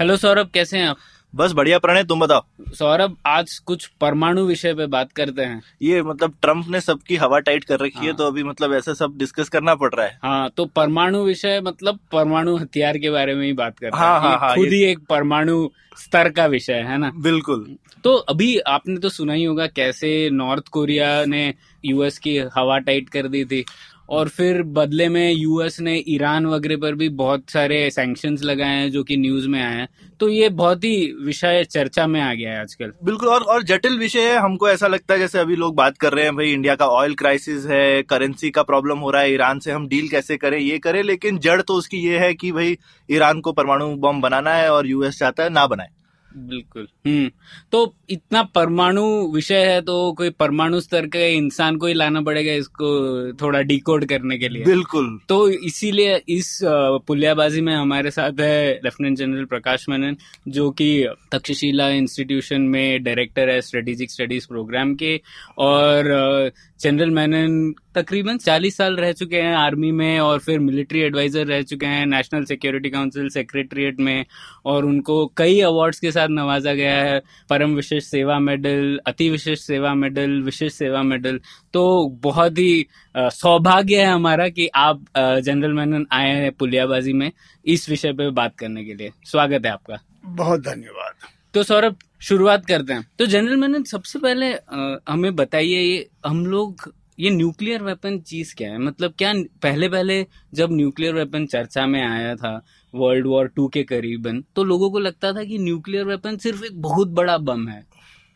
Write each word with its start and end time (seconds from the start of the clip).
Hello 0.00 0.16
Saurabh 0.16 0.50
कैसे 0.54 0.78
हैं 0.78 0.88
आप? 0.88 0.96
बस 1.34 1.52
बढ़िया 1.52 1.78
प्रणय 1.78 2.04
तुम 2.04 2.20
बताओ? 2.20 2.42
सौरभ 2.74 3.16
आज 3.26 3.58
कुछ 3.58 3.86
परमाणु 3.86 4.44
विषय 4.44 4.74
पे 4.74 4.86
बात 4.86 5.12
करते 5.12 5.42
हैं। 5.42 5.62
ये 5.82 6.02
मतलब 6.02 6.34
ट्रंप 6.42 6.66
ने 6.68 6.80
सबकी 6.80 7.16
हवा 7.16 7.38
टाइट 7.38 7.64
कर 7.64 7.80
रखी 7.80 7.92
हाँ। 7.94 8.04
है। 8.04 8.10
हाँ। 8.10 8.16
तो 8.16 8.26
अभी 8.26 8.42
मतलब 8.42 8.72
ऐसा 8.72 8.94
सब 8.94 9.16
डिस्कस 9.16 9.48
करना 9.48 9.74
पड़ 9.74 9.94
रहा 9.94 10.06
है। 10.06 10.18
हाँ 10.22 10.50
तो 10.56 10.64
परमाणु 10.66 11.22
विषय 11.24 11.60
मतलब 11.60 11.98
परमाणु 12.12 12.56
हथियार 12.56 12.98
के 12.98 13.10
बारे 13.10 13.34
में 13.34 13.46
ही 13.46 13.52
बात 13.52 13.78
करते 13.78 13.98
हाँ, 13.98 14.14
हैं 14.14 14.20
हाँ, 14.20 14.32
ये 14.32 14.38
हाँ, 14.38 14.54
खुद 14.54 14.68
ही 14.68 14.82
एक 14.84 14.98
परमाणु 15.08 15.68
स्तर 15.96 16.28
का 16.28 16.46
विषय 16.46 16.72
है 16.72 16.98
ना? 16.98 17.10
बिल्कुल। 17.16 17.76
तो 18.04 18.14
अभी 18.14 18.58
आपने 18.58 18.96
तो 18.96 19.08
सुना 19.08 19.32
ही 19.32 19.44
होगा 19.44 19.66
कैसे 19.66 20.30
नॉर्थ 20.30 20.68
कोरिया 20.68 21.24
ने 21.24 21.54
यूएस 21.84 22.18
की 22.18 22.38
हवा 22.38 22.78
टाइट 22.78 23.08
कर 23.08 23.28
दी 23.28 23.44
थी। 23.44 23.64
और 24.08 24.28
फिर 24.28 24.62
बदले 24.62 25.08
में 25.08 25.32
यूएस 25.32 25.80
ने 25.80 25.96
ईरान 26.08 26.46
वगैरह 26.46 26.76
पर 26.76 26.94
भी 26.94 27.08
बहुत 27.08 27.50
सारे 27.50 27.88
सैंक्शंस 27.90 28.42
लगाए 28.42 28.76
हैं 28.76 28.90
जो 28.90 29.02
कि 29.04 29.16
न्यूज़ 29.16 29.48
में 29.48 29.60
आए 29.62 29.74
हैं। 29.74 29.88
तो 30.20 30.28
ये 30.28 30.48
बहुत 30.48 30.84
ही 30.84 31.12
विषय 31.24 31.64
चर्चा 31.64 32.06
में 32.06 32.20
आ 32.20 32.32
गया 32.34 32.52
है 32.52 32.60
आजकल। 32.60 32.92
बिल्कुल, 33.04 33.28
और 33.28 33.42
और 33.42 33.62
जटिल 33.62 33.98
विषय 33.98 34.28
है। 34.28 34.36
हमको 34.36 34.68
ऐसा 34.68 34.86
लगता 34.86 35.14
है 35.14 35.20
जैसे 35.20 35.38
अभी 35.38 35.56
लोग 35.56 35.74
बात 35.76 35.98
कर 35.98 36.12
रहे 36.12 36.24
हैं, 36.24 36.36
भाई 36.36 36.52
इंडिया 36.52 36.74
का 36.74 36.86
ऑयल 36.88 37.14
क्राइसिस 37.14 37.66
है 37.66 38.02
करेंसी 38.02 38.50
का 38.50 38.62
प्रॉब्लम 38.62 38.98
हो 38.98 39.10
रहा 39.10 39.22
है 39.22 39.32
ईरान 39.32 39.58
से 39.58 39.72
हम 39.72 39.88
डील 39.88 40.08
कैसे 40.08 40.36
करें, 40.36 40.58
ये 40.58 40.78
करें, 40.78 41.02
लेकिन 41.02 41.38
जड़ 41.38 41.60
तो 41.62 41.74
उसकी 41.74 41.98
ये 41.98 42.18
है 42.18 42.32
कि 42.34 42.52
भाई 42.52 42.76
ईरान 43.10 43.40
को 43.40 43.52
परमाणु 43.52 43.94
बम 43.96 44.20
बनाना 44.20 44.54
है 44.54 44.72
और 44.72 44.86
यूएस 44.86 45.18
चाहता 45.18 45.42
है 45.42 45.50
ना 45.50 45.66
बनाए। 45.66 45.88
बिल्कुल। 46.36 46.86
हम्म 47.06 47.30
तो 47.72 47.94
इतना 48.10 48.42
परमाणु 48.54 49.04
विषय 49.34 49.64
है 49.66 49.80
तो 49.80 50.12
कोई 50.12 50.30
परमाणु 50.30 50.80
स्तर 50.80 51.06
के 51.06 51.28
इंसान 51.34 51.76
को 51.76 51.86
ही 51.86 51.94
लाना 51.94 52.20
पड़ेगा 52.20 52.52
इसको 52.52 52.88
थोड़ा 53.32 53.60
डिकोड 53.62 54.04
करने 54.04 54.38
के 54.38 54.48
लिए। 54.48 54.64
बिल्कुल। 54.64 55.18
तो 55.28 55.48
इसीलिए 55.48 56.20
इस 56.28 56.58
पुलियाबाजी 57.06 57.60
में 57.60 57.74
हमारे 57.74 58.10
साथ 58.10 58.40
है 58.40 58.80
लेफ्टिनेंट 58.84 59.18
जनरल 59.18 59.44
प्रकाश 59.44 59.88
मेनन 59.88 60.16
जो 60.48 60.70
कि 60.70 61.08
तक्षशिला 61.32 61.88
इंस्टीट्यूशन 61.88 62.62
में 62.62 63.02
डायरेक्टर 63.02 63.48
है 63.48 63.60
स्ट्रेटेजिक 63.60 64.10
स्टडीज़ 64.10 64.46
प्रोग्राम 64.48 64.94
के 64.94 65.20
और 65.58 66.50
जनरल 66.80 67.10
मेनन 67.10 67.72
तकरीबन 67.94 68.38
40 68.38 68.76
साल 68.76 68.96
रह 68.96 69.12
चुके 69.12 69.36
हैं 69.36 69.54
आर्मी 69.56 69.90
में 69.92 70.18
और 70.20 70.38
फिर 70.38 70.58
मिलिट्री 70.60 71.00
एडवाइजर 71.00 71.46
रह 71.46 71.62
चुके 71.62 71.86
हैं 71.86 72.04
नेशनल 72.06 72.44
सिक्योरिटी 72.44 72.90
काउंसिल 72.90 73.28
सेक्रेटरीट 73.28 74.00
में 74.00 74.24
और 74.64 74.84
उनको 74.84 75.26
कई 75.36 75.60
अवार्ड्स 75.60 76.00
के 76.00 76.10
साथ 76.12 76.28
नवाजा 76.30 76.74
गया 76.74 76.94
है। 76.94 77.18
परम 77.50 77.74
विशेष 77.74 78.04
सेवा 78.04 78.38
मेडल 78.38 78.98
अति 79.06 79.28
विशेष 79.30 79.60
सेवा 79.60 79.94
मेडल 79.94 80.40
विशेष 80.42 80.72
सेवा 80.74 81.02
मेडल 81.02 81.40
तो 81.74 81.84
बहुत 82.22 82.58
ही 82.58 82.86
सौभाग्य 83.16 84.00
है 84.00 84.06
हमारा 84.06 84.48
कि 84.48 84.68
आप 84.74 85.04
जनरल 85.16 85.72
मैनन 85.72 86.06
आए 86.12 86.34
हैं 86.34 86.52
पुलियाबाजी 86.52 87.12
में 87.12 87.30
इस 87.64 87.88
विषय 87.90 88.12
पर 88.12 88.30
बात 88.32 88.56
करने 88.58 88.84
के 88.84 88.94
लिए। 88.94 89.12
स्वागत 89.24 89.66
है 89.66 89.72
आपका। 89.72 89.98
बहुत 90.26 90.60
धन्यवाद। 90.60 91.14
तो 91.54 91.62
सौरभ 91.62 91.96
शुरुआत 92.20 92.66
करते 92.66 92.92
हैं। 92.92 93.06
तो 93.18 93.26
जनरल 93.26 93.56
मेनन 93.56 93.82
सबसे 93.84 94.18
पहले 94.18 94.52
अ, 94.52 94.98
हमें 95.08 95.34
बताइए 95.36 95.80
ये 95.80 96.08
हम 96.26 96.46
लोग 96.46 96.92
ये 97.18 97.30
न्यूक्लियर 97.30 97.82
वेपन 97.82 98.18
चीज़ 98.20 98.54
क्या 98.54 98.70
है? 98.70 98.78
मतलब 98.78 99.14
क्या 99.18 99.32
पहले 99.62 99.88
पहले 99.88 100.26
जब 100.54 100.72
न्यूक्लियर 100.72 101.14
वेपन 101.14 101.46
चर्चा 101.46 101.86
में 101.86 102.02
आया 102.02 102.34
था 102.36 102.60
वर्ल्ड 102.94 103.26
वॉर 103.26 103.48
टू 103.48 103.66
के 103.68 103.82
करीबन 103.82 104.42
तो 104.56 104.64
लोगों 104.64 104.90
को 104.90 104.98
लगता 104.98 105.32
था 105.32 105.44
कि 105.44 105.58
न्यूक्लियर 105.58 106.04
वेपन 106.04 106.36
सिर्फ़ 106.36 106.64
एक 106.64 106.80
बहुत 106.82 107.08
बड़ा 107.08 107.36
बम 107.38 107.68
है। 107.68 107.84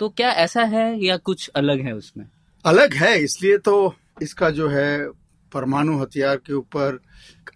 तो 0.00 0.08
क्या 0.08 0.30
ऐसा 0.30 0.62
है 0.64 1.04
या 1.04 1.16
कुछ 1.16 1.48
अलग 1.48 1.80
है 1.80 1.92
उसमें? 1.92 2.24
अलग 2.64 2.94
है 2.94 3.18
इसलिए 3.24 3.58
तो 3.58 3.94
इसका 4.22 4.50
जो 4.50 4.68
है 4.68 5.08
परमाणु 5.52 5.98
हथियार 5.98 6.36
के 6.36 6.52
ऊपर 6.52 6.98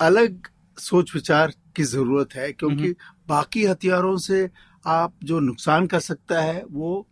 अलग 0.00 0.46
सोच 0.78 1.14
विचार 1.14 1.52
की 1.76 1.82
ज़रूरत 1.82 2.34
है 2.34 2.52
क्योंकि 2.52 2.94
बाकी 3.28 3.64
हथियारों 3.64 4.16
से 4.16 4.48
आप 4.84 5.14
जो 5.24 5.40
नुकसान 5.40 5.86
कर 5.86 6.00
सकता 6.00 6.40
है 6.42 6.62
वो 6.64 7.06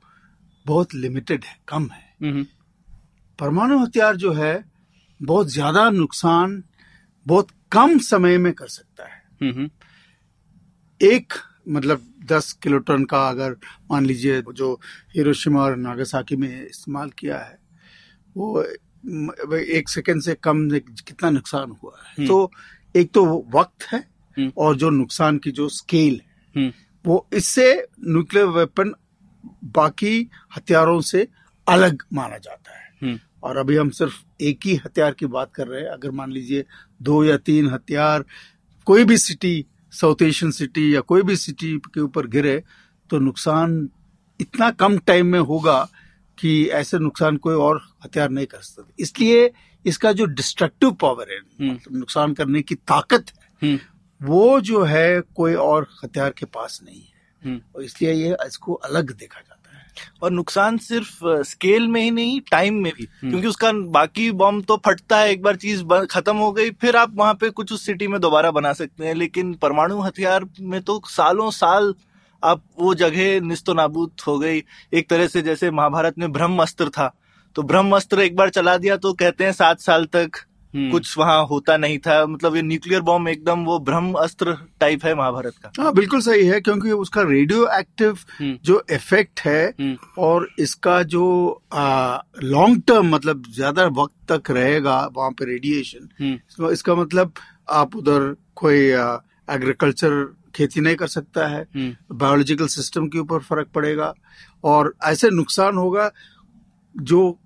बहुत 0.66 0.94
लिमिटेड 0.94 1.44
है 1.44 1.56
कम 1.68 1.88
है। 1.88 2.04
हम्म, 2.22 2.44
परमाणु 3.38 3.78
हथियार 3.78 4.16
जो 4.16 4.32
है 4.32 4.64
बहुत 5.20 5.48
ज़्यादा 5.48 5.88
नुकसान 5.90 6.62
बहुत 7.26 7.48
कम 7.72 7.98
समय 8.00 8.38
में 8.38 8.52
कर 8.52 8.66
सकता 8.68 9.08
है। 9.08 9.22
हम्म, 9.42 9.68
एक 11.00 11.32
मतलब 11.68 12.06
दस 12.24 12.52
किलोटन 12.52 13.04
का 13.04 13.28
अगर 13.28 13.56
मान 13.90 14.06
लीजिए 14.06 14.42
जो 14.54 14.74
हिरोशिमा 15.14 15.62
और 15.62 15.76
नागासाकी 15.76 16.36
में 16.36 16.66
इस्तेमाल 16.66 17.10
किया 17.18 17.38
है 17.38 17.58
वो 18.36 18.62
एक 19.56 19.88
सेकंड 19.88 20.22
से 20.22 20.34
कम 20.34 20.68
कितना 20.70 21.30
नुकसान 21.30 21.70
हुआ 21.72 21.96
है। 21.98 22.14
हम्म। 22.14 22.26
तो 22.28 22.50
एक 22.94 23.10
तो 23.14 23.24
वक्त 23.54 23.84
है 23.84 23.98
हम्म। 24.36 24.52
और 24.56 24.76
जो 24.76 24.90
नुकसान 24.90 25.38
की 25.38 25.50
जो 25.50 25.68
स्केल 25.70 26.20
है 26.20 26.40
हम्म, 26.54 26.72
वो 27.04 27.26
इससे 27.32 27.72
न्यूक्लियर 28.04 28.46
वेपन 28.46 28.94
बाकी 29.64 30.30
हथियारों 30.56 31.00
से 31.00 31.26
अलग 31.66 32.02
माना 32.12 32.38
जाता 32.38 32.76
है। 32.78 32.90
हम्म, 33.02 33.18
और 33.42 33.56
अभी 33.56 33.76
हम 33.76 33.90
सिर्फ़ 33.90 34.14
एक 34.40 34.66
ही 34.66 34.74
हथियार 34.76 35.12
की 35.12 35.26
बात 35.26 35.52
कर 35.54 35.66
रहे 35.66 35.80
हैं। 35.82 35.88
अगर 35.88 36.10
मान 36.10 36.32
लीजिए 36.32 36.64
दो 37.02 37.24
या 37.24 37.36
तीन 37.36 37.70
हथियार 37.70 38.24
कोई 38.86 39.04
भी 39.04 39.16
सिटी 39.18 39.64
साउथ 39.92 40.22
एशियन 40.22 40.50
सिटी 40.50 40.94
या 40.94 41.00
कोई 41.00 41.22
भी 41.22 41.36
सिटी 41.36 41.76
के 41.86 42.00
ऊपर 42.00 42.26
गिरे 42.26 42.62
तो 43.10 43.19
नुकसान 43.19 43.88
इतना 44.40 44.70
कम 44.70 44.98
टाइम 44.98 45.26
में 45.26 45.40
होगा 45.40 45.80
कि 46.38 46.64
ऐसे 46.66 46.98
नुकसान 46.98 47.36
कोई 47.36 47.54
और 47.54 47.80
हथियार 48.04 48.30
नहीं 48.30 48.46
कर 48.46 48.58
सकते। 48.58 49.02
इसलिए 49.02 49.50
इसका 49.84 50.12
जो 50.12 50.24
डिस्ट्रक्टिव 50.24 50.92
पावर 50.92 51.32
है 51.32 51.38
हम्म। 51.38 51.72
मतलब 51.72 51.96
नुकसान 51.96 52.34
करने 52.34 52.62
की 52.62 52.74
ताकत 52.74 53.30
है 53.30 53.69
हम्म, 53.69 53.78
वो 54.22 54.60
जो 54.60 54.82
है 54.82 55.20
कोई 55.20 55.54
और 55.54 55.86
हथियार 56.04 56.30
के 56.30 56.46
पास 56.46 56.80
नहीं 56.84 57.00
है। 57.00 57.10
हम्म, 57.44 57.60
और 57.76 57.82
इसलिए 57.82 58.12
ये 58.12 58.36
इसको 58.46 58.74
अलग 58.74 59.10
देखा 59.10 59.40
जाता 59.40 59.76
है। 59.76 59.84
और 60.22 60.30
नुकसान 60.30 60.78
सिर्फ़ 60.78 61.42
स्केल 61.42 61.88
में 61.88 62.00
ही 62.02 62.10
नहीं 62.10 62.40
टाइम 62.50 62.74
में 62.74 62.92
भी। 62.96 63.04
क्योंकि 63.04 63.46
उसका 63.46 63.72
बाकी 63.72 64.30
बॉम्ब 64.32 64.64
तो 64.64 64.76
फटता 64.76 65.18
है 65.18 65.30
एक 65.30 65.42
बार 65.42 65.56
चीज़ 65.56 65.84
खत्म 66.10 66.36
हो 66.36 66.52
गई 66.52 66.70
फिर 66.70 66.96
आप 66.96 67.12
वहाँ 67.14 67.34
पे 67.34 67.50
कुछ 67.50 67.72
उस 67.72 67.86
सिटी 67.86 68.08
में 68.08 68.20
दोबारा 68.20 68.50
बना 68.50 68.72
सकते 68.72 69.06
हैं। 69.06 69.14
लेकिन 69.14 69.54
परमाणु 69.54 70.00
हथियार 70.00 70.46
में 70.60 70.82
तो 70.82 71.00
सालों 71.06 71.50
साल 71.50 71.94
आप 72.44 72.62
वो 72.78 72.94
जगह 72.94 73.40
निस्तो 73.40 73.74
नाबूद 73.74 74.12
हो 74.26 74.38
गई। 74.38 74.62
एक 74.94 75.08
तरह 75.10 75.26
से 75.26 75.42
जैसे 75.42 75.70
महाभारत 75.70 76.18
में 76.18 76.32
ब्रह्म 76.32 76.62
अस्त्र 76.62 76.88
था। 76.88 77.14
तो 77.54 77.62
ब्रह्म 77.62 77.96
अस्त्र 77.96 78.20
एक 78.20 78.36
बार 78.36 78.48
चला 78.48 78.76
दिया 78.76 78.96
तो 78.96 79.12
कहते 79.12 79.44
हैं 79.44 79.52
सात 79.52 79.80
साल 79.80 80.04
तक 80.04 80.18
हम्म। 80.18 80.51
कुछ 80.74 81.16
वहाँ 81.18 81.44
होता 81.46 81.76
नहीं 81.76 81.98
था। 81.98 82.14
मतलब 82.26 82.56
ये 82.56 82.62
न्यूक्लियर 82.62 83.00
बॉम्ब 83.02 83.28
एकदम 83.28 83.64
वो 83.64 83.78
ब्रह्म 83.80 84.12
अस्त्र 84.18 84.56
टाइप 84.80 85.04
है 85.04 85.14
महाभारत 85.14 85.54
का। 85.56 85.70
हाँ 85.78 85.92
बिल्कुल 85.94 86.20
सही 86.20 86.46
है 86.46 86.60
क्योंकि 86.60 86.90
उसका 86.92 87.22
रेडियो 87.22 87.66
एक्टिव 87.78 88.18
हम्म। 88.40 88.58
जो 88.64 88.82
इफ़ेक्ट 88.90 89.40
है 89.40 89.64
हम्म। 89.70 90.22
और 90.22 90.48
इसका 90.58 91.02
जो 91.04 91.24
लॉन्ग 91.74 92.82
टर्म 92.88 93.14
मतलब 93.14 93.42
ज़्यादा 93.54 93.84
वक्त 93.94 94.32
तक 94.32 94.50
रहेगा 94.50 95.00
वहाँ 95.14 95.30
पे 95.30 95.44
रेडिएशन 95.44 96.08
हम्म, 96.20 96.36
तो 96.56 96.70
इसका 96.72 96.94
मतलब 96.94 97.32
आप 97.70 97.96
उधर 97.96 98.34
कोई 98.56 98.80
एग्रीकल्चर 99.50 100.24
खेती 100.54 100.80
नहीं 100.80 100.96
कर 100.96 101.06
सकता 101.08 101.46
है। 101.48 101.60
हम्म, 101.76 102.16
बायोलॉजिकल 102.16 102.66
सिस्टम 102.68 103.06
के 103.08 103.18
ऊपर 103.18 103.38
फ़र्क 103.42 103.68
पड़ेगा 103.75 104.12
और 104.64 104.92
ऐसे 105.04 105.30
नुकसान 105.32 105.76
होगा 105.76 106.10
जो 106.94 107.38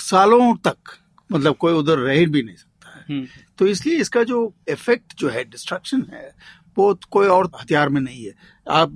सालों 0.00 0.54
तक 0.66 0.96
मतलब 1.30 1.56
कोई 1.56 1.72
उधर 1.72 1.98
रह 1.98 2.26
भी 2.26 2.42
नहीं 2.42 2.56
सकता 2.56 2.90
है। 2.90 3.04
हम्म, 3.08 3.26
तो 3.58 3.66
इसलिए 3.66 3.96
इसका 3.96 4.22
जो 4.24 4.52
इफ़ेक्ट 4.68 5.16
जो 5.18 5.28
है 5.28 5.44
डिस्ट्रक्शन 5.44 6.06
है 6.12 6.30
वो 6.76 6.94
कोई 7.10 7.26
और 7.26 7.50
हथियार 7.54 7.88
में 7.88 8.00
नहीं 8.00 8.24
है। 8.24 8.32
आप 8.66 8.90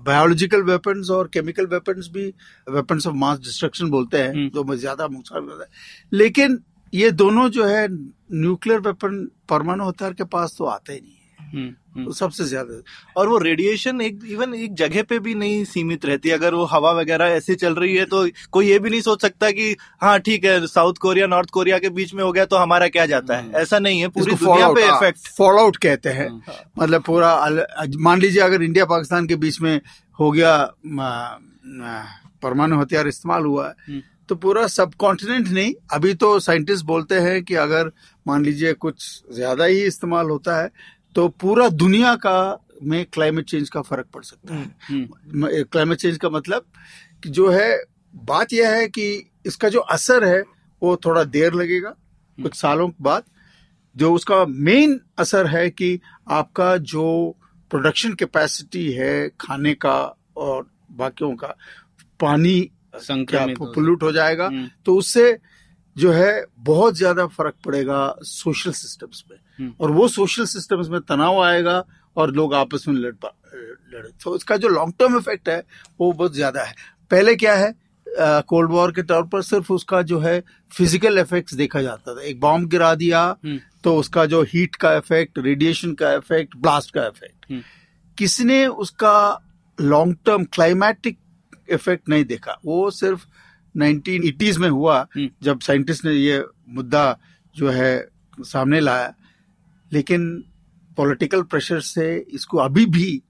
बायोलॉजिकल 0.00 0.62
वेपन्स 0.62 1.10
और 1.10 1.28
केमिकल 1.28 1.66
वेपन्स 1.66 2.08
भी 2.08 2.26
वेपन्स 2.70 3.06
ऑफ़ 3.06 3.14
मास 3.14 3.38
डिस्ट्रक्शन 3.38 3.90
बोलते 3.90 4.18
हैं 4.18 4.30
हम्म। 4.30 4.48
जो 4.48 4.76
ज़्यादा 4.76 5.06
नुकसान 5.06 5.46
करता 5.46 5.62
है। 5.62 5.68
लेकिन 6.12 6.58
ये 6.92 7.10
दोनों 7.10 7.48
जो 7.48 7.64
है 7.64 7.86
न्यूक्लियर 7.90 8.80
वेपन 8.80 9.24
परमाणु 9.48 9.88
हथियार 9.88 10.12
के 10.12 10.24
पास 10.26 10.54
तो 10.58 10.64
आते 10.64 10.92
ही 10.92 11.00
नहीं 11.00 11.12
है। 11.12 11.50
हम्म, 11.52 11.74
तो 11.92 12.12
सबसे 12.12 12.44
ज़्यादा। 12.44 12.80
और 13.16 13.28
वो 13.28 13.38
रेडिएशन 13.38 14.00
एक 14.00 14.20
इवन 14.26 14.54
एक 14.54 14.74
जगह 14.74 15.02
पे 15.02 15.18
भी 15.18 15.34
नहीं 15.34 15.64
सीमित 15.66 16.04
रहती। 16.06 16.30
अगर 16.30 16.54
वो 16.54 16.64
हवा 16.66 16.92
वगैरह 16.92 17.28
ऐसे 17.30 17.54
चल 17.56 17.74
रही 17.74 17.96
है 17.96 18.04
तो 18.06 18.24
कोई 18.52 18.68
ये 18.68 18.78
भी 18.78 18.90
नहीं 18.90 19.00
सोच 19.00 19.22
सकता 19.22 19.50
कि 19.50 19.74
हाँ 20.02 20.18
ठीक 20.20 20.44
है 20.44 20.66
साउथ 20.68 20.98
कोरिया 21.00 21.26
नॉर्थ 21.26 21.50
कोरिया 21.50 21.78
के 21.78 21.88
बीच 21.90 22.14
में 22.14 22.22
हो 22.24 22.30
गया 22.32 22.44
तो 22.46 22.56
हमारा 22.56 22.88
क्या 22.88 23.06
जाता 23.06 23.36
है? 23.36 23.50
ऐसा 23.52 23.78
नहीं 23.78 24.00
है। 24.00 24.08
पूरी 24.10 24.34
दुनिया 24.34 24.68
पे 24.70 24.84
इफ़ेक्ट 24.84 25.18
इफ़ेक्ट 25.18 25.58
आउट 25.60 25.76
कहते 25.78 26.10
हैं। 26.10 26.28
हाँ। 26.28 26.54
मतलब 26.78 27.02
पूरा 27.02 27.34
मान 27.98 28.20
लीजिए 28.20 28.42
अगर 28.42 28.62
इंडिया 28.62 28.84
पाकिस्तान 28.86 29.26
के 29.26 29.36
बीच 29.36 29.60
में 29.60 29.80
हो 30.18 30.30
गया 30.30 30.56
परमाणु 32.42 32.80
हथियार 32.80 33.08
इस्तेमाल 33.08 33.44
हुआ 33.44 33.66
है 33.66 33.74
हम्म। 33.86 34.00
तो 34.28 34.34
पूरा 34.36 34.66
सब 34.68 34.94
कॉन्टिनेंट 34.98 35.48
नहीं। 35.48 35.72
अभी 35.92 36.14
तो 36.14 36.38
साइंटिस्ट 36.40 36.84
बोलते 36.86 37.14
हैं 37.20 37.42
कि 37.44 37.54
अगर 37.56 37.90
मान 38.26 38.44
लीजिए 38.44 38.72
कुछ 38.74 39.04
ज़्यादा 39.32 39.64
ही 39.64 39.82
इस्तेमाल 39.84 40.30
होता 40.30 40.56
है 40.56 40.70
तो 41.16 41.28
पूरा 41.28 41.68
दुनिया 41.68 42.14
का 42.16 42.66
में 42.82 43.04
क्लाइमेट 43.04 43.44
चेंज 43.44 43.68
का 43.68 43.82
फ़र्क 43.82 44.06
पड़ 44.14 44.22
सकता 44.24 44.54
है 44.54 44.64
हम्म, 44.90 45.48
क्लाइमेट 45.64 45.98
चेंज 45.98 46.16
का 46.18 46.30
मतलब 46.30 46.64
कि 47.22 47.28
जो 47.28 47.48
है 47.50 47.84
बात 48.24 48.52
यह 48.52 48.70
है 48.70 48.88
कि 48.88 49.32
इसका 49.46 49.68
जो 49.68 49.80
असर 49.80 50.24
है 50.24 50.40
वो 50.82 50.96
थोड़ा 50.96 51.24
देर 51.24 51.54
लगेगा 51.54 51.94
कुछ 52.38 52.54
सालों 52.54 52.90
बाद 53.02 53.24
जो 53.96 54.12
उसका 54.14 54.44
मेन 54.46 55.00
असर 55.18 55.46
है 55.46 55.68
कि 55.70 55.98
आपका 56.30 56.76
जो 56.76 57.36
प्रोडक्शन 57.70 58.14
कैपेसिटी 58.14 58.90
है 58.92 59.28
खाने 59.40 59.74
का 59.74 59.96
और 60.36 60.66
बाकियों 60.92 61.34
का 61.34 61.54
पानी 62.20 62.70
संक्रमित 62.96 63.58
पोल्यूट 63.58 64.02
हो 64.02 64.12
जाएगा 64.12 64.46
हम्म। 64.46 64.68
तो 64.84 64.96
उससे 64.96 65.38
जो 65.96 66.12
है 66.12 66.44
बहुत 66.58 66.96
ज़्यादा 66.96 67.26
फ़र्क 67.26 67.54
पड़ेगा 67.64 68.16
सोशल 68.22 68.72
सिस्टम्स 68.72 69.24
में 69.30 69.36
हम्म। 69.36 69.49
और 69.80 69.90
वो 69.90 70.08
सोशल 70.08 70.44
सिस्टम्स 70.46 70.88
में 70.88 71.00
तनाव 71.00 71.42
आएगा 71.42 71.82
और 72.16 72.32
लोग 72.34 72.54
आपस 72.54 72.84
में 72.88 72.94
लड़ 72.94 73.12
पा- 73.14 73.32
लड़े 73.94 74.10
तो 74.24 74.34
इसका 74.36 74.56
जो 74.56 74.68
लॉन्ग 74.68 74.94
टर्म 74.98 75.16
इफ़ेक्ट 75.18 75.48
है 75.48 75.62
वो 76.00 76.12
बहुत 76.12 76.34
ज़्यादा 76.34 76.64
है 76.64 76.74
पहले 77.10 77.34
क्या 77.36 77.54
है 77.56 77.74
कोल्ड 78.46 78.70
वॉर 78.70 78.92
के 78.92 79.02
तौर 79.02 79.26
पर 79.26 79.42
सिर्फ़ 79.42 79.72
उसका 79.72 80.00
जो 80.02 80.18
है 80.20 80.40
फ़िज़िकल 80.72 81.18
इफेक्ट्स 81.18 81.54
देखा 81.54 81.82
जाता 81.82 82.14
था 82.14 82.22
एक 82.22 82.40
बॉम्ब 82.40 82.68
गिरा 82.68 82.94
दिया 82.94 83.22
हम्म। 83.44 83.58
तो 83.84 83.96
उसका 83.96 84.24
जो 84.26 84.42
हीट 84.44 84.76
का 84.76 84.94
इफ़ेक्ट 84.94 85.38
रेडिएशन 85.38 85.92
का 85.94 86.12
इफ़ेक्ट 86.14 86.56
ब्लास्ट 86.56 86.94
का 86.94 87.06
इफ़ेक्ट 87.06 87.50
हम्म। 87.50 87.62
किसने 88.18 88.66
उसका 88.66 89.16
लॉन्ग 89.78 90.16
टर्म 90.26 90.44
क्लाइमेटिक 90.44 91.18
इफ़ेक्ट 91.68 92.08
नहीं 92.08 92.24
देखा 92.24 92.58
वो 92.64 92.90
सिर्फ़ 92.90 93.26
1980s 93.74 94.56
में 94.56 94.68
हुआ 94.68 94.98
हम्म। 95.16 95.28
जब 95.42 95.60
साइंटिस्ट 95.60 96.04
ने 96.04 96.12
ये 96.12 96.44
मुद्दा 96.68 97.04
जो 97.56 97.68
है 97.70 98.08
सामने 98.44 98.80
लाया 98.80 99.12
लेकिन 99.92 100.26
पॉलिटिकल 100.96 101.42
प्रेशर 101.42 101.80
से 101.80 102.06
इसको 102.34 102.58
अभी 102.58 102.86
भी 102.86 103.22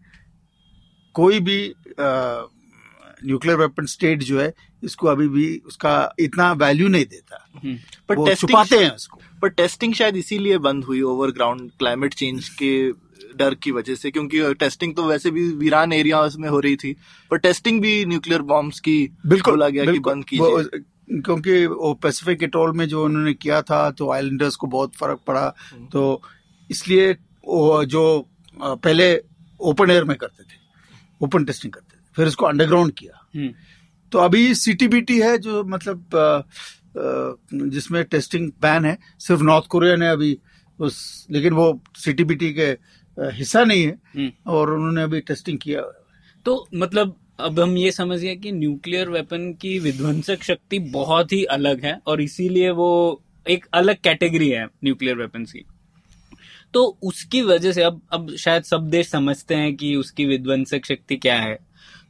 कोई 1.14 1.40
भी 1.40 1.58
न्यूक्लियर 2.00 3.56
वेपन 3.58 3.86
स्टेट 3.86 4.22
जो 4.22 4.40
है 4.40 4.52
इसको 4.82 5.06
अभी 5.06 5.28
भी 5.28 5.46
उसका 5.66 5.92
इतना 6.18 6.52
वैल्यू 6.52 6.88
नहीं 6.88 7.04
देता। 7.04 7.46
हम्म, 7.54 7.76
पर 8.08 8.14
टेस्टिंग 8.16 8.50
छुपाते 8.50 8.78
हैं 8.78 8.90
उसको। 8.90 9.20
पर 9.42 9.48
टेस्टिंग 9.48 9.94
शायद 9.94 10.16
इसीलिए 10.16 10.58
बंद 10.58 10.84
हुई 10.84 11.00
ओवर 11.02 11.30
ग्राउंड 11.30 11.70
क्लाइमेट 11.78 12.14
चेंज 12.14 12.48
के 12.48 12.72
डर 13.36 13.54
की 13.54 13.70
वजह 13.70 13.94
से 13.94 14.10
क्योंकि 14.10 14.54
टेस्टिंग 14.54 14.94
तो 14.94 15.04
वैसे 15.06 15.30
भी 15.30 15.42
वीरान 15.54 15.92
एरिया 15.92 16.22
में 16.38 16.48
हो 16.48 16.60
रही 16.60 16.76
थी 16.76 16.96
पर 17.30 17.38
टेस्टिंग 17.38 17.80
भी 17.80 18.04
न्यूक्लियर 18.06 18.42
बॉम्ब्स 18.42 18.80
की 18.80 18.98
बिल्कुल 19.26 19.54
बोला 19.54 19.68
गया 19.68 19.84
बिल्कुल, 19.84 20.02
कि 20.02 20.10
बंद 20.10 20.24
की 20.24 21.20
क्योंकि 21.20 21.66
वो 21.66 21.92
पैसिफिक 21.94 22.42
एटोल 22.42 22.72
में 22.72 22.86
जो 22.88 23.04
उन्होंने 23.04 23.34
किया 23.34 23.62
था 23.62 23.90
तो 23.90 24.10
आइलैंडर्स 24.12 24.56
को 24.56 24.66
बहुत 24.66 24.94
फ़र्क 24.96 25.20
पड़ा। 25.26 25.54
हम्म। 25.72 25.86
तो 25.86 26.22
इसलिए 26.70 27.12
जो 27.86 28.02
पहले 28.60 29.16
ओपन 29.60 29.90
एयर 29.90 30.04
में 30.04 30.16
करते 30.16 30.42
थे 30.42 30.58
ओपन 31.20 31.44
टेस्टिंग 31.44 31.72
करते 31.72 31.96
थे 31.96 32.00
फिर 32.16 32.28
इसको 32.28 32.46
अंडरग्राउंड 32.46 32.92
किया। 32.92 33.26
हम्म, 33.34 33.52
तो 34.12 34.18
अभी 34.18 34.54
सीटीबीटी 34.54 35.18
है 35.20 35.36
जो 35.38 35.62
मतलब 35.64 36.44
जिसमें 36.94 38.02
टेस्टिंग 38.04 38.50
बैन 38.62 38.84
है 38.84 38.96
सिर्फ़ 39.18 39.42
नॉर्थ 39.42 39.66
कोरिया 39.66 39.96
ने 39.96 40.08
अभी 40.08 40.38
उस 40.78 41.26
लेकिन 41.30 41.52
वो 41.52 41.80
सीटीबीटी 41.96 42.52
के 42.54 42.68
हिस्सा 43.18 43.64
नहीं 43.64 43.82
है। 43.84 43.98
हम्म। 44.16 44.52
और 44.52 44.70
उन्होंने 44.70 45.02
अभी 45.02 45.20
टेस्टिंग 45.20 45.58
किया। 45.58 45.80
तो 46.46 46.66
मतलब 46.74 47.16
अब 47.40 47.60
हम 47.60 47.76
ये 47.76 47.90
समझ 47.92 48.18
गए 48.20 48.34
कि 48.36 48.52
न्यूक्लियर 48.52 49.08
वेपन 49.08 49.52
की 49.52 49.78
विध्वंसक 49.78 50.42
शक्ति 50.42 50.78
बहुत 50.90 51.32
ही 51.32 51.44
अलग 51.50 51.84
है 51.84 51.98
और 52.06 52.20
इसीलिए 52.20 52.70
वो 52.72 52.90
एक 53.46 53.66
अलग 53.74 53.96
कैटेगरी 54.04 54.48
है 54.48 54.64
न्यूक्लियर 54.84 55.16
वेपन्स 55.16 55.52
की। 55.52 55.64
तो 56.74 56.98
उसकी 57.02 57.42
वजह 57.42 57.72
से 57.72 57.82
अब 57.82 58.02
अब 58.12 58.36
शायद 58.36 58.62
सब 58.62 58.88
देश 58.90 59.08
समझते 59.08 59.54
हैं 59.54 59.76
कि 59.76 59.96
उसकी 59.96 60.24
विध्वंसक 60.24 60.86
शक्ति 60.86 61.16
क्या 61.16 61.40
है। 61.40 61.58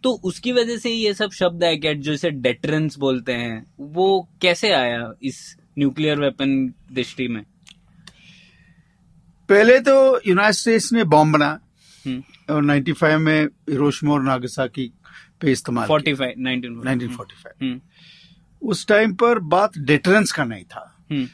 तो 0.03 0.11
उसकी 0.11 0.53
वजह 0.53 0.77
से 0.77 0.91
ये 0.91 1.15
सब 1.15 1.31
शब्द 1.31 1.65
आए 1.65 1.77
क्या 1.77 1.93
जैसे 1.93 2.31
डेटरेंस 2.31 2.99
बोलते 2.99 3.33
हैं 3.33 3.67
वो 3.81 4.29
कैसे 4.43 4.73
आया 4.73 5.13
इस 5.23 5.57
न्यूक्लियर 5.79 6.21
वेपन 6.21 6.75
दृष्टि 6.93 7.29
में? 7.29 7.43
पहले 9.49 9.81
तो 9.81 10.21
यूनाइटेड 10.27 10.55
स्टेट्स 10.55 10.93
ने 10.93 11.05
बॉम्ब 11.05 11.35
बनाया 11.35 11.61
हम्म, 12.07 12.23
और 12.55 12.63
95 12.63 13.19
में 13.19 13.45
हिरोशिमा 13.45 14.13
और 14.13 14.23
नागासाकी 14.23 14.93
पे 15.41 15.53
इस्तेमाल 15.53 15.87
किया। 15.87 15.99
45 15.99 16.39
1945 16.39 16.87
1945 16.87 17.63
हम्म, 17.63 17.81
उस 18.63 18.87
टाइम 18.87 19.15
पर 19.15 19.39
बात 19.39 19.79
डेटरेंस 19.79 20.33
का 20.33 20.45
नहीं 20.45 20.65
था। 20.65 21.07
हम्म, 21.11 21.29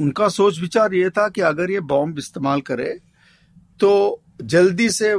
उनका 0.00 0.28
सोच 0.28 0.60
विचार 0.60 0.94
ये 0.94 1.10
था 1.10 1.28
कि 1.28 1.40
अगर 1.40 1.70
ये 1.70 1.80
बॉम्ब 1.80 2.18
इस्तेमाल 2.18 2.60
करे 2.60 3.00
तो 3.80 4.22
जल्दी 4.42 4.90
से 4.90 5.14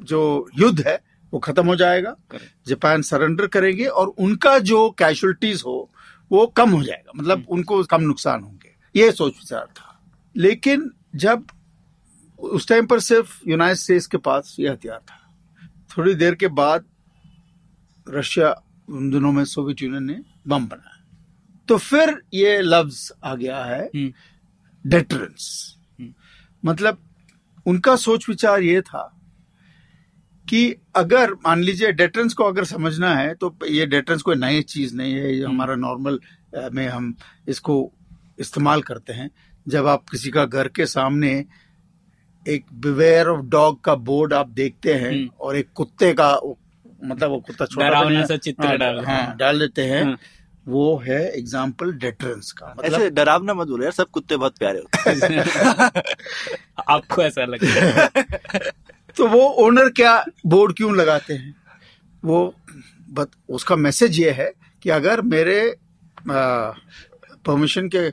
जो 0.00 0.48
युद्ध 0.58 0.86
है 0.86 1.00
वो 1.32 1.38
खत्म 1.38 1.66
हो 1.66 1.76
जाएगा। 1.76 2.16
जापान 2.66 3.02
सरेंडर 3.02 3.46
करेंगे 3.46 3.84
और 3.84 4.08
उनका 4.08 4.58
जो 4.58 4.90
कैजुअलिटीज 4.90 5.62
हो 5.66 5.90
वो 6.32 6.46
कम 6.46 6.70
हो 6.70 6.82
जाएगा। 6.82 7.12
मतलब 7.16 7.44
उनको 7.48 7.82
कम 7.84 8.02
नुकसान 8.02 8.42
होंगे। 8.42 9.00
ये 9.00 9.12
सोच 9.12 9.32
विचार 9.32 9.64
था। 9.64 10.00
लेकिन 10.36 10.90
जब 11.16 11.46
उस 12.38 12.68
टाइम 12.68 12.86
पर 12.86 13.00
सिर्फ़ 13.00 13.40
यूनाइटेड 13.48 13.76
स्टेट्स 13.76 14.06
के 14.06 14.16
पास 14.16 14.56
ये 14.60 14.68
हथियार 14.68 14.98
था। 14.98 15.18
थोड़ी 15.90 16.14
देर 16.14 16.34
के 16.34 16.48
बाद 16.48 16.84
रशिया 18.08 18.62
उन 18.88 19.10
दिनों 19.10 19.32
में 19.32 19.44
सोवियत 19.44 19.82
यूनियन 19.82 20.04
ने 20.04 20.20
बम 20.48 20.66
बनाया। 20.66 20.91
तो 21.72 21.76
फिर 21.78 22.20
ये 22.34 22.60
लफ्ज 22.62 23.12
आ 23.24 23.34
गया 23.34 23.64
है 23.64 23.80
हम्म, 23.84 24.12
डेटरेंस 24.84 25.76
मतलब 26.64 26.98
उनका 27.66 27.96
सोच 27.96 28.28
विचार 28.28 28.62
ये 28.62 28.80
था 28.80 29.18
कि 30.48 30.76
अगर 30.96 31.32
मान 31.34 31.62
लीजिए 31.62 31.92
डेटरेंस 31.92 32.34
को 32.34 32.44
अगर 32.44 32.64
समझना 32.64 33.14
है 33.14 33.34
तो 33.34 33.56
ये 33.68 33.86
डेटरेंस 33.86 34.22
कोई 34.22 34.36
नई 34.36 34.62
चीज़ 34.62 34.96
नहीं 34.96 35.14
है 35.14 35.34
ये 35.34 35.44
हमारा 35.44 35.74
नॉर्मल 35.74 36.18
में 36.72 36.88
हम 36.88 37.14
इसको 37.48 37.92
इस्तेमाल 38.38 38.82
करते 38.82 39.12
हैं। 39.12 39.30
जब 39.68 39.86
आप 39.86 40.04
किसी 40.10 40.30
का 40.30 40.44
घर 40.44 40.68
के 40.68 40.86
सामने 40.86 41.32
एक 42.48 42.64
बिवेयर 42.72 43.28
ऑफ़ 43.28 43.44
डॉग 43.46 43.80
का 43.80 43.94
बोर्ड 43.94 44.32
आप 44.32 44.48
देखते 44.48 44.94
हैं 44.94 45.10
हम्म। 45.10 45.30
और 45.40 45.56
एक 45.56 45.68
कुत्ते 45.74 46.12
का 46.14 46.30
मतलब 47.04 47.30
वो 47.30 47.40
कुत्ता 47.40 47.64
छोटा 47.66 48.24
सा 48.26 48.36
चित्र 48.36 48.66
हाँ, 48.66 48.78
डाल- 48.78 49.06
हाँ, 49.06 49.36
डाल 49.36 49.58
देते 49.58 49.82
हैं 49.82 50.04
हाँ। 50.04 50.16
वो 50.68 50.96
है 50.96 51.38
एग्ज़ाम्पल 51.38 51.92
डेटरेंस 51.92 52.52
का। 52.52 52.74
मतलब 52.78 52.94
ऐसे 52.94 53.10
डरावना 53.10 53.54
मत 53.54 53.68
बोलो 53.68 53.82
यार 53.82 53.92
सब 53.92 54.06
कुत्ते 54.06 54.36
बहुत 54.36 54.58
प्यारे 54.58 54.78
होते 54.78 55.10
हैं। 55.10 55.44
आपको 56.88 57.22
ऐसा 57.22 57.44
लगता 57.44 57.66
है। 57.66 58.08
तो 59.16 59.26
वो 59.26 59.40
ओनर 59.40 59.88
क्या 59.88 60.24
बोर्ड 60.46 60.76
क्यों 60.76 60.96
लगाते 60.96 61.34
हैं? 61.34 61.54
वो 62.24 62.54
बत, 63.10 63.30
उसका 63.48 63.76
मैसेज 63.76 64.20
ये 64.20 64.30
है 64.30 64.52
कि 64.82 64.90
अगर 64.90 65.20
मेरे 65.20 65.76
परमिशन 66.28 67.88
के 67.88 68.10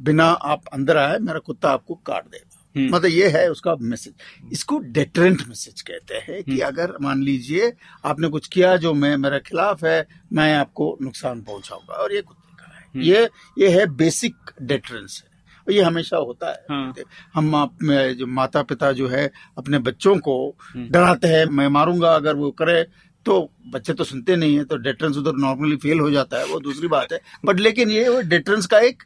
बिना 0.00 0.26
आप 0.26 0.62
अंदर 0.72 0.96
आए 0.96 1.18
मेरा 1.18 1.38
कुत्ता 1.38 1.70
आपको 1.70 1.94
काट 1.94 2.24
देगा। 2.24 2.51
मतलब 2.76 3.10
ये 3.10 3.28
है 3.28 3.50
उसका 3.50 3.76
मैसेज 3.80 4.14
इसको 4.52 4.78
डेटरेंट 4.78 5.42
मैसेज 5.48 5.80
कहते 5.80 6.14
हैं 6.14 6.42
कि 6.44 6.60
अगर 6.60 6.92
मान 7.00 7.22
लीजिए 7.22 7.72
आपने 8.04 8.28
कुछ 8.28 8.48
किया 8.48 8.76
जो 8.76 8.94
मैं 8.94 9.16
मेरे 9.16 9.40
खिलाफ 9.40 9.84
है 9.84 10.06
मैं 10.32 10.54
आपको 10.54 10.98
नुकसान 11.02 11.42
पहुंचाऊँगा। 11.42 11.94
और 11.94 12.14
ये 12.14 12.22
कुत्ते 12.22 12.56
का 12.60 12.76
है। 12.76 13.06
ये 13.06 13.28
ये 13.58 13.68
है 13.68 13.86
बेसिक 13.86 14.34
डेटरेंस 14.62 15.24
है। 15.24 15.74
ये 15.74 15.82
हमेशा 15.82 16.16
होता 16.16 16.48
है। 16.48 16.64
हाँ। 16.70 16.94
हम 17.34 17.54
आप 17.54 17.78
में 17.82 18.16
जो 18.16 18.26
माता 18.26 18.62
पिता 18.62 18.92
जो 18.92 19.08
है 19.08 19.30
अपने 19.58 19.78
बच्चों 19.78 20.16
को 20.18 20.56
डराते 20.76 21.28
हैं 21.28 21.44
मैं 21.44 21.68
मारूँगा 21.68 22.14
अगर 22.14 22.34
वो 22.34 22.50
करे 22.50 22.86
तो 23.26 23.52
बच्चे 23.66 23.92
तो 23.92 24.04
सुनते 24.04 24.36
नहीं 24.36 24.56
है 24.56 24.64
तो 24.64 24.76
डेटरेंस 24.76 25.16
उधर 25.16 25.32
नॉर्मली 25.32 25.76
फेल 25.76 26.00
हो 26.00 26.10
जाता 26.10 26.38
है 26.38 26.46
वो 26.46 26.60
दूसरी 26.60 26.88
बात 26.88 27.12
है। 27.12 27.20
बट 27.44 27.60
लेकिन 27.60 27.90
ये 27.90 28.08
वो 28.08 28.20
डेटरेंस 28.20 28.66
का 28.66 28.78
एक 28.78 29.02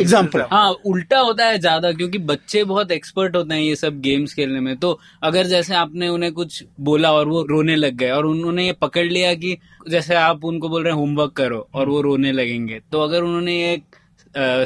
एग्ज़ाम्पल 0.00 0.40
हाँ 0.50 0.70
उल्टा 0.86 1.18
होता 1.18 1.46
है 1.46 1.58
ज़्यादा 1.58 1.92
क्योंकि 1.92 2.18
बच्चे 2.18 2.62
बहुत 2.64 2.90
एक्सपर्ट 2.90 3.36
होते 3.36 3.54
हैं 3.54 3.60
ये 3.62 3.76
सब 3.76 4.00
गेम्स 4.00 4.34
खेलने 4.34 4.60
में। 4.60 4.76
तो 4.76 4.98
अगर 5.22 5.46
जैसे 5.46 5.74
आपने 5.74 6.08
उन्हें 6.08 6.32
कुछ 6.32 6.62
बोला 6.80 7.12
और 7.12 7.28
वो 7.28 7.42
रोने 7.42 7.76
लग 7.76 7.96
गए 7.96 8.10
और 8.10 8.26
उन्होंने 8.26 8.66
ये 8.66 8.72
पकड़ 8.72 9.06
लिया 9.06 9.34
कि 9.34 9.56
जैसे 9.88 10.14
आप 10.14 10.44
उनको 10.44 10.68
बोल 10.68 10.82
रहे 10.82 10.92
हैं 10.92 11.00
होमवर्क 11.00 11.32
करो 11.32 11.66
और 11.74 11.88
वो 11.88 12.00
रोने 12.00 12.32
लगेंगे। 12.32 12.80
तो 12.92 13.00
अगर 13.00 13.22
उन्होंने 13.22 13.60
ये 13.62 13.82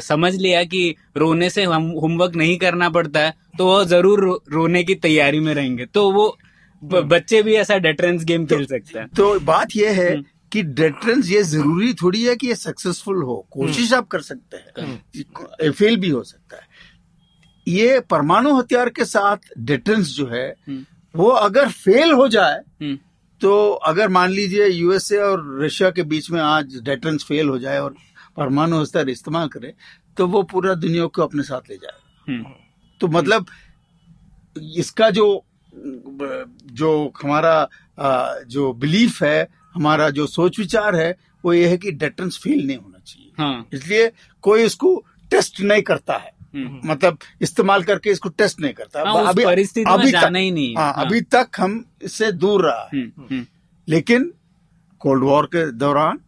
समझ 0.01 0.33
लिया 0.35 0.63
कि 0.63 0.95
रोने 1.17 1.49
से 1.49 1.63
हम 1.63 1.89
होमवर्क 2.01 2.35
नहीं 2.35 2.57
करना 2.57 2.89
पड़ता 2.89 3.19
है 3.19 3.33
तो 3.57 3.65
वो 3.65 3.83
ज़रूर 3.85 4.19
रो, 4.19 4.41
रोने 4.49 4.83
की 4.83 4.95
तैयारी 4.95 5.39
में 5.39 5.53
रहेंगे। 5.53 5.85
तो 5.85 6.11
वो 6.11 6.37
ब- 6.83 7.01
बच्चे 7.03 7.41
भी 7.43 7.53
ऐसा 7.55 7.77
डेटरेंस 7.77 8.23
गेम 8.23 8.45
खेल 8.45 8.65
सकते 8.65 8.99
हैं। 8.99 9.07
तो 9.07 9.39
बात 9.39 9.75
यह 9.75 9.91
है 9.91 10.11
हम्म। 10.11 10.23
कि 10.51 10.61
डेटरेंस 10.63 11.29
ये 11.29 11.41
ज़रूरी 11.43 11.93
थोड़ी 11.93 12.23
है 12.23 12.35
कि 12.35 12.47
ये 12.47 12.55
सक्सेसफुल 12.55 13.23
हो। 13.23 13.35
कोशिश 13.51 13.93
आप 13.93 14.07
कर 14.07 14.21
सकते 14.21 14.57
हैं। 14.57 15.71
फेल 15.71 15.97
भी 15.97 16.09
हो 16.09 16.23
सकता 16.23 16.57
है। 16.57 16.65
ये 17.67 17.99
परमाणु 18.09 18.55
हथियार 18.57 18.89
के 18.89 19.05
साथ 19.05 19.51
डेटरेंस 19.59 20.07
जो 20.07 20.27
है 20.27 20.47
हम्म। 20.67 20.85
वो 21.15 21.29
अगर 21.29 21.69
फेल 21.69 22.11
हो 22.11 22.27
जाए 22.27 22.59
हम्म, 22.81 22.97
तो 23.41 23.71
अगर 23.89 24.09
मान 24.09 24.29
लीजिए 24.31 24.67
यूएसए 24.67 25.17
और 25.17 25.43
रशिया 25.63 25.89
के 25.91 26.03
बीच 26.03 26.29
में 26.31 26.39
आज 26.41 26.79
डेटरेंस 26.83 27.23
फेल 27.23 27.49
हो 27.49 27.57
जाए 27.59 27.79
और 27.79 27.95
परमाणु 28.37 28.81
हथियार 28.81 29.09
इस्तेमाल 29.09 29.47
करे 29.47 29.73
तो 30.17 30.27
वो 30.27 30.43
पूरा 30.51 30.73
दुनिया 30.75 31.05
को 31.05 31.21
अपने 31.23 31.43
साथ 31.43 31.69
ले 31.69 31.75
जाए। 31.75 31.99
हम्म, 32.27 32.45
तो 33.01 33.07
मतलब 33.07 33.45
इसका 34.77 35.09
जो 35.09 35.43
जो 35.73 37.11
हमारा 37.21 37.67
जो 38.47 38.71
बिलीफ 38.73 39.21
है 39.23 39.47
हमारा 39.77 40.09
जो 40.09 40.27
सोच 40.27 40.59
विचार 40.59 40.95
है 40.95 41.15
वो 41.45 41.53
ये 41.53 41.67
है 41.67 41.77
कि 41.77 41.91
डेटरेंस 41.91 42.39
फेल 42.43 42.65
नहीं 42.67 42.77
होना 42.77 42.99
चाहिए। 42.99 43.31
हाँ। 43.37 43.67
इसलिए 43.73 44.11
कोई 44.41 44.63
इसको 44.63 45.05
टेस्ट 45.31 45.61
नहीं 45.61 45.81
करता 45.81 46.13
है। 46.13 46.31
हम्म, 46.55 46.91
मतलब 46.91 47.17
इस्तेमाल 47.41 47.83
करके 47.83 48.09
इसको 48.09 48.29
टेस्ट 48.29 48.59
नहीं 48.59 48.73
करता। 48.73 48.99
हाँ, 48.99 49.13
उस 49.13 49.43
परिस्थिति 49.45 49.97
में 49.97 50.11
जाना 50.11 50.39
ही 50.39 50.51
नहीं 50.51 50.75
हाँ, 50.75 50.93
हाँ। 50.93 51.05
अभी 51.05 51.21
तक 51.21 51.47
हम 51.57 51.85
इससे 52.01 52.31
दूर 52.31 52.65
रहा 52.65 52.81
है। 52.83 52.89
हम्म, 52.93 53.23
हम्म, 53.31 53.45
लेकिन 53.87 54.31
कोल्ड 54.99 55.23
वॉर 55.23 55.45
के 55.45 55.71
दौरान 55.71 56.19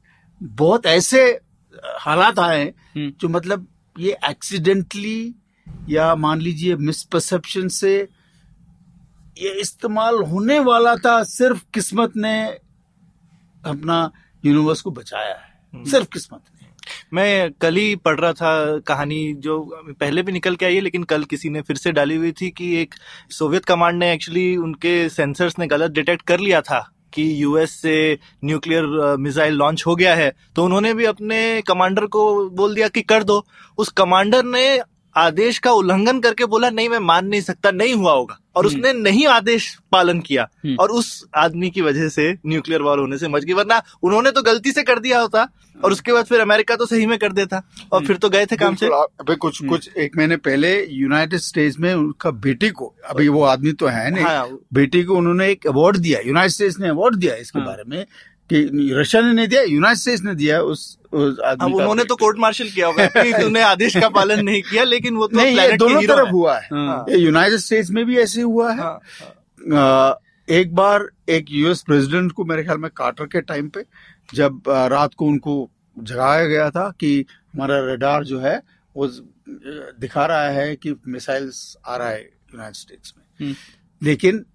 बहुत 0.43 0.85
ऐसे 0.85 1.39
हालात 1.99 2.39
आए। 2.39 2.73
जो 2.97 3.29
मतलब 3.29 3.67
ये 3.99 4.17
एक्सीडेंटली 4.29 5.35
या 5.89 6.15
मान 6.15 6.41
लीजिए 6.41 6.75
मिसपरसेप्शन 6.75 7.67
से 7.67 8.07
ये 9.37 9.49
इस्तेमाल 9.61 10.15
होने 10.15 10.59
वाला 10.59 10.95
था 10.95 11.23
सिर्फ़ 11.23 11.63
किस्मत 11.73 12.13
ने 12.17 12.57
अपना 13.65 14.11
यूनिवर्स 14.45 14.81
को 14.81 14.91
बचाया 14.91 15.35
है। 15.35 15.85
सिर्फ़ 15.85 16.07
किस्मत 16.13 16.39
ने। 16.39 16.67
मैं 17.13 17.51
कल 17.51 17.75
ही 17.75 17.95
पढ़ 17.95 18.19
रहा 18.19 18.33
था 18.33 18.79
कहानी 18.79 19.33
जो 19.33 19.83
पहले 19.99 20.21
भी 20.21 20.31
निकल 20.31 20.55
के 20.55 20.65
आई 20.65 20.75
है 20.75 20.81
लेकिन 20.81 21.03
कल 21.03 21.23
किसी 21.23 21.49
ने 21.49 21.61
फिर 21.61 21.75
से 21.75 21.91
डाली 21.91 22.15
हुई 22.15 22.31
थी 22.31 22.49
कि 22.49 22.75
एक 22.75 22.95
सोवियत 23.29 23.65
कमांड 23.65 23.99
ने 23.99 24.13
एक्चुअली 24.13 24.57
उनके 24.57 25.09
सेंसर्स 25.09 25.59
ने 25.59 25.67
गलत 25.67 25.91
डिटेक्ट 25.91 26.21
कर 26.21 26.39
लिया 26.39 26.61
था 26.61 26.91
कि 27.13 27.43
यूएस 27.43 27.71
से 27.71 28.19
न्यूक्लियर 28.45 29.15
मिसाइल 29.19 29.53
लॉन्च 29.53 29.83
हो 29.87 29.95
गया 29.95 30.15
है। 30.15 30.35
तो 30.55 30.65
उन्होंने 30.65 30.93
भी 30.93 31.05
अपने 31.05 31.61
कमांडर 31.61 32.05
को 32.05 32.49
बोल 32.49 32.75
दिया 32.75 32.87
कि 32.87 33.01
कर 33.01 33.23
दो। 33.23 33.45
उस 33.77 33.89
कमांडर 33.89 34.43
ने 34.45 34.79
आदेश 35.15 35.57
का 35.57 35.71
उल्लंघन 35.71 36.19
करके 36.19 36.45
बोला 36.45 36.69
नहीं 36.69 36.89
मैं 36.89 36.99
मान 36.99 37.27
नहीं 37.27 37.41
सकता 37.41 37.71
नहीं 37.71 37.93
हुआ 37.93 38.11
होगा 38.11 38.39
और 38.55 38.65
हम्म। 38.65 38.77
उसने 38.77 38.93
नहीं 38.93 39.25
आदेश 39.27 39.77
पालन 39.91 40.19
किया 40.19 40.47
हम्म। 40.65 40.75
और 40.79 40.91
उस 40.91 41.25
आदमी 41.37 41.69
की 41.69 41.81
वजह 41.81 42.09
से 42.09 42.31
न्यूक्लियर 42.45 42.81
वॉर 42.81 42.99
होने 42.99 43.17
से 43.17 43.27
मच 43.27 43.43
गई 43.43 43.53
वरना 43.53 43.81
उन्होंने 44.03 44.31
तो 44.31 44.41
गलती 44.41 44.71
से 44.71 44.83
कर 44.83 44.99
दिया 44.99 45.19
होता 45.21 45.47
और 45.83 45.91
उसके 45.91 46.13
बाद 46.13 46.25
फिर 46.25 46.39
अमेरिका 46.39 46.75
तो 46.75 46.85
सही 46.85 47.05
में 47.05 47.17
कर 47.19 47.31
देता 47.33 47.61
और 47.91 48.05
फिर 48.05 48.17
तो 48.17 48.29
गए 48.29 48.45
थे 48.45 48.55
काम 48.55 48.75
से 48.75 48.85
बिल्कुल, 48.85 48.99
आप- 48.99 49.21
अभी 49.21 49.35
कुछ 49.35 49.63
कुछ 49.65 49.89
एक 49.97 50.17
महीने 50.17 50.37
पहले 50.37 50.71
यूनाइटेड 50.91 51.39
स्टेट्स 51.39 51.79
में 51.79 51.93
उनका 51.93 52.31
बेटी 52.31 52.69
को 52.69 52.93
अभी 53.09 53.27
वो 53.27 53.43
आदमी 53.43 53.71
तो 53.73 53.87
है 53.87 54.09
नहीं 54.11 54.25
हाँ। 54.25 54.59
बेटी 54.73 55.03
को 55.03 55.15
उन्होंने 55.15 55.49
एक 55.49 55.67
अवार्ड 55.67 55.97
दिया 55.97 56.19
यूनाइटेड 56.25 56.51
स्टेट्स 56.51 56.79
ने 56.79 56.89
अवार्ड 56.89 57.15
दिया 57.15 57.35
इसके 57.35 57.59
हाँ। 57.59 57.67
बारे 57.67 57.83
में 57.87 58.05
कि 58.49 58.91
रशिया 58.93 59.21
ने 59.21 59.33
नहीं 59.33 59.47
दिया 59.47 59.61
यूनाइटेड 59.61 59.99
स्टेट्स 59.99 60.23
ने 60.23 60.35
दिया 60.35 60.59
उस, 60.61 60.98
अब 61.13 61.73
उन्होंने 61.75 62.03
तो 62.03 62.15
कोर्ट 62.15 62.37
मार्शल 62.37 62.69
किया 62.69 62.87
होगा 62.87 63.05
कि 63.05 63.33
तूने 63.33 63.61
आदेश 63.61 63.97
का 63.97 64.09
पालन 64.09 64.45
नहीं 64.45 64.61
किया 64.61 64.83
लेकिन 64.83 65.15
वो 65.15 65.27
तो 65.27 65.37
नहीं 65.37 65.59
ये 65.59 65.77
दोनों 65.77 66.01
तरफ़ 66.01 66.25
हैं। 66.25 66.31
हुआ 66.31 66.59
है। 66.59 66.69
हाँ। 66.73 67.05
ये 67.09 67.17
यूनाइटेड 67.17 67.59
स्टेट्स 67.59 67.91
में 67.91 68.05
भी 68.05 68.17
ऐसे 68.17 68.41
हुआ 68.41 68.73
है। 68.73 68.77
हाँ, 68.77 68.99
अ, 70.11 70.19
एक 70.49 70.75
बार 70.75 71.09
एक 71.29 71.45
यूएस 71.49 71.81
प्रेसिडेंट 71.81 72.31
को 72.31 72.45
मेरे 72.45 72.63
ख्याल 72.63 72.77
में 72.77 72.91
कार्टर 72.97 73.25
के 73.25 73.41
टाइम 73.41 73.69
पे 73.69 73.85
जब 74.33 74.61
रात 74.69 75.13
को 75.13 75.25
उनको 75.25 75.71
जगाया 75.99 76.45
गया 76.45 76.69
था 76.69 76.93
कि 76.99 77.25
हमारा 77.53 77.93
रडार 77.93 78.23
जो 78.23 78.39
है 78.39 78.61
वो 78.95 79.07
दिखा 79.99 80.25
रहा 80.25 80.49
है 80.49 80.75
कि 80.75 80.95
मिसाइल्स 81.07 81.77
आ 81.87 81.95
रहा 81.97 82.09
है 82.09 82.21
यूनाइटेड 82.23 82.75
स्टेट्स 82.75 83.13
में। 83.17 83.47
हम्म। 83.47 83.55
लेकिन 84.07 84.45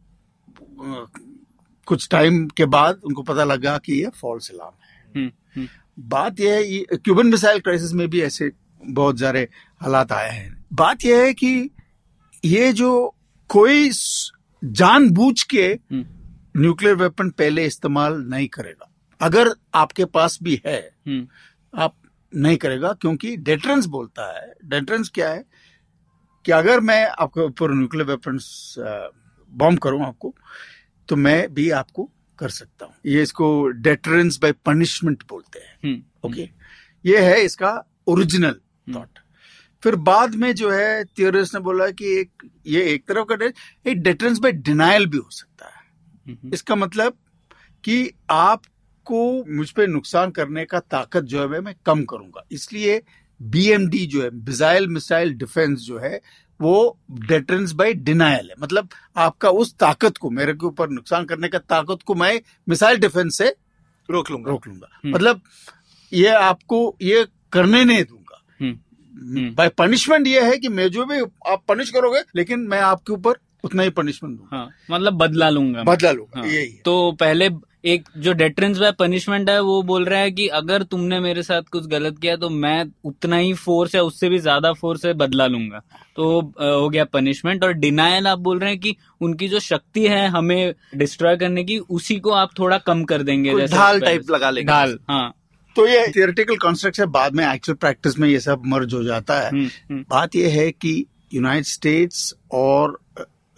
कुछ 1.86 2.08
टाइम 2.08 2.46
के 2.46 2.64
बाद 2.64 3.00
उनको 3.04 3.22
पता 3.22 3.44
लगा 3.44 3.78
कि 3.78 3.92
ये 3.92 4.08
फॉल्स 4.20 4.50
अलार्म 4.50 4.74
है। 4.84 5.22
हम्म, 5.22 5.32
हम्म, 5.56 5.68
बात 5.98 6.40
यह 6.40 6.54
है 6.54 6.96
क्यूबन 6.96 7.26
मिसाइल 7.26 7.60
क्राइसिस 7.60 7.92
में 7.92 8.08
भी 8.08 8.22
ऐसे 8.22 8.50
बहुत 8.84 9.20
सारे 9.20 9.48
हालात 9.80 10.12
आए 10.12 10.30
हैं। 10.30 10.64
बात 10.72 11.04
यह 11.04 11.22
है 11.22 11.32
कि 11.34 11.70
ये 12.44 12.72
जो 12.72 13.14
कोई 13.48 13.90
जानबूझ 14.64 15.42
के 15.42 15.66
हम्म, 15.92 16.04
न्यूक्लियर 16.56 16.94
वेपन 16.94 17.30
पहले 17.30 17.66
इस्तेमाल 17.66 18.16
नहीं 18.20 18.48
करेगा। 18.48 18.90
अगर 19.20 19.50
आपके 19.74 20.04
पास 20.04 20.38
भी 20.42 20.60
है 20.66 20.78
हम्म, 21.06 21.26
आप 21.74 21.94
नहीं 22.34 22.56
करेगा 22.56 22.92
क्योंकि 22.92 23.36
डेटरेंस 23.36 23.86
बोलता 23.86 24.40
है। 24.40 24.52
डेटरेंस 24.64 25.08
क्या 25.08 25.30
है 25.30 25.44
कि 26.44 26.52
अगर 26.52 26.80
मैं 26.80 27.06
आपके 27.06 27.40
ऊपर 27.40 27.74
न्यूक्लियर 27.74 28.06
वेपन्स 28.06 28.74
बॉम्ब 29.52 29.78
करूँ 29.78 30.04
आपको 30.04 30.34
तो 31.08 31.16
मैं 31.16 31.54
भी 31.54 31.70
आपको 31.70 32.10
कर 32.38 32.48
सकता 32.48 32.84
हूँ। 32.84 32.94
ये 33.06 33.22
इसको 33.22 33.68
डेटरेंस 33.68 34.38
बाय 34.42 34.52
पनिशमेंट 34.52 35.22
बोलते 35.28 35.58
हैं। 35.58 35.78
हम्म, 35.84 36.28
ओके 36.28 36.48
ये 37.06 37.18
है 37.18 37.44
इसका 37.44 37.84
ओरिजिनल 38.06 38.60
थॉट 38.94 39.18
फिर 39.82 39.96
बाद 39.96 40.34
में 40.34 40.54
जो 40.54 40.70
है 40.70 41.04
थियोरिस्ट 41.04 41.54
ने 41.54 41.60
बोला 41.60 41.90
कि 41.90 42.20
एक 42.20 42.30
ये 42.66 42.82
एक 42.82 43.04
तरफ़ 43.08 43.26
का 43.32 43.44
एक 43.90 44.02
डेटरेंस 44.02 44.38
बाय 44.38 44.52
डिनाइल 44.52 45.06
भी 45.06 45.16
हो 45.16 45.30
सकता 45.30 45.66
है। 45.66 45.72
हम्म, 46.26 46.54
इसका 46.54 46.74
मतलब 46.74 47.18
कि 47.84 48.10
आपको 48.30 49.44
मुझ 49.56 49.70
पर 49.70 49.86
नुकसान 49.86 50.30
करने 50.30 50.64
का 50.64 50.80
ताकत 50.80 51.20
जो 51.20 51.40
है 51.40 51.46
मैं- 51.46 51.62
मैं 51.62 51.74
कम 51.86 52.04
करूँगा। 52.04 52.46
इसलिए 52.52 53.02
बीएमडी 53.42 54.06
जो 54.06 54.22
है 54.22 54.30
मिसाइल 54.30 54.88
मिसाइल 54.88 55.34
डिफेंस 55.34 55.78
जो 55.78 55.98
है 55.98 56.20
वो 56.60 56.98
डेटरेंस 57.28 57.72
बाय 57.72 57.92
डिनायल 57.92 58.48
है। 58.50 58.54
मतलब 58.60 58.88
आपका 59.16 59.48
उस 59.50 59.74
ताकत 59.74 60.16
को 60.16 60.30
मेरे 60.30 60.52
के 60.52 60.66
ऊपर 60.66 60.88
नुकसान 60.88 61.24
करने 61.24 61.48
का 61.48 61.58
ताकत 61.58 62.02
को 62.06 62.14
मैं 62.14 62.40
मिसाइल 62.68 62.98
डिफेंस 62.98 63.38
से 63.38 63.54
रोक 64.08 64.30
लूँगा। 64.30 64.50
रोक 64.50 64.66
लूँगा। 64.68 64.88
हम्म। 64.94 65.14
मतलब 65.14 65.40
ये 66.12 66.28
आपको 66.28 66.96
ये 67.02 67.26
करने 67.52 67.84
नहीं 67.84 68.04
दूँगा। 68.04 68.42
हम्म, 68.60 68.78
हम्म। 69.36 69.54
बाय 69.54 69.68
पनिशमेंट 69.68 70.26
ये 70.26 70.40
है 70.40 70.56
कि 70.58 70.68
मैं 70.68 70.88
जो 70.90 71.04
भी 71.06 71.20
आप 71.52 71.62
पनिश 71.68 71.90
करोगे 71.90 72.20
लेकिन 72.36 72.60
मैं 72.60 72.80
आपके 72.80 73.12
ऊपर 73.12 73.38
उतना 73.64 73.82
ही 73.82 73.90
पनिशमेंट 73.90 74.36
दूँगा। 74.36 74.56
हाँ 74.56 74.68
मतलब 74.90 75.12
बदला 75.12 75.48
लूँगा 75.50 75.82
बदला 75.82 76.10
लूँगा 76.12 76.40
हाँ, 76.40 76.48
यही 76.48 76.80
तो 76.84 77.12
पहले 77.12 77.48
एक 77.84 78.08
जो 78.16 78.32
डेटरेंस 78.32 78.78
बाय 78.78 78.92
पनिशमेंट 78.92 79.50
है 79.50 79.60
वो 79.62 79.82
बोल 79.82 80.04
रहा 80.04 80.20
है 80.20 80.30
कि 80.30 80.46
अगर 80.58 80.82
तुमने 80.82 81.18
मेरे 81.20 81.42
साथ 81.42 81.62
कुछ 81.72 81.86
गलत 81.86 82.18
किया 82.18 82.36
तो 82.36 82.48
मैं 82.50 82.84
उतना 83.04 83.36
ही 83.36 83.52
फोर्स 83.54 83.94
या 83.94 84.02
उससे 84.02 84.28
भी 84.28 84.38
ज़्यादा 84.38 84.72
फोर्स 84.72 85.02
से 85.02 85.12
बदला 85.14 85.46
लूँगा। 85.46 85.82
तो 86.16 86.40
हो 86.60 86.88
गया 86.88 87.04
पनिशमेंट 87.04 87.64
और 87.64 87.72
डिनायल 87.74 88.26
आप 88.26 88.38
बोल 88.38 88.58
रहे 88.58 88.70
हैं 88.70 88.78
कि 88.80 88.94
उनकी 89.20 89.48
जो 89.48 89.60
शक्ति 89.60 90.06
है 90.06 90.26
हमें 90.28 90.74
डिस्ट्रॉय 90.94 91.36
करने 91.36 91.64
की 91.64 91.78
उसी 91.78 92.18
को 92.18 92.30
आप 92.32 92.58
थोड़ा 92.58 92.78
कम 92.80 93.04
कर 93.04 93.22
देंगे 93.22 93.54
जैसे 93.54 93.76
ढाल 93.76 94.00
टाइप 94.00 94.30
लगा 94.30 94.50
लेंगे। 94.50 94.72
ढाल 94.72 94.98
हाँ। 95.08 95.32
तो 95.76 95.86
ये 95.86 96.06
थियोरेटिकल 96.16 96.56
कॉन्स्ट्रक्ट 96.56 97.00
है 97.00 97.06
बाद 97.12 97.34
में 97.34 97.46
एक्चुअल 97.46 97.76
प्रैक्टिस 97.76 98.18
में 98.18 98.28
ये 98.28 98.40
सब 98.40 98.62
मर्ज 98.66 98.94
हो 98.94 99.02
जाता 99.04 99.40
है। 99.40 99.48
हम्म, 99.48 99.68
हम्म, 99.90 100.04
बात 100.10 100.36
यह 100.36 100.52
है 100.52 100.70
कि 100.72 101.04
यूनाइटेड 101.34 101.64
स्टेट्स 101.66 102.34
और 102.52 102.98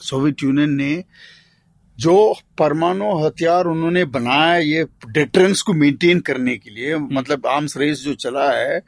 सोवियत 0.01 0.43
यूनियन 0.43 0.71
ने 0.73 0.93
जो 1.99 2.35
परमाणु 2.59 3.13
हथियार 3.19 3.67
उन्होंने 3.67 4.05
बनाया 4.05 4.57
ये 4.57 4.87
डेटरेंस 5.09 5.63
को 5.63 5.73
मेंटेन 5.73 6.21
करने 6.21 6.57
के 6.57 6.71
लिए 6.71 6.97
मतलब 6.97 7.47
आर्म्स 7.47 7.77
रेस 7.77 8.03
जो 8.03 8.15
चला 8.15 8.51
है 8.53 8.81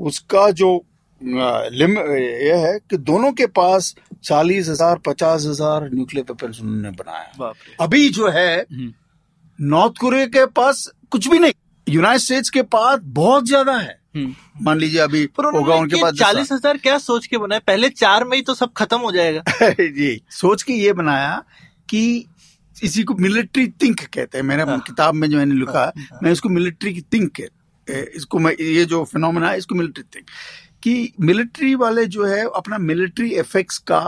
उसका 0.00 0.50
जो 0.50 0.76
लिम 1.22 1.98
ये 1.98 2.56
है 2.56 2.78
कि 2.90 2.96
दोनों 2.96 3.32
के 3.32 3.46
पास 3.46 3.94
चालीस 4.24 4.68
हज़ार 4.68 4.98
पचास 4.98 5.44
हज़ार 5.46 5.88
न्यूक्लियर 5.94 6.24
वेपन्स 6.30 6.60
उन्होंने 6.60 6.90
बनाया 6.90 7.52
अभी 7.80 8.08
जो 8.08 8.28
है 8.28 8.60
हम्म, 8.60 8.92
नॉर्थ 9.58 9.98
कोरिया 10.00 10.26
के 10.26 10.46
पास 10.46 10.90
कुछ 11.10 11.28
भी 11.28 11.38
नहीं 11.38 11.52
यूनाइटेड 11.86 12.20
स्टेट्स 12.20 12.50
के 12.50 12.62
पास 12.62 13.00
बहुत 13.02 13.46
ज़्यादा 13.46 13.76
है। 13.78 13.98
हम्म, 14.16 14.34
मान 14.62 14.78
लीजिए 14.78 15.00
अभी 15.00 15.22
होगा 15.38 15.74
उनके 15.74 16.00
पास 16.02 16.14
चालीस 16.14 16.52
हज़ार 16.52 16.76
क्या 16.76 16.98
सोच 16.98 17.26
के 17.26 17.38
बनाया 17.38 17.60
पहले 17.66 17.88
चार 17.88 18.24
में 18.24 18.36
ही 18.36 18.42
तो 18.42 18.54
सब 18.54 18.72
खत्म 18.72 18.98
हो 18.98 19.12
जाएगा। 19.12 19.42
जी 19.80 20.20
सोच 20.30 20.62
के 20.62 20.72
ये 20.72 20.92
बनाया 20.92 21.44
कि 21.88 22.26
इसी 22.82 23.02
को 23.02 23.14
मिलिट्री 23.14 23.66
थिंक 23.82 24.00
कहते 24.14 24.38
हैं। 24.38 24.44
मैंने 24.44 24.62
हाँ। 24.62 24.78
किताब 24.80 25.14
में 25.14 25.28
जो 25.30 25.36
मैंने 25.38 25.54
लिखा 25.54 25.92
मैं 26.22 26.32
इसको 26.32 26.48
मिलिट्री 26.48 26.94
की 26.94 27.00
थिंक 27.12 27.40
इसको 27.88 28.38
मैं 28.38 28.52
ये 28.60 28.84
जो 28.84 29.04
फिनोमेना 29.04 29.48
है 29.50 29.58
इसको 29.58 29.74
मिलिट्री 29.74 30.04
थिंक 30.14 30.26
कि 30.82 31.12
मिलिट्री 31.20 31.74
वाले 31.74 32.04
जो 32.06 32.24
है 32.26 32.44
अपना 32.56 32.78
मिलिट्री 32.78 33.30
इफेक्ट्स 33.30 33.78
का 33.78 34.00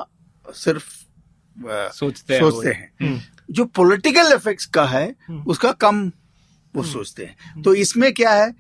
सिर्फ़ 0.47 0.85
अ, 1.69 1.91
सोचते 1.95 2.35
हैं 2.35 2.41
सोचते 2.41 2.71
हैं। 2.73 3.19
जो 3.50 3.64
पॉलिटिकल 3.64 4.33
इफेक्ट्स 4.33 4.67
का 4.67 4.85
है 4.87 5.05
हम्म। 5.29 5.43
उसका 5.43 5.73
कम 5.73 6.11
वो 6.75 6.83
सोचते 6.83 7.25
हैं। 7.25 7.62
तो 7.62 7.75
इसमें 7.75 8.12
क्या 8.14 8.33
है 8.35 8.55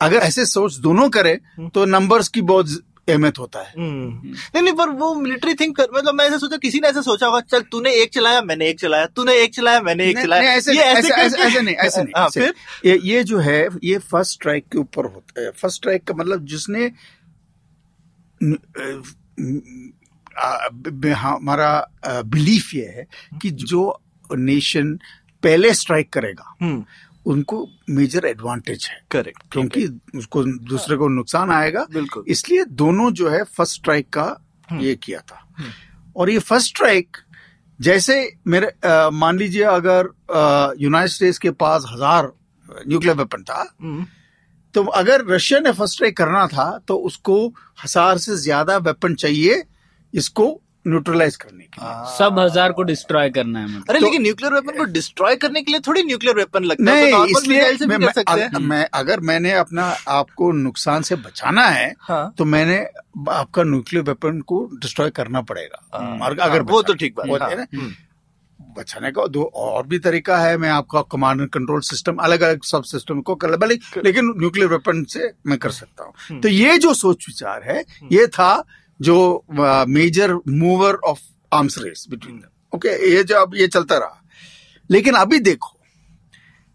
अगर 0.00 0.16
ऐसे 0.16 0.46
सोच 0.46 0.76
दोनों 0.76 1.08
करे 1.10 1.34
तो 1.74 1.84
नंबर्स 1.84 2.28
की 2.28 2.40
बहुत 2.42 2.66
अहमियत 3.10 3.38
होता 3.38 3.62
है। 3.62 3.72
हम्म। 3.78 4.28
नहीं 4.28 4.62
नहीं 4.62 4.72
पर 4.74 4.88
वो 4.88 5.14
मिलिट्री 5.14 5.54
थिंक 5.54 5.76
कर 5.76 5.86
मतलब 5.94 6.14
मैं 6.14 6.24
ऐसे 6.24 6.38
सोचा 6.38 6.56
किसी 6.56 6.78
ने 6.78 6.88
ऐसे 6.88 7.02
सोचा 7.02 7.26
होगा 7.26 7.40
चल 7.40 7.60
तूने 7.60 7.92
एक 7.92 8.12
चलाया 8.12 8.42
मैंने 8.42 8.68
एक 8.68 8.80
चलाया 8.80 9.06
तूने 9.06 9.34
एक 9.34 9.54
चलाया 9.54 9.80
मैंने 9.80 10.06
एक 10.06 10.18
चलाया। 10.18 10.42
ऐसे 10.42 10.72
ये 10.72 10.82
ऐसे 10.82 11.08
ऐसे 11.08 11.38
ऐसे 11.38 11.60
नहीं 11.60 11.74
ऐसे 11.74 12.02
नहीं 12.02 12.12
हाँ, 12.16 12.28
फिर? 12.28 12.54
ये 12.86 13.24
जो 13.24 13.38
है 13.38 13.68
ये 13.84 13.98
फ़र्स्ट 13.98 14.32
स्ट्राइक 14.32 14.64
के 14.72 14.78
ऊपर 14.78 15.04
होता 15.04 15.40
है। 15.40 15.50
फ़र्स्ट 15.50 15.76
स्ट्राइक 15.76 16.04
का 16.04 16.14
मतलब 16.14 16.46
जिसने 16.46 16.92
ब- 20.72 21.14
हमारा 21.16 21.90
बिलीफ 22.08 22.74
ये 22.74 22.84
है 22.84 23.06
कि 23.42 23.50
जो। 23.50 24.00
नेशन 24.36 24.94
पहले 25.42 25.74
स्ट्राइक 25.74 26.12
करेगा 26.12 26.56
हम्म। 26.62 26.84
उनको 27.28 27.66
मेजर 27.90 28.26
एडवांटेज 28.26 28.88
है। 28.90 29.00
करेक्ट 29.10 29.42
क्योंकि 29.52 29.86
उसको 30.16 30.42
दूसरे 30.44 30.96
को 30.96 31.08
नुकसान 31.10 31.50
आएगा। 31.52 31.86
बिल्कुल। 31.92 32.24
इसलिए 32.28 32.64
दोनों 32.76 33.10
जो 33.12 33.28
है 33.30 33.42
फ़र्स्ट 33.46 33.74
स्ट्राइक 33.74 34.08
का 34.08 34.26
ये 34.72 34.94
किया 34.96 35.20
था। 35.22 35.46
और 36.16 36.30
ये 36.30 36.38
फ़र्स्ट 36.40 36.68
स्ट्राइक 36.68 37.16
जैसे 37.80 38.14
मेरे 38.46 38.72
मान 39.12 39.38
लीजिए 39.38 39.62
अगर 39.64 40.08
यूनाइटेड 40.80 41.10
स्टेट्स 41.10 41.38
के 41.38 41.50
पास 41.56 41.84
हज़ार 41.88 42.32
न्यूक्लियर 42.68 43.16
वेपन 43.16 43.42
था 43.42 43.60
हम्म, 43.80 44.06
तो 44.74 44.84
अगर 44.84 45.24
रशिया 45.26 45.60
ने 45.60 45.72
फ़र्स्ट 45.72 45.94
स्ट्राइक 45.94 46.16
करना 46.16 46.46
था 46.46 46.66
तो 46.88 46.96
उसको 47.06 47.36
हज़ार 47.84 48.18
से 48.18 48.36
ज़्यादा 48.38 48.76
वेपन 48.78 49.14
चाहिए 49.16 49.62
इसको 50.14 50.48
न्यूट्रलाइज 50.88 51.36
करने 51.36 51.64
के 51.64 51.84
लिए। 51.84 52.18
सब 52.18 52.38
हज़ार 52.38 52.72
को 52.72 52.82
डिस्ट्रॉय 52.82 53.30
करना 53.30 53.58
है 53.58 53.66
मतलब। 53.66 53.84
अरे 53.90 53.98
तो- 53.98 54.08
लेकिन 54.08 54.22
न्यूक्लियर 54.22 54.54
वेपन 54.54 54.78
को 54.78 54.84
डिस्ट्रॉय 54.84 55.36
करने 55.36 55.62
के 55.62 55.72
लिए 55.72 55.80
थोड़ी 55.80 56.02
न्यूक्लियर 56.02 56.36
वेपन 56.36 56.64
लगता 56.64 56.92
है। 56.92 57.02
नहीं 57.02 57.12
तो 57.12 57.26
इसलिए 57.26 57.62
मैं, 57.62 57.88
कर 57.88 57.98
मैं, 57.98 58.12
सकते 58.12 58.40
हैं। 58.40 58.58
मैं 58.58 58.88
अगर 58.94 59.20
मैंने 59.20 59.52
अपना 59.52 59.96
आपको 60.08 60.52
नुकसान 60.52 61.02
से 61.02 61.16
बचाना 61.16 61.62
है 61.62 61.94
हाँ। 62.00 62.34
तो 62.38 62.44
मैंने 62.44 62.86
आपका 63.30 63.62
न्यूक्लियर 63.62 64.04
वेपन 64.04 64.40
को 64.40 64.70
डिस्ट्रॉय 64.72 65.10
करना 65.10 65.40
पड़ेगा। 65.40 65.98
अगर 66.24 66.38
अगर 66.38 66.58
हाँ, 66.58 66.66
वो 66.70 66.82
तो 66.82 66.94
ठीक 66.94 67.14
बात 67.18 67.42
है, 67.42 67.50
है। 67.50 67.56
ना? 67.56 67.62
हाँ, 67.62 67.82
हम्म। 67.82 67.94
बचाने 68.78 69.10
का 69.10 69.26
दो 69.26 69.42
और 69.42 69.86
भी 69.86 69.98
तरीका 69.98 70.38
है 70.38 70.56
मैं 70.56 70.70
आपका 70.70 71.02
कमांड 71.02 71.40
एंड 71.40 71.50
कंट्रोल 71.50 71.80
सिस्टम 71.80 72.16
अलग 72.16 72.40
अलग 72.40 72.62
सब 72.62 72.82
सिस्टम 72.82 73.20
को 73.20 73.34
कर 73.34 73.68
लेकिन 74.04 74.34
न्यूक्लियर 74.36 74.68
वेपन 74.68 75.04
से 75.04 75.32
मैं 75.46 75.58
कर 75.58 75.70
सकता 75.70 76.04
हम्म। 76.04 76.34
हूँ 76.34 76.42
तो 76.42 76.48
ये 76.48 76.78
जो 76.78 76.94
सोच 76.94 77.24
विचार 77.28 77.62
है 77.62 77.84
ये 78.12 78.26
था 78.26 78.64
जो 79.00 79.44
major 79.88 80.34
mover 80.48 80.94
of 81.06 81.20
arms 81.52 81.78
race 81.78 82.06
between 82.10 82.42
okay 82.72 82.88
ये 83.10 83.22
जो 83.24 83.36
अब 83.36 83.54
ये 83.54 83.68
चलता 83.68 83.98
रहा। 83.98 84.22
लेकिन 84.90 85.14
अभी 85.14 85.38
देखो 85.40 85.76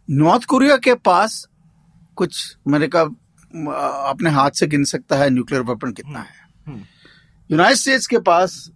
नॉर्थ 0.10 0.46
कोरिया 0.46 0.78
के 0.78 0.94
पास 1.06 1.48
कुछ 2.18 2.56
मैंने 2.68 2.88
कहा 2.88 3.04
अपने 4.10 4.30
हाथ 4.30 4.52
से 4.52 4.68
गिन 4.68 4.84
सकता 4.86 5.18
है 5.18 5.30
न्यूक्लियर 5.30 5.64
वेपन 5.64 5.92
कितना 5.92 6.20
है। 6.20 6.48
हम्म। 6.68 6.84
यूनाइटेड 7.50 7.78
स्टेट्स 7.78 8.08
के 8.08 8.18
पास 8.22 8.70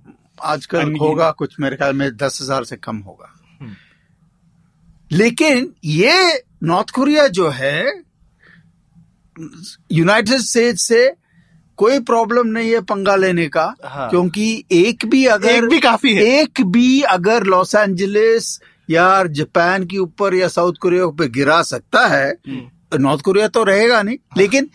आजकल 0.44 0.94
होगा 1.02 1.30
कुछ 1.32 1.56
मेरे 1.60 1.76
ख्याल 1.76 1.94
में 1.96 2.10
दस 2.18 2.40
हज़ार 2.42 2.64
से 2.64 2.76
कम 2.78 2.98
होगा। 3.00 3.34
लेकिन 5.12 5.72
ये 5.86 6.44
नॉर्थ 6.64 6.90
कोरिया 6.90 7.28
जो 7.28 7.50
है 7.50 7.86
यूनाइटेड 9.92 10.40
स्टेट्स 10.42 10.88
से 10.88 11.06
कोई 11.78 12.00
प्रॉब्लम 12.02 12.48
नहीं 12.48 12.72
है 12.72 12.82
पंगा 12.84 13.16
लेने 13.16 13.48
का 13.48 13.74
हाँ। 13.84 14.10
क्योंकि 14.10 14.64
एक 14.74 15.06
भी 15.06 15.26
अगर 15.28 15.50
एक 15.50 15.64
भी 15.64 15.80
काफ़ी 15.80 16.14
है। 16.16 16.24
एक 16.40 16.62
भी 16.68 17.02
अगर 17.10 17.44
लॉस 17.46 17.76
एंजलिस 17.76 18.60
या 18.90 19.24
जापान 19.32 19.86
के 19.86 19.98
ऊपर 19.98 20.36
या 20.36 20.48
साउथ 20.48 20.74
कोरिया 20.82 21.08
पे 21.18 21.28
गिरा 21.30 21.62
सकता 21.64 22.06
है 22.08 22.32
तो 22.92 22.98
नॉर्थ 22.98 23.22
कोरिया 23.22 23.48
तो 23.48 23.64
रहेगा 23.64 24.02
नहीं। 24.02 24.18
हाँ। 24.18 24.42
लेकिन 24.42 24.70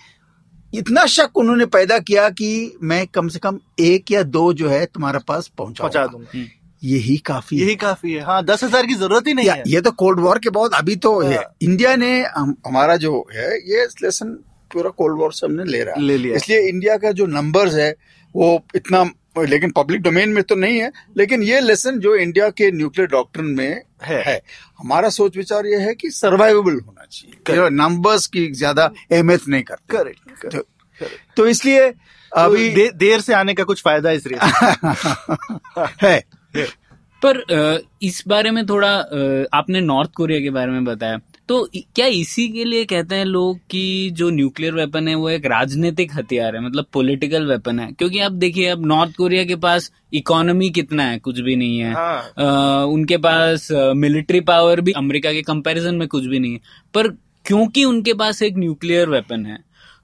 इतना 0.72 1.04
शक 1.08 1.36
उन्होंने 1.36 1.66
पैदा 1.68 1.98
किया 2.00 2.28
कि 2.30 2.76
मैं 2.82 3.06
कम 3.06 3.28
से 3.28 3.38
कम 3.38 3.58
एक 3.80 4.10
या 4.10 4.22
दो 4.24 4.52
जो 4.52 4.68
है 4.68 4.84
तुम्हारे 4.86 5.18
पास 5.28 5.50
पहुँचा 5.58 5.82
पहुँचा 5.82 6.06
दूँगा। 6.06 6.44
यही 6.82 7.16
काफ़ी 7.16 7.56
है। 7.58 7.64
यही 7.64 7.74
काफ़ी 7.76 8.12
है। 8.12 8.20
हाँ 8.20 8.44
दस 8.44 8.62
हज़ार 8.64 8.86
की 8.86 8.94
ज़रूरत 8.94 9.26
ही 9.26 9.34
नहीं 9.34 9.48
है। 9.48 9.62
ये 9.66 9.80
तो 9.80 9.90
कोल्ड 9.92 10.20
वॉर 10.20 10.38
के 10.38 10.50
बाद 10.50 10.70
अभी 10.74 10.96
तो 10.96 11.18
है। 11.20 11.34
हाँ। 11.34 11.44
इंडिया 11.62 11.94
ने 11.96 12.10
हम, 12.26 12.54
हमारा 12.66 12.96
जो 12.96 13.26
है 13.34 13.50
ये 13.70 13.84
लेसन 14.02 14.38
पूरा 14.72 14.90
कोल्ड 14.92 15.18
वॉर 15.18 15.32
से 15.32 15.46
हमने 15.46 15.64
ले 15.64 15.82
रहा 15.82 15.94
है। 15.94 16.02
ले 16.02 16.16
लिया। 16.18 16.36
इसलिए 16.36 16.68
इंडिया 16.68 16.96
का 16.96 17.12
जो 17.12 17.26
नंबर्स 17.28 17.74
है 17.74 17.94
वो 18.34 18.60
इतना 18.76 19.10
लेकिन 19.38 19.70
पब्लिक 19.70 20.00
डोमेन 20.02 20.28
में 20.28 20.42
तो 20.44 20.54
नहीं 20.54 20.78
है 20.80 20.90
लेकिन 21.16 21.42
ये 21.42 21.60
लेसन 21.60 21.98
जो 21.98 22.14
इंडिया 22.16 22.48
के 22.50 22.70
न्यूक्लियर 22.70 23.08
डॉक्टर 23.08 23.42
में 23.42 23.82
है। 24.02 24.22
है 24.24 24.40
हमारा 24.78 25.08
सोच 25.10 25.36
विचार 25.36 25.66
ये 25.66 25.78
है 25.78 25.94
कि 25.94 26.10
सर्वाइवेबल 26.10 26.72
होना 26.76 27.06
चाहिए। 27.10 27.68
नंबर्स 27.70 28.26
की 28.26 28.50
ज़्यादा 28.52 28.84
अहमियत 29.12 29.48
नहीं 29.48 29.62
करते। 29.62 29.96
करेक्ट 29.96 30.54
तो, 30.54 30.62
तो 31.36 31.46
इसलिए 31.46 31.92
अभी 32.32 32.68
दे, 32.70 32.88
देर 32.90 33.20
से 33.20 33.34
आने 33.34 33.54
का 33.54 33.64
कुछ 33.64 33.82
फ़ायदा 33.82 34.10
इस 34.10 34.26
है। 36.02 36.20
पर 37.22 37.82
इस 38.02 38.22
बारे 38.28 38.50
में 38.50 38.64
थोड़ा 38.66 38.88
आपने 39.52 39.80
नॉर्थ 39.80 40.10
कोरिया 40.16 40.40
के 40.40 40.50
बारे 40.50 40.72
में 40.72 40.84
बताया। 40.84 41.18
तो 41.48 41.68
क्या 41.96 42.06
इसी 42.06 42.48
के 42.48 42.64
लिए 42.64 42.84
कहते 42.84 43.14
हैं 43.14 43.24
लोग 43.24 43.58
कि 43.70 44.10
जो 44.12 44.28
न्यूक्लियर 44.30 44.74
वेपन 44.74 45.08
है 45.08 45.14
वो 45.14 45.28
एक 45.30 45.46
राजनीतिक 45.46 46.14
हथियार 46.14 46.56
है 46.56 46.62
मतलब 46.66 46.86
पॉलिटिकल 46.92 47.46
वेपन 47.46 47.78
है? 47.80 47.90
क्योंकि 47.92 48.18
अब 48.18 48.32
देखिए 48.32 48.66
अब 48.66 48.86
नॉर्थ 48.86 49.16
कोरिया 49.16 49.44
के 49.44 49.56
पास 49.56 49.90
इकोनॉमी 50.12 50.70
कितना 50.70 51.04
है 51.04 51.18
कुछ 51.18 51.40
भी 51.40 51.56
नहीं 51.56 51.78
है। 51.78 51.92
हाँ। 51.92 52.32
आ, 52.38 52.84
उनके 52.84 53.16
पास 53.16 53.68
मिलिट्री 53.72 54.40
पावर 54.40 54.80
भी 54.80 54.92
अमेरिका 54.92 55.32
के 55.32 55.42
कंपैरिजन 55.42 55.94
में 55.94 56.08
कुछ 56.08 56.26
भी 56.26 56.38
नहीं 56.38 56.52
है। 56.52 56.60
पर 56.94 57.08
क्योंकि 57.46 57.84
उनके 57.84 58.14
पास 58.14 58.42
एक 58.42 58.56
न्यूक्लियर 58.56 59.08
वेपन 59.08 59.46
है 59.46 59.58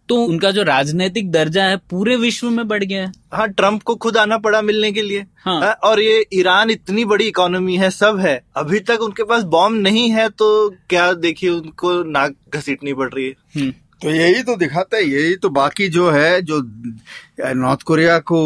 तो 0.08 0.16
उनका 0.16 0.50
जो 0.50 0.62
राजनीतिक 0.62 1.30
दर्जा 1.32 1.64
है 1.64 1.76
पूरे 1.90 2.16
विश्व 2.16 2.48
में 2.50 2.66
बढ़ 2.68 2.84
गया 2.84 3.02
है। 3.02 3.12
हाँ 3.32 3.48
ट्रंप 3.48 3.82
को 3.82 3.94
खुद 3.96 4.16
आना 4.16 4.38
पड़ा 4.38 4.62
मिलने 4.62 4.92
के 4.92 5.02
लिए। 5.02 5.24
हाँ। 5.38 5.60
हाँ, 5.60 5.72
और 5.72 6.00
ये 6.00 6.24
ईरान 6.34 6.70
इतनी 6.70 7.04
बड़ी 7.04 7.26
इकोनॉमी 7.26 7.76
है 7.76 7.90
सब 7.90 8.18
है। 8.18 8.40
अभी 8.56 8.80
तक 8.80 9.02
उनके 9.02 9.24
पास 9.24 9.42
बॉम्ब 9.48 9.82
नहीं 9.82 10.08
है 10.10 10.28
तो 10.30 10.48
क्या 10.90 11.12
देखिए 11.14 11.50
उनको 11.50 12.02
नाक 12.04 12.34
घसीटनी 12.54 12.94
पड़ 12.94 13.08
रही 13.08 13.26
है। 13.26 13.34
हम्म, 13.56 13.70
तो 14.02 14.10
यही 14.10 14.42
तो 14.42 14.54
दिखाता 14.56 14.96
है 14.96 15.04
यही 15.04 15.36
तो 15.36 15.48
बाकी 15.50 15.88
जो 15.88 16.10
है 16.10 16.40
जो 16.42 16.60
नॉर्थ 17.54 17.82
कोरिया 17.82 18.18
को 18.22 18.40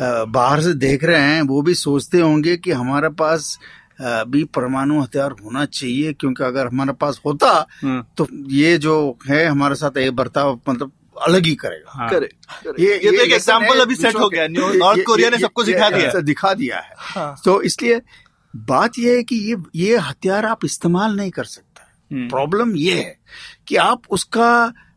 बाहर 0.00 0.60
से 0.62 0.72
देख 0.76 1.04
रहे 1.04 1.20
हैं 1.22 1.42
वो 1.44 1.62
भी 1.62 1.74
सोचते 1.76 2.20
होंगे 2.20 2.56
कि 2.56 2.70
हमारे 2.72 3.08
पास 3.18 3.58
भी 4.00 4.44
परमाणु 4.44 5.00
हथियार 5.00 5.34
होना 5.44 5.64
चाहिए 5.64 6.12
क्योंकि 6.12 6.44
अगर 6.44 6.66
हमारे 6.66 6.92
पास 6.92 7.20
होता 7.26 7.50
हाँ, 7.82 8.06
तो 8.16 8.26
ये 8.50 8.76
जो 8.78 8.96
है 9.28 9.44
हमारे 9.46 9.74
साथ 9.74 9.96
ये 9.98 10.10
बर्ताव 10.12 10.60
मतलब 10.68 10.92
अलग 11.22 11.46
ही 11.46 11.54
करेगा 11.54 11.92
हाँ। 11.92 12.08
करे 12.10 12.28
करे। 12.64 12.82
ये, 12.82 12.88
ये 12.88 13.00
ये 13.04 13.10
तो 13.10 13.22
एक 13.24 13.32
एग्ज़ाम्पल 13.32 13.80
अभी 13.80 13.94
सेट 13.94 14.16
हो 14.16 14.28
गया 14.28 14.46
नॉर्थ 14.48 15.02
कोरिया 15.06 15.30
ने 15.30 15.38
सबको 15.38 15.64
सिखा 15.64 15.90
दिया 15.90 16.20
दिखा 16.22 16.52
दिया 16.54 16.78
है 16.78 16.94
हाँ। 16.96 17.34
तो 17.44 17.60
इसलिए 17.62 18.00
बात 18.54 18.98
यह 18.98 19.14
है 19.16 19.22
कि 19.22 19.36
ये 19.50 19.56
ये 19.76 19.96
हथियार 19.98 20.46
आप 20.46 20.64
इस्तेमाल 20.64 21.16
नहीं 21.16 21.30
कर 21.30 21.44
सकते 21.44 21.66
हम्म। 22.10 22.28
प्रॉब्लम 22.28 22.74
ये 22.76 22.94
है 22.94 23.18
कि 23.68 23.76
आप 23.76 24.02
उसका 24.10 24.50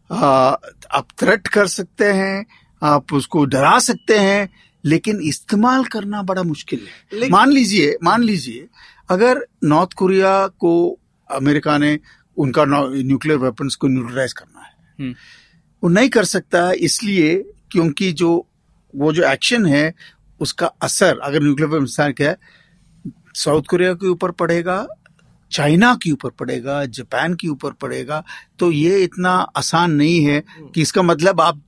आ, 0.09 0.55
आप 0.91 1.07
थ्रेट 1.19 1.47
कर 1.47 1.67
सकते 1.67 2.05
हैं 2.05 2.45
आप 2.81 3.13
उसको 3.13 3.43
डरा 3.45 3.77
सकते 3.79 4.17
हैं 4.17 4.49
लेकिन 4.85 5.19
इस्तेमाल 5.21 5.83
करना 5.83 6.21
बड़ा 6.21 6.43
मुश्किल 6.43 6.79
है। 6.79 7.29
मान 7.29 7.51
लीजिए 7.51 7.97
मान 8.03 8.23
लीजिए 8.23 8.67
अगर 9.09 9.45
नॉर्थ 9.63 9.93
कोरिया 9.93 10.47
को 10.47 10.99
अमेरिका 11.31 11.77
ने 11.77 11.99
उनका 12.37 12.65
न्यूक्लियर 12.67 13.37
वेपन्स 13.37 13.75
को 13.75 13.87
न्यूट्रलाइज 13.87 14.33
करना 14.33 14.61
है। 14.61 14.73
हम्म, 14.99 15.15
वो 15.83 15.89
नहीं 15.89 16.09
कर 16.09 16.25
सकता 16.25 16.71
इसलिए 16.71 17.35
क्योंकि 17.71 18.11
जो 18.11 18.47
वो 18.95 19.13
जो 19.13 19.23
एक्शन 19.23 19.65
है 19.65 19.93
उसका 20.41 20.65
असर 20.81 21.19
अगर 21.19 21.43
न्यूक्लियर 21.43 21.69
वेपन 21.69 21.85
इस्तेमाल 21.85 22.11
किया 22.11 22.29
है 22.29 22.37
साउथ 23.35 23.61
कोरिया 23.69 23.93
के 23.93 24.07
ऊपर 24.07 24.31
पड़ेगा 24.31 24.87
चाइना 25.51 25.93
के 26.03 26.11
ऊपर 26.11 26.29
पड़ेगा 26.29 26.83
जापान 26.87 27.33
के 27.33 27.47
ऊपर 27.47 27.71
पड़ेगा 27.81 28.23
तो 28.59 28.71
ये 28.71 28.99
इतना 29.03 29.31
आसान 29.57 29.91
नहीं 29.91 30.23
है 30.25 30.43
कि 30.73 30.81
इसका 30.81 31.01
मतलब 31.01 31.41
आप 31.41 31.61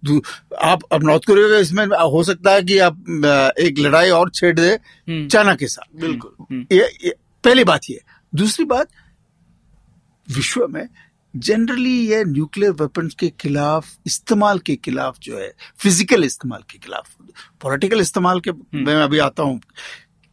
आप 0.63 0.83
अब 0.91 1.03
नॉर्थ 1.03 1.25
कोरिया 1.27 1.49
का 1.49 1.57
इसमें 1.57 1.85
हो 1.85 2.23
सकता 2.23 2.51
है 2.51 2.63
कि 2.63 2.77
आप 2.79 3.53
एक 3.59 3.79
लड़ाई 3.79 4.09
और 4.09 4.29
छेड़ 4.29 4.55
दे 4.59 4.69
हम्म। 4.71 5.27
चाइना 5.27 5.55
के 5.55 5.67
साथ। 5.67 5.99
बिल्कुल। 6.01 6.65
ये, 6.71 6.89
ये 7.03 7.15
पहली 7.43 7.63
बात 7.63 7.89
ये। 7.89 7.99
दूसरी 8.33 8.65
बात 8.65 8.87
विश्व 10.27 10.67
में 10.67 10.87
जनरली 11.33 11.93
ये 12.07 12.23
न्यूक्लियर 12.25 12.71
वेपन्स 12.71 13.13
के 13.13 13.29
खिलाफ 13.39 13.87
इस्तेमाल 14.05 14.59
के 14.59 14.75
खिलाफ 14.75 15.19
जो 15.23 15.37
है 15.37 15.51
फ़िज़िकल 15.79 16.23
इस्तेमाल 16.23 16.63
के 16.71 16.77
खिलाफ 16.77 17.15
पॉलिटिकल 17.61 18.01
इस्तेमाल 18.01 18.39
के 18.39 18.51
मैं 18.75 18.95
अभी 18.95 19.19
आता 19.19 19.43
हूँ 19.43 19.59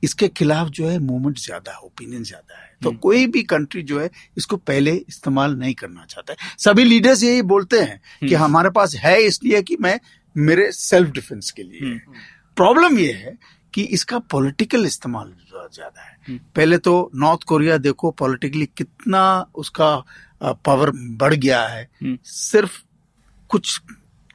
इसके 0.02 0.28
खिलाफ 0.28 0.68
जो 0.68 0.88
है 0.88 0.98
मूवमेंट 0.98 1.38
ज़्यादा 1.38 1.72
है 1.72 1.78
ओपिनियन 1.78 2.24
ज़्यादा 2.24 2.58
है। 2.58 2.67
तो 2.82 2.90
कोई 2.92 3.26
भी 3.26 3.42
कंट्री 3.42 3.82
जो 3.82 4.00
है 4.00 4.10
इसको 4.36 4.56
पहले 4.56 4.94
इस्तेमाल 5.08 5.54
नहीं 5.54 5.74
करना 5.74 6.04
चाहता 6.04 6.32
है। 6.32 6.54
सभी 6.58 6.84
लीडर्स 6.84 7.22
यही 7.22 7.42
बोलते 7.42 7.80
हैं 7.80 8.00
कि 8.28 8.34
हमारे 8.34 8.70
पास 8.70 8.94
है 8.94 9.22
इसलिए 9.22 9.62
कि 9.62 9.76
मैं 9.80 10.00
मेरे 10.36 10.72
सेल्फ 10.72 11.10
डिफेंस 11.10 11.50
के 11.50 11.62
लिए। 11.62 12.00
प्रॉब्लम 12.56 12.98
यह 12.98 13.16
है 13.16 13.38
कि 13.74 13.82
इसका 13.82 14.18
पॉलिटिकल 14.18 14.86
इस्तेमाल 14.86 15.34
ज़्यादा 15.74 16.02
है। 16.02 16.38
पहले 16.56 16.78
तो 16.78 17.10
नॉर्थ 17.14 17.42
कोरिया 17.42 17.78
देखो 17.78 18.10
पॉलिटिकली 18.10 18.66
कितना 18.66 19.46
उसका 19.54 20.04
पावर 20.44 20.90
बढ़ 20.94 21.34
गया 21.34 21.62
है। 21.66 21.88
हम्म। 22.02 22.18
सिर्फ़ 22.24 22.82
कुछ 23.48 23.80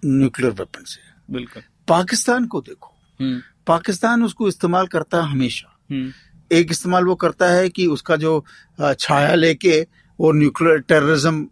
न्यूक्लियर 0.06 0.54
वेपन 0.54 0.84
से। 0.84 1.34
बिल्कुल। 1.34 1.64
पाकिस्तान 1.88 2.46
को 2.46 2.62
देखो। 2.62 2.94
हम्म। 3.20 3.42
पाकिस्तान 3.68 4.24
उसको 4.24 4.48
इस्तेमाल 4.48 4.88
करता 4.88 5.24
है 5.24 5.30
हमेशा। 5.30 5.80
हम्म। 5.92 6.12
एक 6.54 6.72
इस्तेमाल 6.72 7.06
वो 7.06 7.16
करता 7.16 7.50
है 7.50 7.70
कि 7.70 7.88
उसका 7.88 8.16
जो 8.16 8.44
छाया 8.80 9.34
लेके 9.36 9.80
वो 10.20 10.32
न्यूक्लियर 10.32 10.80
टेररिज्म 10.80 11.48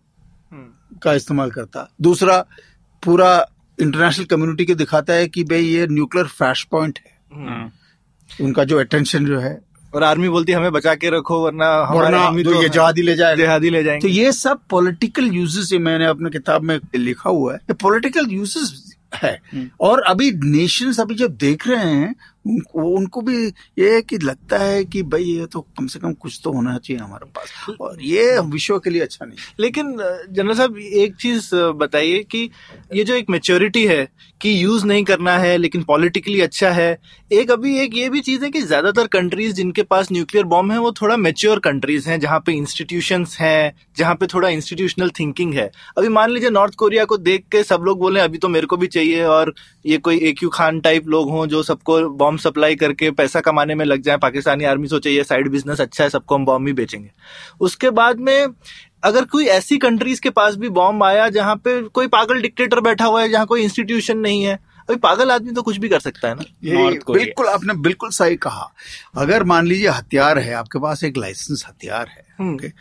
का 1.03 1.13
इस्तेमाल 1.13 1.51
करता 1.51 1.87
दूसरा 2.01 2.37
पूरा 3.03 3.33
इंटरनेशनल 3.77 4.25
कम्युनिटी 4.25 4.65
को 4.65 4.75
दिखाता 4.75 5.13
है 5.13 5.27
कि 5.27 5.43
भाई 5.43 5.63
ये 5.63 5.87
न्यूक्लियर 5.87 6.27
फ्लैश 6.27 6.63
पॉइंट 6.71 6.99
है। 6.99 7.45
हाँ। 7.45 7.71
उनका 8.29 8.63
जो 8.63 8.79
अटेंशन 8.79 9.25
जो 9.25 9.39
है। 9.39 9.59
और 9.93 10.03
आर्मी 10.03 10.29
बोलती 10.29 10.51
है 10.51 10.57
हमें 10.57 10.71
बचा 10.71 10.93
के 10.95 11.09
रखो 11.09 11.39
वरना 11.43 11.65
हमारे 11.85 12.17
वरना 12.17 12.43
तो 12.43 12.61
ये 12.61 12.69
जहादी 12.69 13.01
ले 13.01 13.15
जाएगा। 13.15 13.35
जिहादी 13.35 13.69
ले 13.69 13.83
तो 13.99 14.07
ये 14.07 14.31
सब 14.31 14.59
पॉलिटिकल 14.69 15.25
यूजेस 15.27 15.71
ये 15.73 15.79
मैंने 15.79 16.05
अपने 16.05 16.29
किताब 16.29 16.61
में 16.61 16.79
लिखा 16.95 17.29
हुआ 17.29 17.53
है। 17.53 17.59
ये 17.59 17.73
पॉलिटिकल 17.81 18.29
यूजेस 18.31 18.95
है। 19.13 19.39
और 19.81 20.01
अभी 20.07 20.31
नेशंस 20.43 20.99
अभी 20.99 21.15
जब 21.15 21.35
देख 21.37 21.67
रहे 21.67 21.85
हैं 21.85 22.15
उनको 22.45 22.83
उनको 22.97 23.21
भी 23.21 23.45
ये 23.79 23.93
है 23.93 24.01
कि 24.01 24.17
लगता 24.17 24.57
है 24.57 24.83
कि 24.85 25.01
भाई 25.03 25.23
ये 25.23 25.45
तो 25.45 25.61
कम 25.77 25.87
से 25.87 25.99
कम 25.99 26.13
कुछ 26.13 26.39
तो 26.43 26.51
होना 26.51 26.77
चाहिए 26.77 27.01
हमारे 27.03 27.25
पास। 27.35 27.75
और 27.81 28.01
ये 28.01 28.39
विश्व 28.51 28.77
के 28.79 28.89
लिए 28.89 29.01
अच्छा 29.01 29.25
नहीं 29.25 29.37
लेकिन 29.59 29.91
जनरल 30.31 30.53
साहब 30.55 30.77
एक 30.77 31.15
चीज़ 31.15 31.49
बताइए 31.55 32.23
कि 32.31 32.49
ये 32.93 33.03
जो 33.03 33.15
एक 33.15 33.29
मेच्योरिटी 33.29 33.85
है 33.85 34.07
कि 34.41 34.51
यूज़ 34.63 34.85
नहीं 34.85 35.03
करना 35.03 35.37
है 35.37 35.57
लेकिन 35.57 35.83
पॉलिटिकली 35.83 36.39
अच्छा 36.41 36.69
है 36.71 36.97
एक 37.31 37.51
अभी 37.51 37.77
एक 37.79 37.95
ये 37.95 38.09
भी 38.09 38.21
चीज़ 38.21 38.43
है 38.43 38.49
कि 38.51 38.61
ज़्यादातर 38.61 39.07
कंट्रीज़ 39.07 39.53
जिनके 39.55 39.83
पास 39.83 40.11
न्यूक्लियर 40.11 40.45
बॉम्ब 40.45 40.71
है 40.71 40.77
वो 40.79 40.91
थोड़ा 40.91 41.17
मेच्योर 41.17 41.59
कंट्रीज़ 41.59 42.09
हैं 42.09 42.19
जहाँ 42.19 42.39
पे 42.45 42.53
इंस्टीट्यूशन 42.53 43.25
हैं 43.39 43.73
जहाँ 43.97 44.15
पे 44.15 44.27
थोड़ा 44.27 44.49
इंस्टीट्यूशनल 44.49 45.09
थिंकिंग 45.19 45.53
है। 45.53 45.69
अभी 45.97 46.07
मान 46.09 46.29
लीजिए 46.31 46.49
नॉर्थ 46.49 46.75
कोरिया 46.75 47.05
को 47.05 47.17
देख 47.19 47.43
के 47.51 47.63
सब 47.63 47.81
लोग 47.85 47.99
बोले 47.99 48.19
अभी 48.19 48.37
तो 48.37 48.47
मेरे 48.49 48.67
को 48.67 48.77
भी 48.77 48.87
चाहिए 48.87 49.23
और 49.25 49.53
ये 49.85 49.97
कोई 49.97 50.17
ए 50.19 50.33
खान 50.53 50.79
टाइप 50.79 51.07
लोग 51.07 51.29
हों 51.31 51.45
जो 51.47 51.61
सबको 51.63 51.99
बॉम्ब 52.11 52.30
सप्लाई 52.37 52.75
करके 52.75 53.11
पैसा 53.11 53.39
कमाने 53.41 53.75
में 53.75 53.85
लग 53.85 54.01
जाए 54.01 54.17
पाकिस्तानी 54.17 54.65
आर्मी 54.65 54.87
सोचे 54.87 55.11
ये 55.11 55.23
साइड 55.23 55.49
बिज़नेस 55.49 55.81
अच्छा 55.81 56.03
है 56.03 56.09
सबको 56.09 56.35
हम 56.35 56.45
बॉम्ब 56.45 56.67
ही 56.67 56.73
बेचेंगे। 56.73 57.11
उसके 57.61 57.89
बाद 57.89 58.19
में 58.19 58.47
अगर 59.03 59.25
कोई 59.25 59.45
ऐसी 59.45 59.77
कंट्रीज़ 59.77 60.21
के 60.21 60.29
पास 60.29 60.55
भी 60.55 60.69
बॉम्ब 60.69 61.03
आया 61.03 61.29
जहाँ 61.29 61.55
पे 61.55 61.81
कोई 61.89 62.07
पागल 62.07 62.41
डिक्टेटर 62.41 62.79
बैठा 62.79 63.05
हुआ 63.05 63.21
है 63.21 63.29
जहाँ 63.29 63.45
कोई 63.45 63.63
इंस्टीट्यूशन 63.63 64.17
नहीं 64.17 64.43
है 64.43 64.59
अभी 64.89 64.95
पागल 64.99 65.31
आदमी 65.31 65.51
तो 65.51 65.61
कुछ 65.61 65.77
भी 65.77 65.89
कर 65.89 65.99
सकता 65.99 66.27
है 66.27 66.35
ना? 66.35 66.43
ये 66.63 66.99
बिल्कुल 67.11 67.47
आपने 67.47 67.73
बिल्कुल 67.73 68.09
सही 68.09 68.35
कहा। 68.35 68.71
अगर 69.17 69.43
मान 69.43 69.67
लीजिए 69.67 69.87
हथियार 69.87 70.39
है 70.39 70.53
आपके 70.53 70.79
पास 70.79 71.03
एक 71.03 71.17
लाइसेंस 71.17 71.65
हथियार 71.67 72.07
है 72.07 72.23
हम्म। 72.39 72.71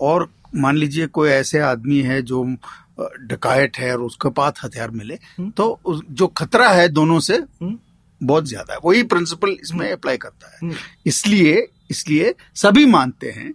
और 0.00 0.28
मान 0.56 0.76
लीजिए 0.76 1.06
कोई 1.06 1.28
ऐसे 1.30 1.58
आदमी 1.60 2.00
है 2.00 2.20
जो 2.22 2.44
डकायत 3.00 3.78
है 3.78 3.92
और 3.92 4.02
उसके 4.02 4.30
पास 4.30 4.60
हथियार 4.64 4.90
मिले 4.90 5.18
तो 5.56 5.78
जो 6.10 6.26
खतरा 6.26 6.68
है 6.68 6.88
दोनों 6.88 7.18
से 7.20 7.34
हम्म। 7.34 7.78
बहुत 8.20 8.46
ज़्यादा 8.48 8.72
है। 8.72 8.78
वही 8.84 9.02
प्रिंसिपल 9.04 9.56
इसमें 9.62 9.90
अप्लाई 9.92 10.16
करता 10.16 10.56
है। 10.56 10.72
इसलिए 11.06 11.66
इसलिए 11.90 12.34
सभी 12.56 12.84
मानते 12.86 13.30
हैं 13.30 13.52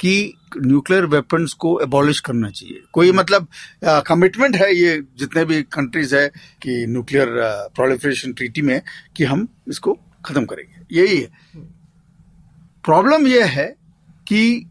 कि 0.00 0.34
न्यूक्लियर 0.56 1.06
वेपन्स 1.06 1.52
को 1.54 1.78
एबॉलिश 1.80 2.20
करना 2.20 2.50
चाहिए। 2.50 2.82
कोई 2.92 3.12
मतलब 3.12 3.46
कमिटमेंट 4.06 4.56
है 4.56 4.72
ये 4.74 4.96
जितने 5.18 5.44
भी 5.44 5.62
कंट्रीज़ 5.72 6.14
है 6.16 6.28
कि 6.62 6.84
न्यूक्लियर 6.88 7.28
प्रोलिफरेशन 7.74 8.32
ट्रीटी 8.32 8.62
में 8.62 8.80
कि 9.16 9.24
हम 9.24 9.46
इसको 9.68 9.98
खत्म 10.24 10.44
करेंगे। 10.44 11.00
यही 11.00 11.20
है। 11.20 11.28
प्रॉब्लम 12.84 13.26
यह 13.26 13.46
है 13.50 13.66
कि 14.26 14.70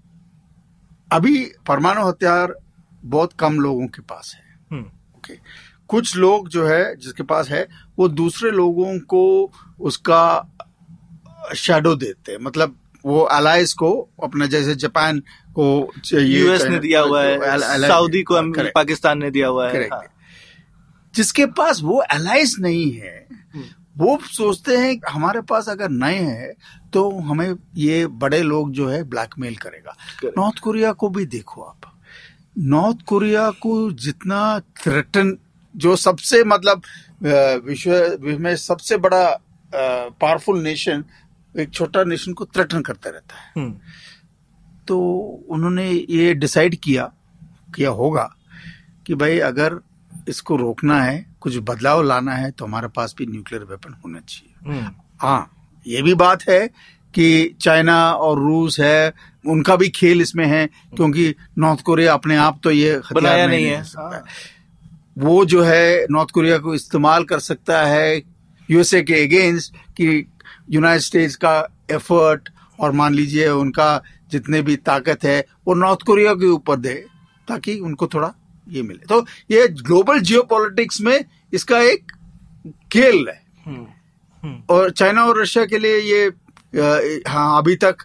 अभी 1.11 1.39
परमाणु 1.67 2.07
हथियार 2.07 2.55
बहुत 3.05 3.33
कम 3.39 3.59
लोगों 3.59 3.87
के 3.87 4.01
पास 4.01 4.35
है। 4.35 4.55
हम्म। 4.71 4.85
ओके 5.17 5.33
कुछ 5.89 6.15
लोग 6.15 6.49
जो 6.49 6.65
है 6.67 6.95
जिसके 6.95 7.23
पास 7.23 7.49
है 7.49 7.67
वो 7.99 8.07
दूसरे 8.07 8.51
लोगों 8.51 8.97
को 8.99 9.51
उसका 9.79 10.23
शेडो 11.55 11.95
देते 11.95 12.31
हैं। 12.31 12.39
मतलब 12.41 12.75
वो 13.05 13.21
अलाइज 13.21 13.73
को 13.73 13.89
अपना 14.23 14.45
जैसे 14.45 14.75
जापान 14.75 15.19
को 15.55 15.67
यूएस 16.13 16.63
ने 16.63 16.79
दिया 16.79 17.01
हुआ 17.01 17.23
है 17.23 17.37
सऊदी 17.87 18.23
को 18.23 18.41
पाकिस्तान 18.71 19.19
ने 19.19 19.31
दिया 19.31 19.47
हुआ 19.47 19.69
है 19.69 19.83
हाँ। 19.83 20.03
जिसके 21.13 21.45
पास 21.57 21.81
वो 21.83 21.97
अलाइज 22.11 22.55
नहीं 22.59 22.91
है 22.91 23.27
वो 23.97 24.17
सोचते 24.23 24.77
हैं 24.77 24.99
हमारे 25.09 25.41
पास 25.41 25.69
अगर 25.69 25.89
नए 25.89 26.17
है 26.17 26.53
तो 26.93 27.09
हमें 27.19 27.55
ये 27.75 28.05
बड़े 28.07 28.41
लोग 28.41 28.71
जो 28.71 28.87
है 28.87 29.03
ब्लैकमेल 29.03 29.55
करेगा। 29.55 29.95
नॉर्थ 30.37 30.59
कोरिया 30.59 30.91
को 30.93 31.09
भी 31.09 31.25
देखो 31.25 31.61
आप। 31.61 31.91
नॉर्थ 32.57 32.97
कोरिया 33.05 33.49
को 33.51 33.91
जितना 33.91 34.59
थ्रेटन 34.59 35.37
जो 35.77 35.95
सबसे 35.95 36.43
मतलब 36.43 36.81
विश्व 37.65 38.17
में 38.39 38.55
सबसे 38.55 38.97
बड़ा 38.97 39.25
पावरफुल 39.73 40.61
नेशन 40.61 41.03
एक 41.55 41.71
छोटा 41.73 42.03
नेशन 42.03 42.33
को 42.33 42.45
थ्रेटन 42.45 42.81
करता 42.81 43.09
रहता 43.09 43.35
है 43.35 43.51
हम्म। 43.57 43.79
तो 44.87 44.97
उन्होंने 45.49 45.89
ये 45.91 46.33
डिसाइड 46.33 46.75
किया 46.75 47.11
किया 47.75 47.89
होगा 47.91 48.29
कि 49.07 49.15
भाई 49.15 49.39
अगर 49.39 49.79
इसको 50.29 50.55
रोकना 50.55 51.01
है 51.03 51.25
कुछ 51.41 51.57
बदलाव 51.57 52.01
लाना 52.03 52.33
है 52.33 52.51
तो 52.51 52.65
हमारे 52.65 52.87
पास 52.87 53.15
भी 53.17 53.25
न्यूक्लियर 53.25 53.63
वेपन 53.63 53.93
होना 54.05 54.19
चाहिए 54.19 54.71
हम्म। 54.71 54.91
हाँ 55.21 55.51
ये 55.85 56.01
भी 56.01 56.13
बात 56.13 56.47
है 56.49 56.67
कि 57.13 57.55
चाइना 57.61 57.97
और 58.13 58.39
रूस 58.39 58.79
है 58.79 59.13
उनका 59.45 59.75
भी 59.75 59.89
खेल 59.89 60.21
इसमें 60.21 60.45
है 60.45 60.65
क्योंकि 60.95 61.33
नॉर्थ 61.57 61.81
कोरिया 61.81 62.13
अपने 62.13 62.35
आप 62.37 62.59
तो 62.63 62.71
ये 62.71 62.99
बनाया 63.13 63.47
नहीं 63.47 63.65
है। 63.65 63.83
वो 65.17 65.43
जो 65.45 65.61
है 65.63 66.05
नॉर्थ 66.11 66.31
कोरिया 66.31 66.57
को 66.57 66.73
इस्तेमाल 66.75 67.23
कर 67.23 67.39
सकता 67.39 67.85
है 67.85 68.17
यूएसए 68.69 69.01
के 69.01 69.23
अगेंस्ट 69.23 69.75
कि 69.97 70.25
यूनाइटेड 70.71 71.01
स्टेट्स 71.01 71.35
का 71.35 71.57
एफर्ट 71.91 72.49
और 72.79 72.91
मान 72.91 73.13
लीजिए 73.13 73.47
उनका 73.49 73.89
जितने 74.31 74.61
भी 74.61 74.75
ताकत 74.83 75.23
है 75.23 75.39
वो 75.67 75.73
नॉर्थ 75.75 76.01
कोरिया 76.01 76.33
के 76.33 76.47
ऊपर 76.47 76.75
दे 76.77 76.93
ताकि 77.47 77.77
उनको 77.79 78.07
थोड़ा 78.07 78.33
ये 78.67 78.81
मिले 78.81 79.05
तो 79.05 79.25
ये 79.51 79.67
ग्लोबल 79.79 80.19
जियोपॉलिटिक्स 80.21 81.01
में 81.01 81.19
इसका 81.53 81.79
एक 81.81 82.11
खेल 82.91 83.27
है 83.29 83.41
हम्म। 83.65 84.61
और 84.69 84.91
चाइना 84.91 85.25
और 85.25 85.41
रशिया 85.41 85.65
के 85.65 85.77
लिए 85.79 85.99
ये 86.01 86.25
हाँ 87.27 87.57
अभी 87.57 87.75
तक 87.75 88.03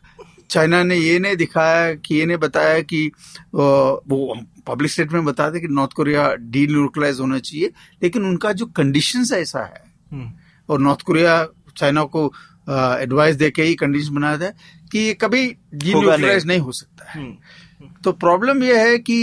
चाइना 0.53 0.83
ने 0.83 0.97
ये 0.97 1.19
नहीं 1.19 1.37
दिखाया 1.37 1.95
कि 1.97 2.15
ये 2.15 2.27
नहीं 2.27 2.37
बताया 2.37 2.81
कि 2.83 3.07
वो 3.55 4.37
पब्लिक 4.67 4.91
स्टेटमेंट 4.91 5.25
बताते 5.25 5.61
कि 5.61 5.69
नॉर्थ 5.71 5.93
कोरिया 5.93 6.33
डी 6.35 6.67
न्यूक्लियराइज 6.67 7.21
होना 7.21 7.39
चाहिए 7.39 7.73
लेकिन 8.03 8.25
उनका 8.25 8.53
जो 8.53 8.67
कंडीशंस 8.77 9.33
ऐसा 9.33 9.65
है 9.65 9.85
हम्म। 10.13 10.31
और 10.69 10.81
नॉर्थ 10.81 11.03
कोरिया 11.03 11.37
चाइना 11.77 12.05
को 12.17 12.27
एडवाइस 12.69 13.37
दे 13.37 13.51
के 13.51 13.63
ही 13.63 13.75
कंडीशन 13.75 14.15
बनाया 14.15 14.39
था 14.39 14.51
कि 14.93 14.99
ये 14.99 15.15
कभी 15.15 15.47
डी 15.75 15.93
होगा 15.93 16.07
न्यूक्लियराइज 16.07 16.47
नहीं। 16.47 16.61
हो 16.61 16.73
सकता 16.73 17.11
है 17.11 17.21
हम्म। 17.21 17.89
तो 18.05 18.13
प्रॉब्लम 18.19 18.63
यह 18.63 18.87
है 18.87 18.99
कि 18.99 19.19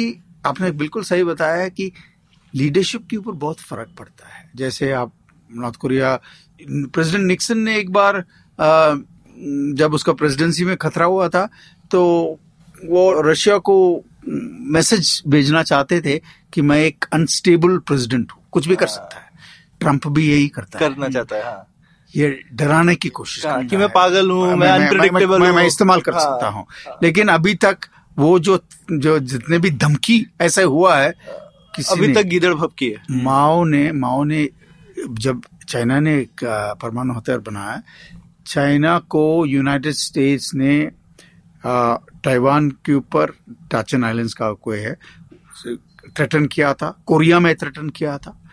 आपने 0.46 0.72
बिल्कुल 0.72 1.04
सही 1.04 1.24
बताया 1.24 1.62
है 1.62 1.70
कि 1.70 1.92
लीडरशिप 2.54 3.08
के 3.10 3.18
ऊपर 3.18 3.32
बहुत 3.38 3.60
फ़र्क 3.60 3.89
पड़ता 4.00 4.36
है 4.36 4.50
जैसे 4.56 4.92
आप 4.92 5.13
नॉर्थ 5.50 5.76
कोरिया 5.76 6.20
प्रेसिडेंट 6.62 7.26
निक्सन 7.26 7.58
ने 7.58 7.78
एक 7.78 7.92
बार 7.92 8.24
जब 9.75 9.93
उसका 9.93 10.13
प्रेसिडेंसी 10.13 10.65
में 10.65 10.78
खतरा 10.78 11.06
हुआ 11.06 11.28
था 11.30 11.49
तो 11.91 12.02
वो 12.86 13.21
रशिया 13.21 13.58
को 13.58 14.04
मैसेज 14.28 15.21
भेजना 15.28 15.63
चाहते 15.63 16.02
थे 16.02 16.21
कि 16.54 16.62
मैं 16.62 16.78
एक 16.78 17.06
अनस्टेबल 17.13 17.78
प्रेसिडेंट 17.78 18.32
हूँ। 18.32 18.41
कुछ 18.52 18.67
भी 18.67 18.75
कर 18.75 18.88
सकता 18.88 19.19
है। 19.19 19.30
ट्रंप 19.80 20.08
भी 20.08 20.32
यही 20.32 20.47
करता 20.47 20.80
है। 20.80 20.89
करना 20.89 21.10
चाहता 21.10 21.36
है 21.36 21.43
हाँ। 21.43 21.65
ये 22.15 22.43
डराने 22.54 22.95
की 22.95 23.10
कोशिश 23.10 23.45
हाँ, 23.45 23.65
कि 23.65 23.78
मैं 23.78 23.89
पागल 23.89 24.32
हूँ, 24.32 24.56
मैं 24.56 24.71
unpredictable 24.80 25.39
मैं, 25.39 25.47
हूँ। 25.47 25.56
मैं 25.56 25.65
इस्तेमाल 25.67 26.02
कर 26.02 26.13
हाँ, 26.13 26.21
सकता 26.21 26.47
हूँ। 26.47 26.65
हाँ, 26.88 26.97
लेकिन 27.04 27.28
अभी 27.28 27.56
तक 27.56 27.78
वो 28.17 28.39
जो 28.39 28.60
जो 28.91 29.19
जितने 29.19 29.60
भी 29.60 29.71
धमकी 29.71 30.25
ऐसे 30.41 30.63
हुआ 30.63 30.97
है 30.97 31.13
किसी 31.75 31.93
अभी 31.93 32.13
तक 32.13 32.21
गीदड़ 32.21 32.54
भपकी 32.54 32.89
है। 32.89 33.23
माओ 33.23 33.63
ने 33.63 33.91
माओ 33.91 34.23
ने 34.23 34.49
जब 35.10 35.41
चाइना 35.69 35.99
ने 35.99 36.28
परमाणु 36.43 37.13
हथियार 37.13 37.39
बनाया 37.39 37.82
चाइना 38.50 39.00
को 39.00 39.46
यूनाइटेड 39.46 39.94
स्टेट्स 39.94 40.56
ने 40.56 40.92
ताइवान 42.24 42.70
के 42.70 42.94
ऊपर 42.94 43.32
टाचन 43.72 44.04
आइलैंड्स 44.04 44.34
का 44.34 44.54
कोई 44.54 44.78
है 44.78 44.94
थ्रेटन 46.18 46.46
किया 46.46 46.74
था 46.74 47.04
कोरिया 47.06 47.40
में 47.40 47.56
थ्रेटन 47.56 47.90
किया 47.90 48.18
था। 48.18 48.46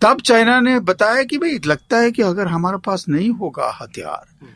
तब 0.00 0.20
चाइना 0.20 0.60
ने 0.60 0.80
बताया 0.80 1.22
कि 1.22 1.38
भाई 1.38 1.58
लगता 1.66 1.96
है 1.96 2.12
कि 2.12 2.22
अगर 2.22 2.46
हमारे 2.46 2.78
पास 2.78 3.08
नहीं 3.08 3.30
होगा 3.30 3.78
हथियार 3.82 4.46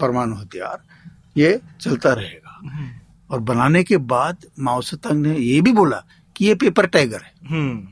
परमाणु 0.00 0.36
हथियार 0.36 0.82
ये 1.36 1.60
चलता 1.80 2.12
रहेगा। 2.12 2.60
और 3.30 3.40
बनाने 3.40 3.84
के 3.84 3.96
बाद 3.96 4.36
माओ 4.60 4.80
से 4.80 4.96
तंग 4.96 5.26
ने 5.26 5.38
ये 5.38 5.60
भी 5.60 5.72
बोला 5.72 6.04
कि 6.36 6.44
ये 6.44 6.54
पेपर 6.54 6.86
टाइगर 6.86 7.20
है। 7.20 7.32
हम्म। 7.46 7.88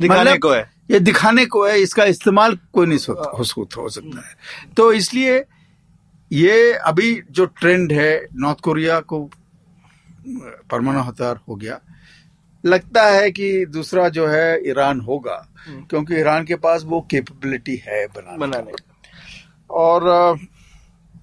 दिखाने 0.00 0.20
मतलब 0.20 0.38
को 0.38 0.50
है। 0.50 0.73
ये 0.90 1.00
दिखाने 1.00 1.46
को 1.46 1.64
है 1.66 1.80
इसका 1.80 2.04
इस्तेमाल 2.04 2.58
कोई 2.72 2.86
नहीं 2.86 2.98
हो, 3.08 3.14
हो 3.34 3.88
सकता 3.88 4.20
है। 4.20 4.72
तो 4.76 4.92
इसलिए 4.92 5.44
ये 6.30 6.72
अभी 6.72 7.22
जो 7.30 7.44
ट्रेंड 7.44 7.92
है 7.92 8.26
नॉर्थ 8.34 8.60
कोरिया 8.60 9.00
को 9.00 9.20
परमाणु 10.70 11.00
हथियार 11.00 11.40
हो 11.48 11.54
गया। 11.54 11.80
लगता 12.64 13.02
है 13.04 13.30
कि 13.30 13.66
दूसरा 13.66 14.08
जो 14.08 14.26
है 14.26 14.68
ईरान 14.68 15.00
होगा 15.00 15.36
क्योंकि 15.90 16.14
ईरान 16.14 16.44
के 16.44 16.54
पास 16.56 16.82
वो 16.84 17.00
कैपेबिलिटी 17.10 17.76
है 17.86 18.06
बनाने 18.06 18.38
बनाने 18.38 18.72
और 19.70 20.38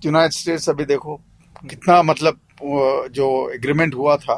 यूनाइटेड 0.06 0.32
स्टेट्स 0.32 0.70
अभी 0.70 0.86
देखो 0.86 1.20
कितना 1.70 2.02
मतलब 2.04 2.40
जो 3.12 3.28
एग्रीमेंट 3.50 3.96
हुआ 3.96 4.16
था 4.18 4.36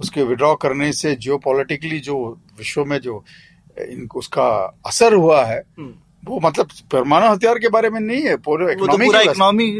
उसके 0.00 0.22
विड्रॉ 0.22 0.54
करने 0.54 0.92
से 0.92 1.14
जियो 1.16 1.38
जो 2.00 2.16
विश्व 2.58 2.84
में 2.84 2.98
जो 2.98 3.24
इनको 3.80 4.18
उसका 4.18 4.46
असर 4.86 5.14
हुआ 5.14 5.44
है 5.44 5.62
वो 6.28 6.40
मतलब 6.44 6.68
परमाणु 6.92 7.26
हथियार 7.26 7.58
के 7.58 7.68
बारे 7.68 7.90
में 7.90 8.00
नहीं 8.00 8.22
है 8.22 8.36
पूरे 8.36 8.66
वो 8.66 8.86
तो 8.86 8.92
इकोनॉमी 9.22 9.70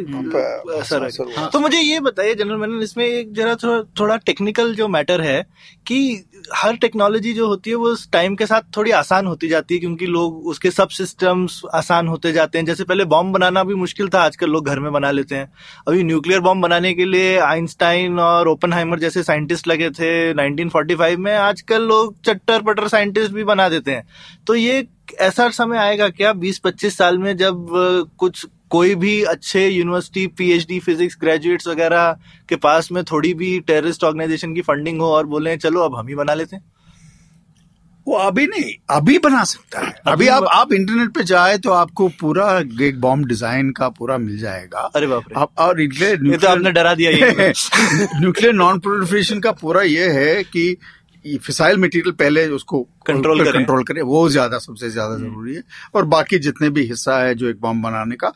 असर- 0.78 1.02
है। 1.38 1.50
तो 1.50 1.60
मुझे 1.60 1.78
ये 1.78 2.00
बताइए 2.00 2.34
जनरल 2.34 2.56
मैनन 2.56 2.82
इसमें 2.82 3.04
एक 3.04 3.32
जरा 3.32 3.54
थोड़ा 3.54 3.82
थोड़ा 4.00 4.16
टेक्निकल 4.16 4.74
जो 4.74 4.88
मैटर 4.88 5.20
है 5.20 5.46
कि 5.86 6.24
हर 6.54 6.76
टेक्नोलॉजी 6.76 7.32
जो 7.32 7.46
होती 7.46 7.70
है 7.70 7.76
वो 7.76 7.96
टाइम 8.12 8.34
के 8.34 8.46
साथ 8.46 8.76
थोड़ी 8.76 8.90
आसान 8.90 9.26
होती 9.26 9.48
जाती 9.48 9.74
है 9.74 9.80
क्योंकि 9.80 10.06
लोग 10.06 10.46
उसके 10.46 10.70
सब 10.70 10.88
सिस्टम्स 10.88 11.62
आसान 11.74 12.08
होते 12.08 12.32
जाते 12.32 12.58
हैं। 12.58 12.64
जैसे 12.64 12.84
पहले 12.84 13.04
बॉम्ब 13.04 13.34
बनाना 13.34 13.64
भी 13.64 13.74
मुश्किल 13.74 14.08
था 14.08 14.20
आजकल 14.22 14.50
लोग 14.50 14.66
घर 14.66 14.78
में 14.78 14.92
बना 14.92 15.10
लेते 15.10 15.34
हैं। 15.34 15.52
अभी 15.88 16.02
न्यूक्लियर 16.02 16.40
बॉम्ब 16.40 16.62
बनाने 16.62 16.94
के 16.94 17.04
लिए 17.04 17.38
आइंस्टाइन 17.38 18.18
और 18.18 18.48
ओपनहाइमर 18.48 18.98
जैसे 18.98 19.22
साइंटिस्ट 19.22 19.68
लगे 19.68 19.90
थे 19.90 20.34
1945 20.34 21.16
में 21.16 21.36
आजकल 21.36 21.82
लोग 21.82 22.20
चट्टर 22.22 22.62
पटर 22.62 22.88
साइंटिस्ट 22.88 23.32
भी 23.32 23.44
बना 23.44 23.68
देते 23.68 23.90
हैं। 23.90 24.08
तो 24.46 24.54
ये 24.54 24.86
ऐसा 25.20 25.48
समय 25.48 25.78
आएगा 25.78 26.08
क्या 26.08 26.32
20-25 26.34 26.90
साल 26.90 27.18
में 27.18 27.36
जब 27.36 27.66
कुछ 28.18 28.46
कोई 28.70 28.94
भी 28.94 29.22
अच्छे 29.22 29.68
यूनिवर्सिटी 29.68 30.26
पीएचडी 30.26 30.80
फिजिक्स 30.80 31.16
ग्रेजुएट्स 31.20 31.68
वगैरह 31.68 32.16
के 32.48 32.56
पास 32.56 32.92
में 32.92 33.04
थोड़ी 33.04 33.34
भी 33.34 33.60
टेररिस्ट 33.60 34.04
ऑर्गेनाइजेशन 34.04 34.54
की 34.54 34.60
फंडिंग 34.60 35.00
हो 35.00 35.06
और 35.06 35.26
बोले 35.26 35.56
चलो 35.56 35.80
अब 35.80 35.96
हम 35.96 36.08
ही 36.08 36.14
बना 36.14 36.34
लेते 36.34 36.56
हैं 36.56 36.64
वो 38.08 38.14
अभी 38.14 38.46
नहीं 38.46 38.74
अभी 38.90 39.18
बना 39.18 39.44
सकता 39.44 39.80
है। 39.80 39.86
अभी 39.86 40.10
अभी 40.10 40.26
आप 40.26 40.44
आप 40.44 40.72
इंटरनेट 40.72 41.10
पे 41.10 41.22
जाए 41.24 41.58
तो 41.58 41.70
आपको 41.70 42.08
पूरा 42.08 42.62
एक 42.82 43.00
बॉम्ब 43.00 43.26
डिज़ाइन 43.26 43.70
का 43.70 43.88
पूरा 43.88 44.18
मिल 44.18 44.38
जाएगा। 44.38 44.80
अरे 44.80 45.06
बाप 45.06 45.24
रे। 45.28 45.40
आप 45.40 45.50
और 45.58 45.78
न्यूक्लियर 45.78 46.26
ये 46.26 46.38
तो 46.38 46.48
आपने 46.48 46.72
डरा 46.72 46.94
दिया 46.94 47.10
ये 47.10 47.52
न्यूक्लियर 48.20 48.52
नॉन 48.52 48.78
प्रोलिफरेशन 48.78 49.40
का 49.40 49.52
पूरा 49.52 49.82
ये 49.82 50.08
है 50.08 50.44
कि 50.44 50.76
फिसाइल 51.36 51.76
मटेरियल 51.76 52.12
पहले 52.12 52.48
उसको 52.48 52.88
कंट्रोल 53.06 53.40
करें। 53.40 53.52
कंट्रोल 53.52 53.84
करे। 53.84 54.02
वो 54.02 54.28
ज़्यादा 54.28 54.58
सबसे 54.58 54.90
ज़्यादा 54.90 55.16
ज़रूरी 55.16 55.54
है। 55.54 55.62
और 55.94 56.04
बाकी 56.04 56.38
जितने 56.38 56.70
भी 56.70 56.82
हिस्सा 56.82 57.18
है 57.18 57.34
जो 57.34 57.48
एक 57.48 57.60
बॉम्ब 57.60 57.82
बनाने 57.82 58.16
का 58.16 58.28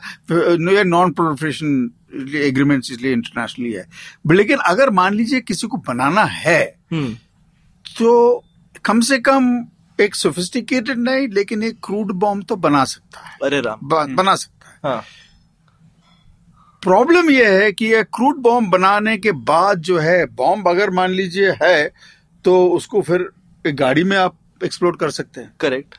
ये 0.71 0.83
नॉन 0.83 1.11
प्रोलिफरेशन 1.11 1.91
एग्रीमेंट 2.35 2.83
इसलिए 2.91 3.13
इंटरनेशनली 3.13 3.71
है। 3.71 3.87
लेकिन 4.31 4.57
अगर 4.57 4.89
मान 4.89 5.13
लीजिए 5.13 5.41
किसी 5.41 5.67
को 5.67 5.77
बनाना 5.77 6.23
है 6.23 6.75
हम्म, 6.91 7.13
तो 7.97 8.43
कम 8.85 9.01
से 9.01 9.17
कम 9.17 9.65
एक 9.99 10.15
सोफिस्टिकेटेड 10.15 10.97
नहीं 10.97 11.27
लेकिन 11.27 11.63
एक 11.63 11.77
क्रूड 11.85 12.11
बॉम्ब 12.11 12.45
तो 12.49 12.55
बना 12.55 12.83
सकता 12.83 13.19
है। 13.19 13.37
अरे 13.43 13.61
राम। 13.61 13.79
ब- 13.83 14.15
बना 14.15 14.35
सकता 14.35 14.69
है। 14.69 14.93
हाँ। 14.93 15.03
प्रॉब्लम 16.83 17.29
यह 17.29 17.49
है 17.49 17.71
कि 17.71 17.85
ये 17.85 18.03
क्रूड 18.03 18.37
बॉम्ब 18.37 18.69
बनाने 18.69 19.17
के 19.17 19.31
बाद 19.31 19.79
जो 19.79 19.97
है 19.99 20.25
बॉम्ब 20.25 20.67
अगर 20.67 20.89
मान 20.89 21.11
लीजिए 21.11 21.51
है 21.51 21.93
तो 22.45 22.67
उसको 22.67 23.01
फिर 23.01 23.29
एक 23.67 23.75
गाड़ी 23.75 24.03
में 24.03 24.17
आप 24.17 24.37
एक्सप्लोर 24.63 24.97
कर 24.97 25.09
सकते 25.09 25.41
हैं। 25.41 25.53
करेक्ट 25.59 25.95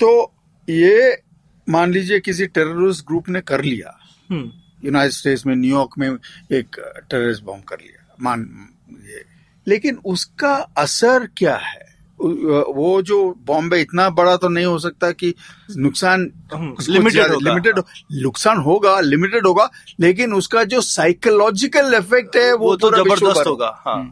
तो 0.00 0.32
ये 0.68 1.22
मान 1.68 1.92
लीजिए 1.92 2.20
किसी 2.20 2.46
टेररिस्ट 2.46 3.06
ग्रुप 3.06 3.28
ने 3.28 3.40
कर 3.40 3.62
लिया। 3.62 3.98
हम्म। 4.30 4.50
यूनाइटेड 4.84 5.12
स्टेट्स 5.12 5.46
में 5.46 5.56
न्यूयॉर्क 5.56 5.90
में 5.98 6.08
एक 6.52 6.76
टेररिस्ट 7.10 7.42
बॉम्ब 7.42 7.64
कर 7.64 7.76
लिया। 7.80 8.16
मान 8.22 8.68
ये। 9.08 9.24
लेकिन 9.66 9.98
उसका 10.04 10.54
असर 10.54 11.28
क्या 11.36 11.56
है? 11.56 11.92
वो 12.20 13.02
जो 13.02 13.16
बॉम्बे 13.46 13.80
इतना 13.80 14.10
बड़ा 14.10 14.36
तो 14.36 14.48
नहीं 14.48 14.64
हो 14.64 14.78
सकता 14.78 15.10
कि 15.12 15.34
नुकसान 15.76 16.20
हम्म, 16.54 16.68
होगा। 16.68 16.92
लिमिटेड 16.92 17.78
नुकसान 18.12 18.58
होगा 18.58 19.00
लिमिटेड 19.00 19.46
होगा 19.46 19.70
लेकिन 20.00 20.32
उसका 20.32 20.64
जो 20.64 20.80
साइकोलॉजिकल 20.80 21.94
इफ़ेक्ट 21.94 22.36
है 22.36 22.52
वो, 22.52 22.66
वो 22.66 22.76
तो 22.76 22.90
ज़बरदस्त 22.90 23.46
होगा 23.46 23.82
हाँ। 23.86 24.02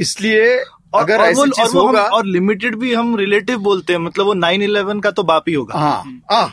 इसलिए 0.00 0.56
और, 0.56 1.02
अगर 1.02 1.18
और 1.18 1.26
ऐसी 1.26 1.40
और, 1.40 1.48
चीज़ 1.50 1.76
होगा 1.76 2.02
और 2.04 2.26
लिमिटेड 2.26 2.76
भी 2.76 2.92
हम 2.94 3.16
रिलेटिव 3.16 3.58
बोलते 3.60 3.92
हैं 3.92 4.00
मतलब 4.00 4.26
वो 4.26 4.34
नाइन 4.36 4.62
इलेवन 4.62 5.00
का 5.00 5.10
तो 5.10 5.22
बाप 5.24 5.44
ही 5.48 5.54
होगा। 5.54 5.78
हाँ। 5.78 6.22
हाँ। 6.32 6.46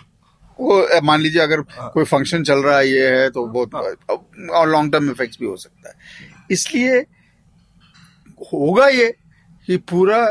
वो 0.60 1.02
मान 1.04 1.22
लीजिए 1.22 1.42
अगर 1.42 1.62
कोई 1.94 2.04
फ़ंक्शन 2.06 2.44
चल 2.44 2.60
रहा 2.60 2.78
है 2.78 2.90
ये 2.90 3.08
है 3.12 3.30
तो 3.30 3.46
बहुत 3.48 3.76
और 4.52 4.70
लॉन्ग 4.70 4.92
टर्म 4.94 5.10
इफेक्ट्स 5.12 5.38
भी 5.40 5.46
हो 5.46 5.56
सकता 5.58 5.90
है। 5.90 5.96
इसलिए 6.52 7.00
होगा 8.54 8.88
ये 8.88 9.14
कि 9.68 9.78
पूरा 9.90 10.24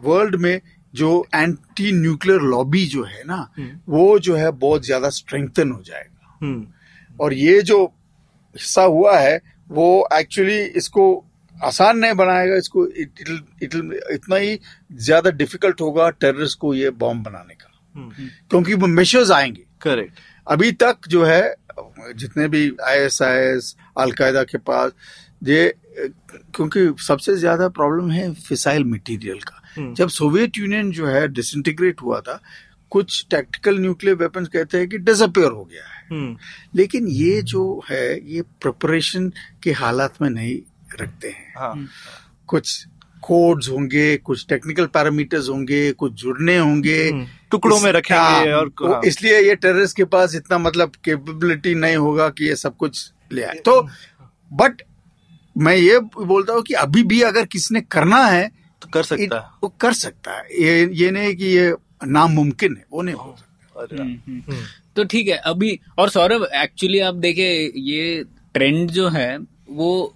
वर्ल्ड 0.00 0.36
में 0.36 0.60
जो 0.94 1.10
एंटी 1.34 1.92
न्यूक्लियर 1.92 2.40
लॉबी 2.42 2.84
जो 2.86 3.04
है 3.04 3.22
ना 3.26 3.48
वो 3.88 4.18
जो 4.20 4.34
है 4.36 4.50
बहुत 4.52 4.84
ज़्यादा 4.84 5.08
स्ट्रेंथन 5.10 5.70
हो 5.70 5.82
जाएगा। 5.82 6.36
हम्म। 6.40 6.66
और 7.18 7.34
ये 7.34 7.60
जो 7.62 7.84
हिस्सा 8.56 8.82
हुआ 8.84 9.18
है 9.18 9.40
वो 9.70 9.86
एक्चुअली 10.14 10.58
इसको 10.76 11.04
आसान 11.62 11.98
नहीं 11.98 12.14
बनाएगा 12.14 12.56
इसको 12.56 12.86
it'll- 12.86 14.12
इतना 14.14 14.36
ही 14.36 14.60
ज़्यादा 14.92 15.30
डिफ़िकल्ट 15.30 15.80
होगा 15.80 16.10
टेररिस्ट 16.10 16.58
को 16.58 16.74
ये 16.74 16.90
बॉम्ब 16.90 17.22
बनाने 17.22 17.54
का। 17.54 17.70
हम्म। 17.94 18.26
क्योंकि 18.50 18.74
वो 18.74 18.86
मेशर्स 18.86 19.30
आएँगे। 19.30 19.64
करेक्ट 19.82 20.18
अभी 20.48 20.72
तक 20.72 20.96
जो 21.08 21.24
है 21.24 21.54
जितने 22.16 22.48
भी 22.48 22.76
आईएसआईएस 22.84 23.76
अलकायदा 23.98 24.42
के 24.42 24.58
पास 24.58 24.92
ये 25.44 25.74
क्योंकि 25.98 27.02
सबसे 27.02 27.36
ज़्यादा 27.36 27.68
प्रॉब्लम 27.68 28.10
है 28.10 28.32
फिसाइल 28.34 28.84
मटेरियल 28.84 29.38
का। 29.38 29.62
हम्म। 29.76 29.94
जब 29.94 30.08
सोवियत 30.08 30.58
यूनियन 30.58 30.90
जो 30.90 31.06
है 31.06 31.28
डिसइंटीग्रेट 31.28 32.02
हुआ 32.02 32.20
था 32.20 32.40
कुछ 32.90 33.26
टैक्टिकल 33.30 33.78
न्यूक्लियर 33.78 34.16
वेपन्स 34.16 34.48
कहते 34.48 34.78
हैं 34.78 34.88
कि 34.88 34.98
डिसअपियर 34.98 35.46
हो 35.46 35.64
गया 35.64 35.84
है। 35.84 36.06
हम्म। 36.10 36.36
लेकिन 36.74 37.08
ये 37.08 37.42
जो 37.42 37.84
है 37.90 38.32
ये 38.32 38.42
प्रिपरेशन 38.42 39.32
के 39.62 39.72
हालात 39.72 40.22
में 40.22 40.30
नहीं 40.30 40.58
रखते 41.00 41.28
हैं। 41.28 41.52
हाँ। 41.58 41.86
कुछ 42.48 42.86
कोड्स 43.22 43.68
होंगे 43.68 44.16
कुछ 44.16 44.44
टेक्निकल 44.48 44.86
पैरामीटर्स 44.86 45.48
होंगे 45.48 45.92
कुछ 45.92 46.12
जुड़ने 46.12 46.56
होंगे। 46.58 46.96
हम्म, 47.08 47.26
टुकड़ों 47.50 47.78
में 47.80 47.90
रखेंगे 47.92 48.20
हाँ, 48.20 48.56
और 48.56 48.72
हाँ। 48.82 49.00
इसलिए 49.06 49.38
ये 49.40 49.54
टेररिस्ट 49.54 49.96
के 49.96 50.04
पास 50.04 50.34
इतना 50.34 50.58
मतलब 50.58 50.92
कैपेबिलिटी 51.04 51.74
नहीं 51.74 51.96
होगा 51.96 52.28
कि 52.28 52.48
ये 52.48 52.56
सब 52.56 52.76
कुछ 52.76 53.10
ले 53.32 53.42
आए। 53.42 53.54
तो 53.64 53.80
बट 54.50 54.82
मैं 55.56 55.76
ये 55.76 55.98
बोलता 55.98 56.52
हूँ 56.52 56.62
कि 56.62 56.74
अभी 56.74 57.02
भी 57.02 57.20
अगर 57.22 57.46
किसी 57.46 57.74
ने 57.74 57.80
करना 57.80 58.24
है 58.24 58.50
तो 58.82 58.88
कर 58.88 59.02
सकता 59.02 59.36
है। 59.36 59.48
वो 59.62 59.68
कर 59.80 59.92
सकता 59.92 60.32
है। 60.32 60.62
ये 60.62 60.88
ये 60.94 61.10
नहीं 61.10 61.34
कि 61.36 61.46
ये 61.46 61.74
नामुमकिन 62.04 62.76
है 62.76 62.84
वो 62.92 63.02
नहीं 63.02 63.14
हो 63.14 63.34
सकता। 63.38 63.86
राम। 63.92 64.08
हम्म, 64.26 64.56
तो 64.96 65.04
ठीक 65.04 65.28
है 65.28 65.36
अभी 65.46 65.78
और 65.98 66.08
सौरभ 66.08 66.46
एक्चुअली 66.54 66.98
आप 67.00 67.14
देखे 67.16 67.48
ये 67.76 68.24
ट्रेंड 68.54 68.90
जो 68.90 69.08
है 69.08 69.36
वो 69.70 70.14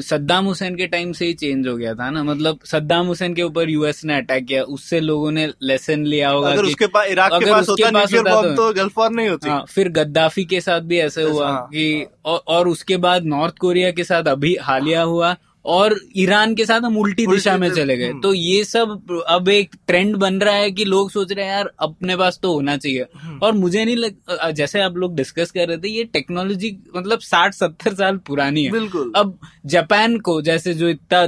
सद्दाम 0.00 0.44
हुसैन 0.44 0.76
के 0.76 0.86
टाइम 0.86 1.12
से 1.12 1.26
ही 1.26 1.32
चेंज 1.32 1.68
हो 1.68 1.76
गया 1.76 1.94
था 1.94 2.10
ना। 2.10 2.24
मतलब 2.24 2.58
सद्दाम 2.64 3.06
हुसैन 3.06 3.34
के 3.34 3.42
ऊपर 3.42 3.70
यूएस 3.70 4.04
ने 4.04 4.16
अटैक 4.16 4.46
किया। 4.46 4.62
उससे 4.62 5.00
लोगों 5.00 5.32
ने 5.32 5.50
लेसन 5.62 6.04
लिया 6.04 6.30
होगा 6.30 6.48
अगर 6.48 6.62
कि- 6.62 6.70
उसके 6.70 6.86
पास 6.86 7.08
इराक 7.08 7.32
के 7.32 7.50
पास 7.50 7.68
होता 7.68 7.90
पास 7.90 8.12
न्यूक्लियर 8.12 8.34
होता 8.36 8.48
बॉम्ब 8.48 8.56
तो 8.56 8.72
गल्फ 8.72 8.98
वॉर 8.98 9.10
नहीं 9.10 9.28
होती। 9.28 9.48
हाँ, 9.48 9.64
फिर 9.68 9.88
गद्दाफी 9.88 10.44
के 10.44 10.60
साथ 10.60 10.80
भी 10.80 10.98
ऐसे 10.98 11.22
हुआ 11.22 11.48
हाँ, 11.48 11.66
कि 11.66 12.06
और 12.24 12.68
उसके 12.68 12.96
बाद 12.96 13.24
नॉर्थ 13.24 13.54
कोरिया 13.58 13.90
के 13.90 14.04
साथ 14.04 14.24
अभी 14.24 14.56
हालिया 14.60 15.02
हुआ। 15.02 15.36
और 15.64 15.94
ईरान 16.16 16.54
के 16.54 16.64
साथ 16.66 16.80
हम 16.80 16.96
उल्टी 16.96 17.26
दिशा 17.26 17.56
में 17.58 17.68
चले 17.70 17.96
गए 17.96 18.08
हम्म। 18.08 18.20
तो 18.20 18.32
ये 18.34 18.64
सब 18.64 19.22
अब 19.28 19.48
एक 19.48 19.74
ट्रेंड 19.86 20.16
बन 20.16 20.40
रहा 20.40 20.54
है 20.54 20.70
कि 20.70 20.84
लोग 20.84 21.10
सोच 21.10 21.32
रहे 21.32 21.44
हैं 21.44 21.52
यार 21.52 21.70
अपने 21.80 22.16
पास 22.16 22.38
तो 22.42 22.52
होना 22.52 22.76
चाहिए 22.76 23.06
हम्म। 23.16 23.38
और 23.42 23.52
मुझे 23.52 23.84
नहीं 23.84 23.96
लग 23.96 24.50
जैसे 24.50 24.80
आप 24.80 24.96
लोग 24.96 25.14
डिस्कस 25.16 25.50
कर 25.50 25.68
रहे 25.68 25.78
थे 25.78 25.88
ये 25.88 26.04
टेक्नोलॉजी 26.04 26.76
मतलब 26.96 27.20
साठ 27.20 27.54
सत्तर 27.54 27.94
साल 27.94 28.16
पुरानी 28.16 28.64
है 28.64 28.70
बिल्कुल। 28.70 29.12
अब 29.16 29.38
जापान 29.66 30.18
को 30.18 30.40
जैसे 30.42 30.74
जो 30.74 30.88
इतना 30.88 31.26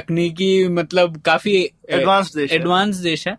तकनीकी 0.00 0.68
मतलब 0.68 1.16
काफ़ी 1.16 1.56
एडवांस 1.90 2.34
देश। 2.36 2.52
एडवांस 2.52 2.96
देश 2.96 3.28
है 3.28 3.36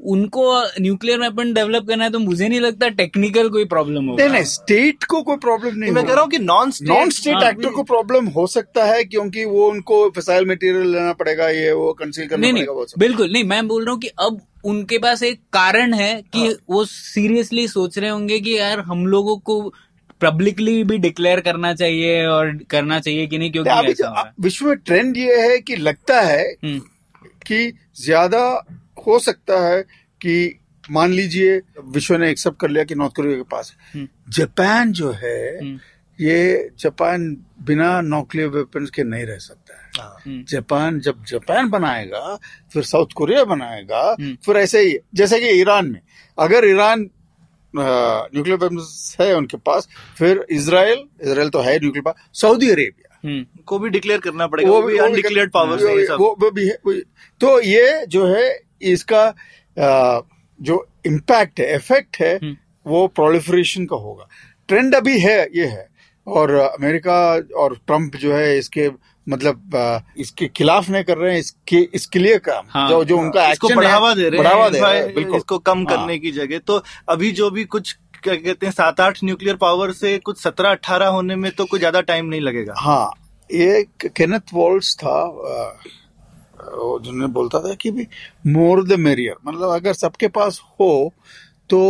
उनको 0.00 0.42
न्यूक्लियर 0.80 1.20
वेपन 1.20 1.52
डेवलप 1.54 1.86
करना 1.88 2.04
है 2.04 2.10
तो 2.10 2.18
मुझे 2.18 2.48
नहीं 2.48 2.60
लगता 2.60 2.88
टेक्निकल 2.88 3.48
कोई 3.48 3.64
प्रॉब्लम 3.64 4.06
होगा। 4.06 4.22
नहीं 4.22 4.32
नहीं 4.32 4.44
स्टेट 4.44 5.04
को 5.04 5.22
कोई 5.22 5.36
प्रॉब्लम 5.36 5.78
नहीं 5.78 5.92
मैं 5.92 6.04
कह 6.06 6.12
रहा 6.12 6.22
हूँ 6.22 6.30
कि 6.30 6.38
नॉन 6.38 6.70
स्टेट 6.70 6.88
नॉन 6.88 7.10
स्टेट 7.10 7.34
हाँ, 7.34 7.50
एक्टर 7.50 7.70
को 7.70 7.82
प्रॉब्लम 7.82 8.26
हो 8.26 8.46
सकता 8.46 8.84
है 8.84 9.04
क्योंकि 9.04 9.44
वो 9.44 9.68
उनको 9.70 10.08
फिसाइल 10.10 10.46
मटेरियल 10.46 10.92
लेना 10.92 11.12
पड़ेगा 11.12 11.48
ये 11.48 11.72
वो 11.72 11.92
कंसील 11.92 12.28
करना 12.28 12.40
नहीं 12.40 12.52
पड़ेगा 12.52 12.72
नहीं 12.72 12.98
बिल्कुल 12.98 13.32
नहीं 13.32 13.44
मैं 13.44 13.68
बोल 13.68 13.84
रहा 13.84 13.92
हूँ 13.92 14.00
कि 14.00 14.08
अब 14.08 14.40
उनके 14.64 14.98
पास 14.98 15.22
एक 15.22 15.40
कारण 15.52 15.94
है 15.94 16.14
कि 16.32 16.56
वो 16.70 16.84
सीरियसली 16.84 17.68
सोच 17.68 17.98
रहे 17.98 18.10
होंगे 18.10 18.40
कि 18.40 18.58
यार 18.58 18.80
हम 18.80 19.06
लोगों 19.06 19.36
को 19.38 19.60
पब्लिकली 20.20 20.82
भी 20.84 20.98
डिक्लेयर 20.98 21.40
करना 21.40 21.74
चाहिए 21.74 22.26
और 22.26 22.58
करना 22.70 23.00
चाहिए 23.00 23.26
कि 23.26 23.38
नहीं 23.38 23.52
क्योंकि 23.52 23.70
हो 23.70 24.14
है। 24.16 24.32
विश्व 24.40 24.66
में 24.66 24.76
ट्रेंड 24.76 25.16
ये 25.16 25.36
है 25.40 25.58
कि 25.58 25.76
लगता 25.76 26.20
है 26.20 26.42
हम्म, 26.64 26.78
कि 27.46 27.72
ज़्यादा 28.00 28.66
हो 29.06 29.18
सकता 29.18 29.60
है 29.68 29.82
कि 30.20 30.60
मान 30.90 31.12
लीजिए 31.12 31.60
विश्व 31.84 32.16
ने 32.16 32.30
एक्सेप्ट 32.30 32.60
कर 32.60 32.70
लिया 32.70 32.84
कि 32.84 32.94
नॉर्थ 32.94 33.14
कोरिया 33.14 33.36
के 33.36 33.42
पास 33.42 33.74
हम्म। 33.94 34.08
जापान 34.28 34.92
जो 34.92 35.10
है 35.12 35.58
हम्म। 35.58 35.78
ये 36.18 36.70
जापान 36.78 37.36
बिना 37.62 38.00
न्यूक्लियर 38.00 38.48
वेपन्स 38.48 38.90
के 38.90 39.04
नहीं 39.04 39.24
रह 39.26 39.38
सकता 39.38 39.74
है 39.74 40.08
हम्म। 40.26 40.44
जापान 40.44 41.00
जब 41.00 41.24
जापान 41.24 41.70
बनाएगा 41.70 42.38
फिर 42.72 42.82
साउथ 42.82 43.12
कोरिया 43.14 43.44
बनाएगा। 43.44 44.14
फिर 44.44 44.56
ऐसे 44.56 44.80
ही 44.80 44.96
जैसे 45.14 45.40
कि 45.40 45.48
ईरान 45.60 45.90
में 45.90 46.00
अगर 46.38 46.68
ईरान 46.68 47.08
न्यूक्लियर 47.74 48.58
वेपन्स 48.58 49.16
है 49.20 49.34
उनके 49.36 49.56
पास 49.56 49.88
फिर 50.18 50.44
इसराइल 50.50 51.04
इसराइल 51.22 51.48
तो 51.48 51.60
है 51.60 51.78
न्यूक्लियर 51.78 52.02
पावर 52.02 52.14
सऊदी 52.32 52.70
अरेबिया 52.70 53.06
को 53.64 53.78
भी 53.78 53.88
डिक्लेयर 53.90 54.20
करना 54.20 54.46
पड़ेगा 54.46 54.70
वो 54.70 54.82
भी 54.82 54.98
अनडिक्लेयर्ड 54.98 55.56
है 55.56 56.16
वो, 56.16 56.36
वो 56.40 56.50
भी 56.50 56.68
है 56.68 57.00
तो 57.40 57.60
ये 57.60 58.06
जो 58.06 58.26
है 58.26 58.65
इसका 58.80 59.32
जो 60.60 60.86
इम्पैक्ट 61.06 61.60
है 61.60 61.74
इफ़ेक्ट 61.74 62.16
है 62.20 62.34
हम्म। 62.36 62.56
वो 62.86 63.06
प्रोलिफरेशन 63.10 63.86
का 63.86 63.96
होगा 63.96 64.28
ट्रेंड 64.68 64.94
अभी 64.94 65.18
है 65.20 65.40
ये 65.54 65.66
है 65.66 65.88
और 66.26 66.50
अमेरिका 66.54 67.18
और 67.56 67.76
ट्रंप 67.86 68.16
जो 68.16 68.32
है 68.34 68.56
इसके 68.58 68.88
मतलब 69.26 69.76
इसके 70.18 70.46
खिलाफ 70.48 70.88
नहीं 70.88 71.04
कर 71.04 71.18
रहे 71.18 71.32
हैं 71.32 71.38
इसके 71.38 71.78
इसके 71.94 72.18
लिए 72.18 72.38
काम 72.40 72.66
हाँ। 72.68 72.88
जो 72.88 73.02
जो 73.04 73.18
उनका 73.18 73.50
इसको 73.50 73.68
बढ़ावा 73.68 74.12
दे 74.14 74.28
रहे 74.28 74.40
बढ़ावा 74.40 74.64
हैं 74.64 74.72
दे 74.72 74.80
रहे 74.80 74.98
हैं 74.98 75.14
बिल्कुल 75.14 75.36
इसको 75.36 75.58
कम 75.60 75.78
हाँ। 75.78 75.96
करने 75.96 76.18
की 76.18 76.32
जगह 76.32 76.58
तो 76.58 76.82
अभी 77.08 77.30
जो 77.32 77.50
भी 77.50 77.64
कुछ 77.66 77.96
क्या 78.22 78.34
कहते 78.36 78.66
हैं 78.66 78.72
सात 78.72 79.00
आठ 79.00 79.22
न्यूक्लियर 79.24 79.56
पावर 79.56 79.92
से 79.92 80.16
कुछ 80.20 80.40
सत्रह 80.40 80.70
अट्ठारह 80.70 81.06
होने 81.08 81.36
में 81.36 81.50
तो 81.52 81.64
कुछ 81.64 81.78
ज़्यादा 81.78 82.00
टाइम 82.02 82.26
नहीं 82.26 82.40
लगेगा 82.40 82.74
हाँ 82.78 83.10
ये 83.50 83.82
केनेथ 84.06 84.54
वॉल्स 84.54 84.94
था 84.96 85.18
जिन्होंने 87.04 87.26
बोलता 87.26 87.60
था 87.60 87.74
कि 87.74 87.90
भी 87.90 88.06
मोर 88.46 88.86
द 88.88 88.92
मेरियर 88.92 89.34
मतलब 89.46 89.70
अगर 89.70 89.92
सबके 89.92 90.28
पास 90.28 90.60
हो 90.80 91.12
तो 91.70 91.80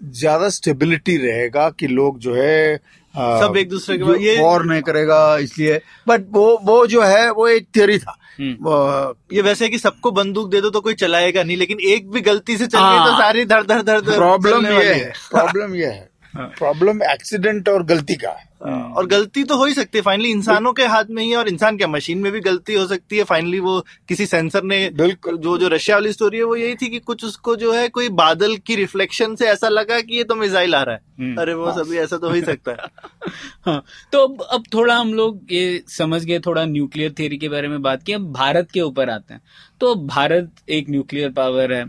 ज़्यादा 0.00 0.48
स्टेबिलिटी 0.48 1.16
रहेगा 1.16 1.68
कि 1.70 1.86
लोग 1.86 2.18
जो 2.18 2.34
है 2.34 2.74
अ, 3.14 3.40
सब 3.40 3.56
एक 3.56 3.68
दूसरे 3.68 3.96
के 3.98 4.22
ये- 4.24 4.40
वॉर 4.40 4.64
नहीं 4.64 4.82
करेगा 4.82 5.38
इसलिए। 5.38 5.80
बट 6.08 6.20
वो 6.30 6.58
वो 6.62 6.86
जो 6.86 7.02
है 7.02 7.30
वो 7.30 7.48
एक 7.48 7.66
थियरी 7.76 7.98
था। 7.98 8.16
हम्म। 8.40 8.52
वो- 8.64 9.34
ये 9.36 9.42
वैसे 9.42 9.64
है 9.64 9.70
कि 9.70 9.78
सबको 9.78 10.10
बंदूक 10.10 10.50
दे 10.50 10.60
दो 10.60 10.70
तो 10.70 10.80
कोई 10.80 10.94
चलाएगा 10.94 11.42
नहीं 11.42 11.56
लेकिन 11.56 11.78
एक 11.80 12.10
भी 12.10 12.20
गलती 12.20 12.56
से 12.56 12.66
चल 12.66 12.78
गई 12.78 12.84
हाँ। 12.84 13.06
तो 13.06 13.12
सारी 13.22 13.44
धड़ 13.44 13.62
धड़ 13.62 13.82
धड़ 13.82 14.00
धड़ 14.00 14.14
प्रॉब्लम 14.14 14.66
ये 14.66 14.94
है 14.94 15.12
प्रॉब्लम 15.30 15.74
ये 15.74 15.86
है। 15.86 16.10
प्रॉब्लम 16.36 17.02
एक्सीडेंट 17.02 17.68
और 17.68 17.82
गलती 17.82 18.14
का 18.14 18.28
हाँ, 18.30 18.51
और 18.70 19.06
गलती 19.06 19.44
तो 19.44 19.56
हो 19.56 19.64
ही 19.64 19.74
सकती 19.74 19.98
है। 19.98 20.02
फाइनली 20.02 20.30
इंसानों 20.30 20.72
के 20.72 20.82
हाथ 20.82 21.04
में 21.10 21.22
ही 21.22 21.30
है 21.30 21.36
और 21.36 21.48
इंसान 21.48 21.76
क्या 21.76 21.88
मशीन 21.88 22.18
में 22.18 22.32
भी 22.32 22.40
गलती 22.40 22.74
हो 22.74 22.86
सकती 22.86 23.16
है। 23.16 23.24
फाइनली 23.24 23.60
वो 23.60 23.86
किसी 24.08 24.26
सेंसर 24.26 24.62
ने 24.62 24.90
बिल्कुल। 24.90 25.36
जो 25.36 25.58
जो 25.58 25.68
रशिया 25.68 25.96
वाली 25.96 26.12
स्टोरी 26.12 26.38
है 26.38 26.44
वो 26.44 26.56
यही 26.56 26.74
थी 26.74 26.88
कि 26.88 26.98
कुछ 26.98 27.24
उसको 27.24 27.56
जो 27.56 27.72
है 27.72 27.88
कोई 27.88 28.08
बादल 28.08 28.56
की 28.56 28.76
रिफ्लेक्शन 28.76 29.34
से 29.36 29.46
ऐसा 29.46 29.68
लगा 29.68 30.00
कि 30.00 30.16
ये 30.16 30.24
तो 30.24 30.34
मिसाइल 30.34 30.74
आ 30.74 30.82
रहा 30.82 30.94
है। 30.94 31.00
हम्म। 31.20 31.40
अरे 31.40 31.54
वो 31.54 31.72
सभी 31.72 31.96
ऐसा 31.96 32.16
तो 32.16 32.28
हो 32.28 32.34
ही 32.34 32.42
सकता 32.42 32.70
है। 32.70 32.76
हाँ 33.66 33.84
तो 34.12 34.26
अब 34.26 34.42
अब 34.42 34.62
थोड़ा 34.74 34.96
हम 34.96 35.14
लोग 35.14 35.40
ये 35.52 35.84
समझ 35.88 36.24
गए 36.24 36.38
थोड़ा 36.38 36.64
न्यूक्लियर 36.64 37.14
थियरी 37.18 37.36
के 37.36 37.48
बारे 37.48 37.68
में 37.68 37.82
बात 37.82 38.02
की। 38.02 38.12
अब 38.12 38.32
भारत 38.32 38.70
के 38.70 38.80
ऊपर 38.80 39.10
आते 39.10 39.34
हैं। 39.34 39.40
तो 39.80 39.94
भारत 39.94 40.50
एक 40.68 40.90
न्यूक्लियर 40.90 41.30
पावर 41.30 41.72
है। 41.72 41.86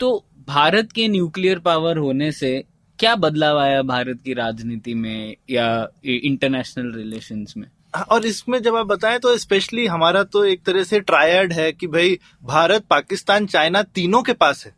तो 0.00 0.24
भारत 0.48 0.92
के 0.92 1.08
न्यूक्लियर 1.08 1.58
पावर 1.58 1.96
होने 1.96 2.32
से 2.32 2.64
क्या 2.98 3.14
बदलाव 3.16 3.58
आया 3.58 3.82
भारत 3.82 4.20
की 4.24 4.34
राजनीति 4.34 4.94
में 4.94 5.34
या 5.50 5.66
इंटरनेशनल 6.04 6.92
रिलेशंस 6.94 7.54
में? 7.56 7.66
और 8.10 8.26
इसमें 8.26 8.62
जब 8.62 8.76
आप 8.76 8.86
बताएँ 8.86 9.18
तो 9.18 9.36
स्पेशली 9.38 9.86
हमारा 9.86 10.22
तो 10.24 10.44
एक 10.44 10.62
तरह 10.64 10.84
से 10.84 11.00
ट्रायड 11.00 11.52
है 11.52 11.70
कि 11.72 11.86
भाई 11.86 12.18
भारत 12.44 12.84
पाकिस्तान 12.90 13.46
चाइना 13.46 13.82
तीनों 13.82 14.22
के 14.22 14.32
पास 14.32 14.64
है। 14.66 14.72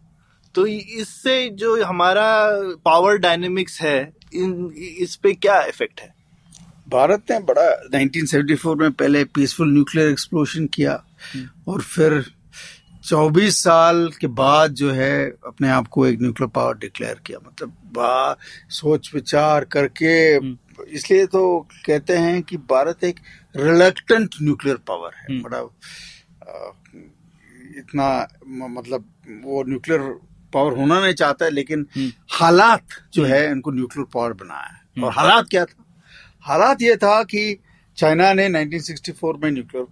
तो 0.54 0.66
इससे 0.66 1.48
जो 1.48 1.82
हमारा 1.84 2.26
पावर 2.84 3.16
डायनेमिक्स 3.16 3.80
है 3.82 3.98
इन 4.34 4.72
इस 4.98 5.16
पे 5.16 5.32
क्या 5.32 5.60
इफ़ेक्ट 5.64 6.00
है? 6.00 6.14
भारत 6.88 7.30
ने 7.30 7.38
बड़ा 7.38 7.64
1974 7.88 8.76
में 8.76 8.92
पहले 8.92 9.24
पीसफुल 9.24 9.72
न्यूक्लियर 9.72 10.10
एक्सप्लोशन 10.10 10.66
किया 10.66 11.02
और 11.68 11.80
फिर 11.80 12.24
24 13.04 13.62
साल 13.62 14.08
के 14.20 14.26
बाद 14.26 14.72
जो 14.74 14.90
है 14.92 15.30
अपने 15.46 15.68
आप 15.68 15.86
को 15.88 16.06
एक 16.06 16.20
न्यूक्लियर 16.20 16.48
पावर 16.48 16.74
डिक्लेयर 16.78 17.20
किया। 17.26 17.38
मतलब 17.46 17.68
बा 17.68 18.36
सोच 18.70 19.10
विचार 19.14 19.64
करके 19.64 20.36
इसलिए 20.92 21.26
तो 21.26 21.68
कहते 21.86 22.16
हैं 22.16 22.42
कि 22.42 22.56
भारत 22.56 23.04
एक 23.04 23.20
रिलक्टेंट 23.56 24.34
न्यूक्लियर 24.42 24.76
पावर 24.76 25.10
है। 25.14 25.24
हम्म। 25.30 25.42
बड़ा 25.42 25.58
इतना 27.78 28.28
मतलब 28.46 29.04
वो 29.44 29.64
न्यूक्लियर 29.64 30.00
पावर 30.52 30.76
होना 30.76 31.00
नहीं 31.00 31.14
चाहता 31.14 31.44
है 31.44 31.50
लेकिन 31.50 31.86
हम्म। 31.96 32.10
हालात 32.30 32.82
जो 33.14 33.24
है 33.24 33.50
इनको 33.50 33.70
न्यूक्लियर 33.70 34.06
पावर 34.14 34.32
बनाया 34.32 34.76
है। 34.76 35.02
और 35.04 35.12
हालात 35.12 35.46
क्या 35.50 35.64
था? 35.64 35.84
हालात 36.40 36.82
ये 36.82 36.96
था 36.96 37.22
कि 37.22 37.58
चाइना 37.96 38.32
ने 38.32 38.48
1964 38.48 39.42
में 39.44 39.50
न्यूक्लियर 39.50 39.86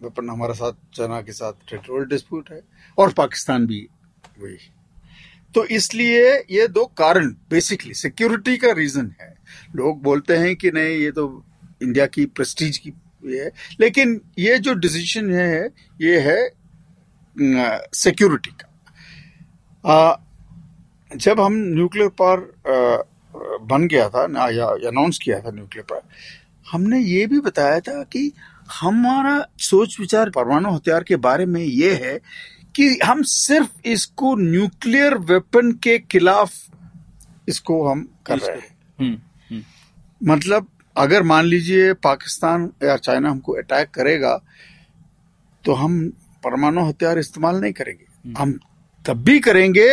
वेपन 0.00 0.28
हमारे 0.30 0.54
साथ 0.54 0.72
चाइना 0.94 1.20
के 1.22 1.32
साथ 1.32 1.52
टेरिटोरियल 1.70 2.08
डिस्प्यूट 2.08 2.50
है 2.50 2.60
और 2.98 3.12
पाकिस्तान 3.12 3.66
भी 3.66 3.86
वही 4.40 4.56
तो 5.54 5.64
इसलिए 5.74 6.32
ये 6.50 6.66
दो 6.68 6.84
कारण 6.98 7.28
बेसिकली 7.50 7.94
सिक्योरिटी 7.94 8.56
का 8.56 8.72
रीजन 8.72 9.12
है। 9.20 9.34
लोग 9.76 10.02
बोलते 10.02 10.36
हैं 10.36 10.54
कि 10.56 10.70
नहीं 10.70 10.96
ये 10.96 11.10
तो 11.10 11.24
इंडिया 11.82 12.06
की 12.06 12.24
प्रेस्टीज 12.28 12.78
की 12.78 12.92
ये 13.24 13.44
है 13.44 13.50
लेकिन 13.80 14.20
ये 14.38 14.58
जो 14.58 14.74
डिसीज़न 14.76 15.30
है 15.32 15.66
ये 16.00 16.18
है 16.20 16.38
सिक्योरिटी 17.96 18.50
का। 18.52 18.68
आ, 19.84 20.16
जब 21.10 21.40
हम 21.40 21.54
न्यूक्लियर 21.74 22.08
पावर 22.18 23.06
बन 23.64 23.86
गया 23.88 24.08
था 24.08 24.26
ना 24.26 24.48
या 24.50 24.66
अनाउंस 24.88 25.18
किया 25.22 25.40
था 25.40 25.50
न्यूक्लियर 25.50 25.84
पावर 25.90 26.02
हमने 26.66 26.98
ये 27.00 27.26
भी 27.26 27.40
बताया 27.40 27.80
था 27.80 28.02
कि 28.04 28.32
हमारा 28.70 29.46
सोच 29.58 29.96
विचार 30.00 30.30
परमाणु 30.30 30.70
हथियार 30.70 31.04
के 31.04 31.16
बारे 31.16 31.46
में 31.46 31.60
ये 31.60 31.92
है 31.94 32.18
कि 32.76 32.88
हम 33.04 33.22
सिर्फ़ 33.22 33.88
इसको 33.88 34.34
न्यूक्लियर 34.36 35.14
वेपन 35.14 35.72
के 35.72 35.98
खिलाफ 35.98 36.52
इसको 37.48 37.86
हम 37.88 38.08
कर 38.26 38.38
रहे 38.38 38.56
हैं। 38.56 38.76
हम्म 39.00 39.18
हम्म। 39.50 40.32
मतलब 40.32 40.66
अगर 40.96 41.22
मान 41.22 41.44
लीजिए 41.44 41.92
पाकिस्तान 41.92 42.70
या 42.82 42.96
चाइना 42.96 43.30
हमको 43.30 43.52
अटैक 43.52 43.90
करेगा 43.90 44.36
तो 45.64 45.72
हम 45.72 46.00
परमाणु 46.44 46.84
हथियार 46.84 47.18
इस्तेमाल 47.18 47.60
नहीं 47.60 47.72
करेंगे। 47.72 48.32
हम 48.38 48.58
तब 49.04 49.22
भी 49.24 49.38
करेंगे 49.40 49.88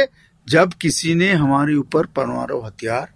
जब 0.48 0.74
किसी 0.74 1.16
ने 1.16 1.32
हमारे 1.34 1.76
ऊपर 1.76 2.06
परमाणु 2.06 2.60
हथियार 2.62 3.14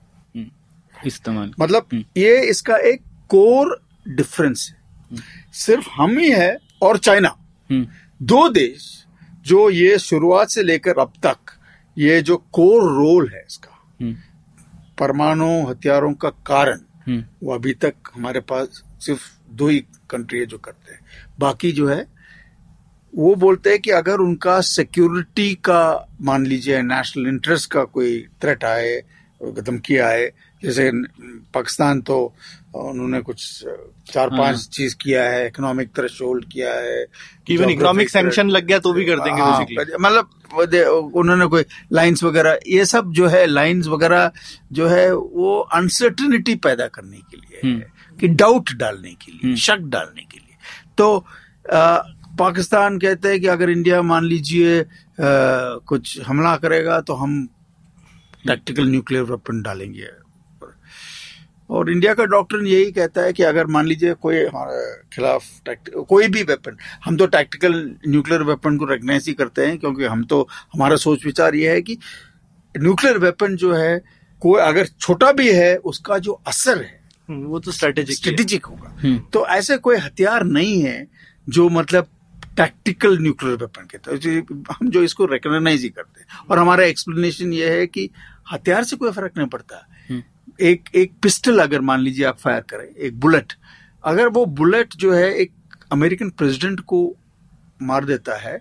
इस्तेमाल। 1.07 1.51
मतलब 1.59 1.87
हम्म। 1.93 2.03
ये 2.17 2.41
इसका 2.49 2.77
एक 2.87 3.01
कोर 3.29 3.81
डिफरेंस 4.07 4.69
है। 4.71 4.77
सिर्फ़ 5.53 5.89
हम 5.89 6.17
ही 6.17 6.31
है 6.31 6.57
और 6.81 6.97
चाइना। 6.97 7.35
हम्म। 7.71 7.87
दो 8.21 8.49
देश 8.49 9.05
जो 9.41 9.69
ये 9.69 9.99
शुरुआत 9.99 10.49
से 10.49 10.63
लेकर 10.63 10.99
अब 10.99 11.13
तक 11.25 11.37
ये 11.97 12.21
जो 12.21 12.37
कोर 12.37 12.81
रोल 12.81 13.31
है 13.33 13.39
इसका 13.39 13.87
हम्म। 14.01 14.15
परमाणु 14.97 15.67
हथियारों 15.67 16.13
का 16.13 16.29
कारण 16.29 16.79
हम्म। 17.07 17.23
वो 17.43 17.53
अभी 17.53 17.73
तक 17.73 17.93
हमारे 18.15 18.39
पास 18.39 18.83
सिर्फ़ 18.99 19.21
दो 19.49 19.67
ही 19.67 19.85
कंट्री 20.09 20.39
है 20.39 20.45
जो 20.45 20.57
करते 20.57 20.93
हैं। 20.93 20.99
बाकी 21.39 21.71
जो 21.71 21.87
है 21.87 22.19
वो 23.15 23.35
बोलते 23.35 23.69
हैं 23.69 23.79
कि 23.79 23.91
अगर 23.91 24.17
उनका 24.17 24.61
सिक्योरिटी 24.61 25.55
का 25.55 26.07
मान 26.21 26.45
लीजिए 26.45 26.81
नेशनल 26.81 27.27
इंटरेस्ट 27.27 27.71
का 27.71 27.83
कोई 27.83 28.27
थ्रेट 28.41 28.63
आए 28.63 29.03
धमकी 29.43 29.97
आए 29.97 30.31
जैसे 30.63 30.91
पाकिस्तान 31.53 32.01
तो 32.01 32.17
उन्होंने 32.75 33.19
कुछ 33.21 33.43
चार 34.07 34.29
पाँच 34.29 34.55
हाँ। 34.55 34.63
चीज़ 34.71 34.95
किया 35.01 35.23
है 35.23 35.45
इकोनॉमिक 35.47 35.89
थ्रेशोल्ड 35.97 36.45
किया 36.45 36.73
है 36.73 37.05
इवन 37.49 37.69
इकोनॉमिक 37.69 38.09
सैंक्शन 38.09 38.49
लग 38.49 38.65
गया 38.65 38.79
तो 38.79 38.93
भी 38.93 39.05
कर 39.05 39.19
देंगे 39.19 39.41
हाँ, 39.41 39.65
मतलब 39.99 41.11
उन्होंने 41.15 41.45
कोई 41.45 41.63
लाइंस 41.91 42.23
वगैरह 42.23 42.59
ये 42.67 42.85
सब 42.85 43.11
जो 43.11 43.27
है 43.27 43.45
लाइंस 43.47 43.87
वगैरह 43.87 44.31
जो 44.71 44.87
है 44.87 45.11
वो 45.13 45.59
अनसर्टिनिटी 45.73 46.55
पैदा 46.59 46.87
करने 46.89 47.17
के 47.17 47.37
लिए 47.37 47.71
है 47.71 47.91
कि 48.19 48.27
डाउट 48.35 48.73
डालने 48.75 49.11
के 49.11 49.31
लिए 49.31 49.41
हम्म। 49.43 49.55
शक 49.57 49.89
डालने 49.89 50.21
के 50.21 50.39
लिए 50.39 50.57
तो 50.97 51.15
आ, 51.73 51.97
पाकिस्तान 52.39 52.97
कहते 52.99 53.27
हैं 53.27 53.39
कि 53.41 53.47
अगर 53.47 53.69
इंडिया 53.69 54.01
मान 54.03 54.25
लीजिए 54.25 54.85
कुछ 55.19 56.19
हमला 56.21 56.55
करेगा 56.57 56.99
तो 57.01 57.13
हम 57.13 57.45
टैक्टिकल 58.47 58.87
न्यूक्लियर 58.87 59.23
वेपन 59.23 59.61
डालेंगे 59.61 60.07
और 61.69 61.91
इंडिया 61.91 62.13
का 62.13 62.25
डॉक्टर 62.25 62.65
यही 62.65 62.91
कहता 62.91 63.21
है 63.21 63.33
कि 63.33 63.43
अगर 63.43 63.67
मान 63.67 63.85
लीजिए 63.85 64.13
कोई 64.13 64.45
हमारे 64.45 65.01
खिलाफ 65.13 65.43
कोई 66.09 66.27
भी 66.27 66.43
वेपन 66.43 66.77
हम 67.05 67.17
तो 67.17 67.27
टैक्टिकल 67.27 67.73
न्यूक्लियर 68.07 68.43
वेपन 68.43 68.77
को 68.77 68.85
रिकग्नाइज 68.85 69.27
ही 69.27 69.33
करते 69.33 69.65
हैं 69.65 69.77
क्योंकि 69.77 70.05
हम 70.05 70.23
तो 70.23 70.47
हमारा 70.73 70.95
सोच 70.95 71.25
विचार 71.25 71.55
ये 71.55 71.71
है 71.71 71.81
कि 71.81 71.97
न्यूक्लियर 72.77 73.17
वेपन 73.17 73.55
जो 73.55 73.73
है 73.73 74.01
कोई 74.41 74.61
अगर 74.61 74.85
छोटा 74.85 75.31
भी 75.31 75.51
है 75.51 75.75
उसका 75.77 76.17
जो 76.17 76.41
असर 76.47 76.81
है 76.81 76.99
वो 77.29 77.59
तो 77.59 77.71
स्ट्रेटेजिक 77.71 78.15
स्ट्रेटेजिक 78.15 78.65
होगा। 78.65 78.95
हम्म। 79.01 79.19
तो 79.33 79.45
ऐसे 79.47 79.77
कोई 79.77 79.97
हथियार 79.97 80.43
नहीं 80.43 80.81
है 80.81 81.07
जो 81.49 81.69
मतलब 81.69 82.07
टैक्टिकल 82.57 83.17
न्यूक्लियर 83.17 83.55
वेपन 83.55 83.87
के 83.91 83.97
तो 83.97 84.73
हम 84.73 84.89
जो 84.89 85.03
इसको 85.03 85.25
रिकग्नाइज 85.25 85.81
ही 85.81 85.89
करते 85.89 86.21
हैं। 86.21 86.27
और 86.49 86.59
हमारा 86.59 86.83
एक्सप्लेनेशन 86.83 87.53
ये 87.53 87.69
है 87.69 87.87
कि 87.87 88.09
हथियार 88.53 88.83
से 88.83 88.95
कोई 88.95 89.11
फ़र्क 89.11 89.31
नहीं 89.37 89.47
पड़ता। 89.47 89.75
हम्म 89.75 89.98
एक 90.61 90.89
एक 90.95 91.11
पिस्टल 91.23 91.59
अगर 91.59 91.81
मान 91.81 91.99
लीजिए 91.99 92.25
आप 92.25 92.37
फायर 92.37 92.61
करें 92.69 92.87
एक 92.97 93.19
बुलेट 93.19 93.53
अगर 94.03 94.27
वो 94.27 94.45
बुलेट 94.57 94.95
जो 94.95 95.13
है 95.13 95.33
एक 95.33 95.51
अमेरिकन 95.91 96.29
प्रेसिडेंट 96.29 96.79
को 96.79 97.01
मार 97.81 98.05
देता 98.05 98.37
है 98.39 98.57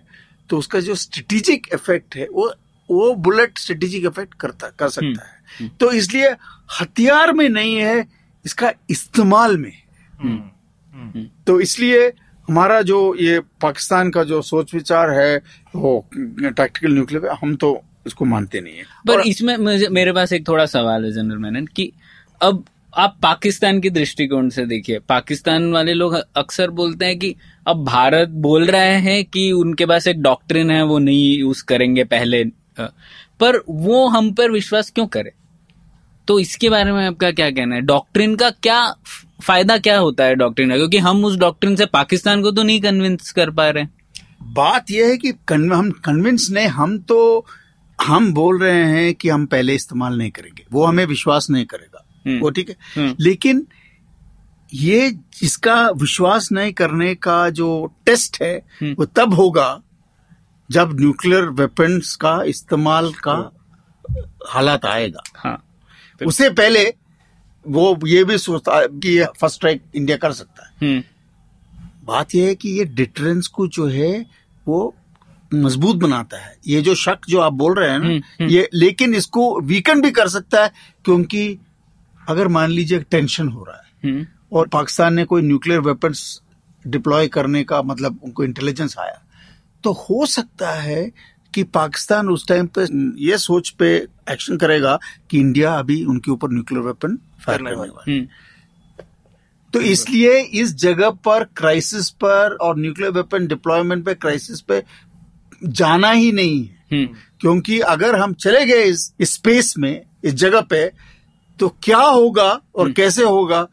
तो 0.49 0.57
उसका 0.57 0.79
जो 0.79 0.95
स्ट्रेटेजिक 0.95 1.67
इफ़ेक्ट 1.73 2.15
है 2.15 2.27
वो 2.31 2.53
वो 2.89 3.13
बुलेट 3.15 3.57
स्ट्रेटेजिक 3.57 4.05
इफ़ेक्ट 4.05 4.33
करता 4.33 4.67
कर 4.69 4.89
सकता 4.89 5.23
है। 5.23 5.67
तो 5.79 5.91
इसलिए 5.91 6.29
हथियार 6.81 7.33
में 7.33 7.47
नहीं 7.49 7.75
है 7.75 8.07
इसका 8.45 8.71
इस्तेमाल 8.89 9.57
में 9.57 9.71
है। 9.71 11.29
तो 11.47 11.59
इसलिए 11.61 12.07
हमारा 12.47 12.81
जो 12.81 13.15
ये 13.15 13.39
पाकिस्तान 13.61 14.09
का 14.11 14.23
जो 14.23 14.41
सोच 14.41 14.73
विचार 14.73 15.09
है 15.09 15.37
वो 15.75 16.09
टैक्टिकल 16.15 16.93
न्यूक्लियर 16.93 17.27
हम 17.41 17.55
तो 17.55 17.73
इसको 18.07 18.25
मानते 18.25 18.61
नहीं 18.61 18.77
है। 18.77 18.83
पर 19.07 19.21
इसमें 19.21 19.55
मुझे 19.57 19.87
मेरे 19.87 20.11
पास 20.13 20.33
एक 20.33 20.47
थोड़ा 20.47 20.65
सवाल 20.65 21.05
है 21.05 21.11
जनरल 21.11 21.37
मैनन 21.37 21.65
कि 21.65 21.91
अब 22.41 22.63
आप 22.97 23.17
पाकिस्तान 23.23 23.79
की 23.79 23.89
दृष्टिकोण 23.89 24.49
से 24.49 24.65
देखिए 24.65 24.99
पाकिस्तान 24.99 25.71
वाले 25.71 25.93
लोग 25.93 26.13
अक्सर 26.35 26.69
बोलते 26.69 27.05
हैं 27.05 27.19
कि 27.19 27.35
अब 27.67 27.83
भारत 27.85 28.29
बोल 28.29 28.65
रहे 28.65 28.95
हैं 28.95 29.23
कि 29.25 29.51
उनके 29.51 29.85
पास 29.85 30.07
एक 30.07 30.21
डॉक्ट्रिन 30.21 30.71
है 30.71 30.83
वो 30.83 30.99
नहीं 30.99 31.37
यूज़ 31.39 31.63
करेंगे 31.63 32.03
पहले 32.03 32.43
पर 33.39 33.63
वो 33.69 34.07
हम 34.07 34.31
पर 34.33 34.51
विश्वास 34.51 34.89
क्यों 34.89 35.07
करे? 35.07 35.31
तो 36.27 36.39
इसके 36.39 36.69
बारे 36.69 36.91
में 36.91 37.05
आपका 37.07 37.31
क्या 37.31 37.49
कहना 37.51 37.75
है? 37.75 37.81
डॉक्ट्रिन 37.81 38.35
का 38.35 38.49
क्या 38.49 38.93
फ़ायदा 39.43 39.77
क्या 39.77 39.97
होता 39.97 40.23
है 40.23 40.35
डॉक्ट्रिन 40.35 40.69
का? 40.69 40.75
क्योंकि 40.75 40.97
हम 40.97 41.25
उस 41.25 41.37
डॉक्ट्रिन 41.37 41.75
से 41.75 41.85
पाकिस्तान 41.85 42.41
को 42.41 42.51
तो 42.51 42.63
नहीं 42.63 42.81
कन्विंस 42.81 43.31
कर 43.31 43.49
पा 43.49 43.69
रहे 43.69 43.85
बात 44.43 44.91
यह 44.91 45.07
है 45.07 45.17
कि 45.17 45.29
हम 45.51 45.91
कन्विंस 45.91 46.47
नहीं 46.51 46.67
हम 46.67 46.97
तो 46.99 47.45
हम 48.01 48.33
बोल 48.33 48.59
रहे 48.59 48.85
हैं 48.85 49.15
कि 49.15 49.29
हम 49.29 49.45
पहले 49.45 49.75
इस्तेमाल 49.75 50.17
नहीं 50.17 50.31
करेंगे। 50.31 50.65
वो 50.71 50.85
हमें 50.85 51.05
विश्वास 51.05 51.47
नहीं 51.49 51.65
करेगा। 51.65 52.05
हम्म। 52.27 52.39
वो 52.39 52.49
ठीक 52.49 52.69
है? 52.69 52.75
हम्म। 52.95 53.15
लेकिन 53.19 53.67
ये 54.73 55.15
इसका 55.43 55.89
विश्वास 55.89 56.51
नहीं 56.51 56.73
करने 56.73 57.15
का 57.15 57.49
जो 57.49 57.93
टेस्ट 58.05 58.41
है 58.41 58.57
हम्म। 58.81 58.95
वो 58.99 59.05
तब 59.05 59.33
होगा 59.33 59.81
जब 60.71 60.99
न्यूक्लियर 60.99 61.43
वेपन्स 61.43 62.15
का 62.15 62.43
इस्तेमाल 62.43 63.13
का 63.13 63.51
हालात 64.47 64.85
आएगा। 64.85 65.23
हाँ। 65.35 65.65
उससे 66.25 66.49
पहले 66.49 66.93
वो 67.67 67.99
ये 68.07 68.23
भी 68.23 68.37
सोचता 68.37 68.85
कि 68.85 69.19
ये 69.19 69.25
फ़र्स्ट 69.25 69.55
स्ट्राइक 69.55 69.81
इंडिया 69.95 70.17
कर 70.17 70.31
सकता 70.31 70.63
है। 70.63 71.03
बात 72.03 72.35
यह 72.35 72.47
है 72.47 72.55
कि 72.55 72.69
ये 72.69 72.85
डिटरेंस 72.85 73.47
को 73.47 73.67
जो 73.67 73.87
है 73.87 74.25
वो 74.67 74.95
मज़बूत 75.51 75.95
बनाता 75.95 76.37
है। 76.37 76.55
ये 76.67 76.81
जो 76.81 76.95
शक 76.95 77.25
जो 77.29 77.39
आप 77.39 77.53
बोल 77.53 77.73
रहे 77.75 77.89
हैं 77.89 77.99
हम्म, 77.99 78.21
ना 78.41 78.47
ये 78.47 78.67
लेकिन 78.73 79.15
इसको 79.15 79.59
वीकन 79.61 80.01
भी 80.01 80.11
कर 80.11 80.27
सकता 80.27 80.63
है 80.63 80.71
क्योंकि 81.05 81.57
अगर 82.21 82.47
मान 82.47 82.71
लीजिए 82.71 82.99
टेंशन 83.11 83.47
हो 83.47 83.63
रहा 83.63 83.77
है 83.77 84.11
हम्म। 84.11 84.25
और 84.51 84.67
पाकिस्तान 84.67 85.13
ने 85.13 85.23
कोई 85.25 85.41
न्यूक्लियर 85.41 85.79
वेपन्स 85.79 86.41
डिप्लॉय 86.85 87.27
करने 87.27 87.63
का 87.63 87.81
मतलब 87.81 88.19
उनको 88.23 88.43
इंटेलिजेंस 88.43 88.95
आया 88.99 89.21
तो 89.83 89.91
हो 89.91 90.25
सकता 90.25 90.71
है 90.71 91.11
कि 91.53 91.63
पाकिस्तान 91.63 92.29
उस 92.29 92.47
टाइम 92.47 92.67
पे 92.67 92.85
ये 93.25 93.37
सोच 93.37 93.69
पे 93.69 93.95
एक्शन 94.31 94.57
करेगा 94.57 94.99
कि 95.29 95.39
इंडिया 95.39 95.73
अभी 95.73 96.03
उनके 96.05 96.31
ऊपर 96.31 96.51
न्यूक्लियर 96.51 96.83
वेपन 96.83 97.17
फायर 97.45 97.63
करने 97.63 97.75
वाला 97.75 98.03
है। 98.07 98.17
हम्म। 98.17 98.27
तो 99.73 99.81
इसलिए 99.81 100.39
इस 100.61 100.73
जगह 100.75 101.09
पर 101.25 101.43
क्राइसिस 101.57 102.09
पर 102.23 102.53
और 102.61 102.79
न्यूक्लियर 102.79 103.11
वेपन 103.11 103.47
डिप्लॉयमेंट 103.47 104.05
पे 104.05 104.13
क्राइसिस 104.15 104.61
पे 104.61 104.83
जाना 105.63 106.11
ही 106.11 106.31
नहीं 106.31 106.63
है। 106.63 106.77
हम्म। 106.91 107.15
क्योंकि 107.41 107.79
अगर 107.81 108.15
हम 108.15 108.33
चले 108.35 108.65
गए 108.65 108.83
इस 108.83 109.11
स्पेस 109.23 109.73
में 109.77 110.01
इस 110.23 110.33
जगह 110.35 110.61
पे 110.61 110.85
तो 111.59 111.67
क्या 111.83 111.99
होगा 111.99 112.49
और 112.75 112.91
कैसे 112.91 113.23
होगा 113.23 113.67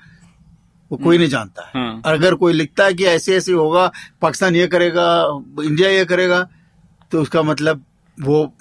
वो 0.90 0.96
कोई 0.96 1.18
नहीं 1.18 1.28
जानता 1.28 1.62
है। 1.62 1.70
हाँ। 1.74 2.02
अगर 2.06 2.34
कोई 2.34 2.52
लिखता 2.52 2.84
है 2.84 2.94
कि 2.94 3.04
ऐसे 3.06 3.36
ऐसे 3.36 3.52
होगा 3.52 3.90
पाकिस्तान 4.22 4.56
ये 4.56 4.66
करेगा 4.66 5.06
इंडिया 5.64 5.88
ये 5.90 6.04
करेगा 6.04 6.46
तो 7.12 7.22
उसका 7.22 7.42
मतलब 7.42 7.84
वो 8.18 8.52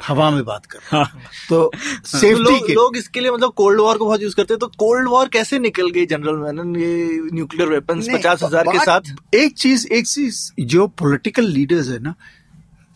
हवा 0.00 0.30
में 0.30 0.44
बात 0.44 0.66
कर 0.66 0.78
रहा 0.78 1.02
है। 1.02 1.20
तो 1.48 1.70
सेफ्टी 1.76 2.42
लोग 2.42 2.66
के 2.66 2.74
लोग 2.74 2.96
इसके 2.96 3.20
लिए 3.20 3.30
मतलब 3.30 3.52
कोल्ड 3.52 3.80
वॉर 3.80 3.98
को 3.98 4.06
बहुत 4.06 4.22
यूज़ 4.22 4.36
करते 4.36 4.54
हैं। 4.54 4.58
तो 4.58 4.66
कोल्ड 4.78 5.08
वॉर 5.08 5.28
कैसे 5.28 5.58
निकल 5.58 5.90
गई 5.90 6.06
जनरल 6.06 6.36
मैनन 6.36 6.76
ये 6.76 7.20
न्यूक्लियर 7.32 7.68
वेपन्स 7.68 8.06
नहीं, 8.06 8.18
पचास 8.18 8.42
हज़ार 8.42 8.68
के 8.68 8.78
साथ? 8.78 9.14
एक 9.34 9.56
चीज़ 9.58 9.86
एक 9.88 10.06
चीज़ 10.06 10.40
जो 10.66 10.86
पॉलिटिकल 10.98 11.46
लीडर्स 11.48 11.88
है 11.88 11.98
ना 11.98 12.14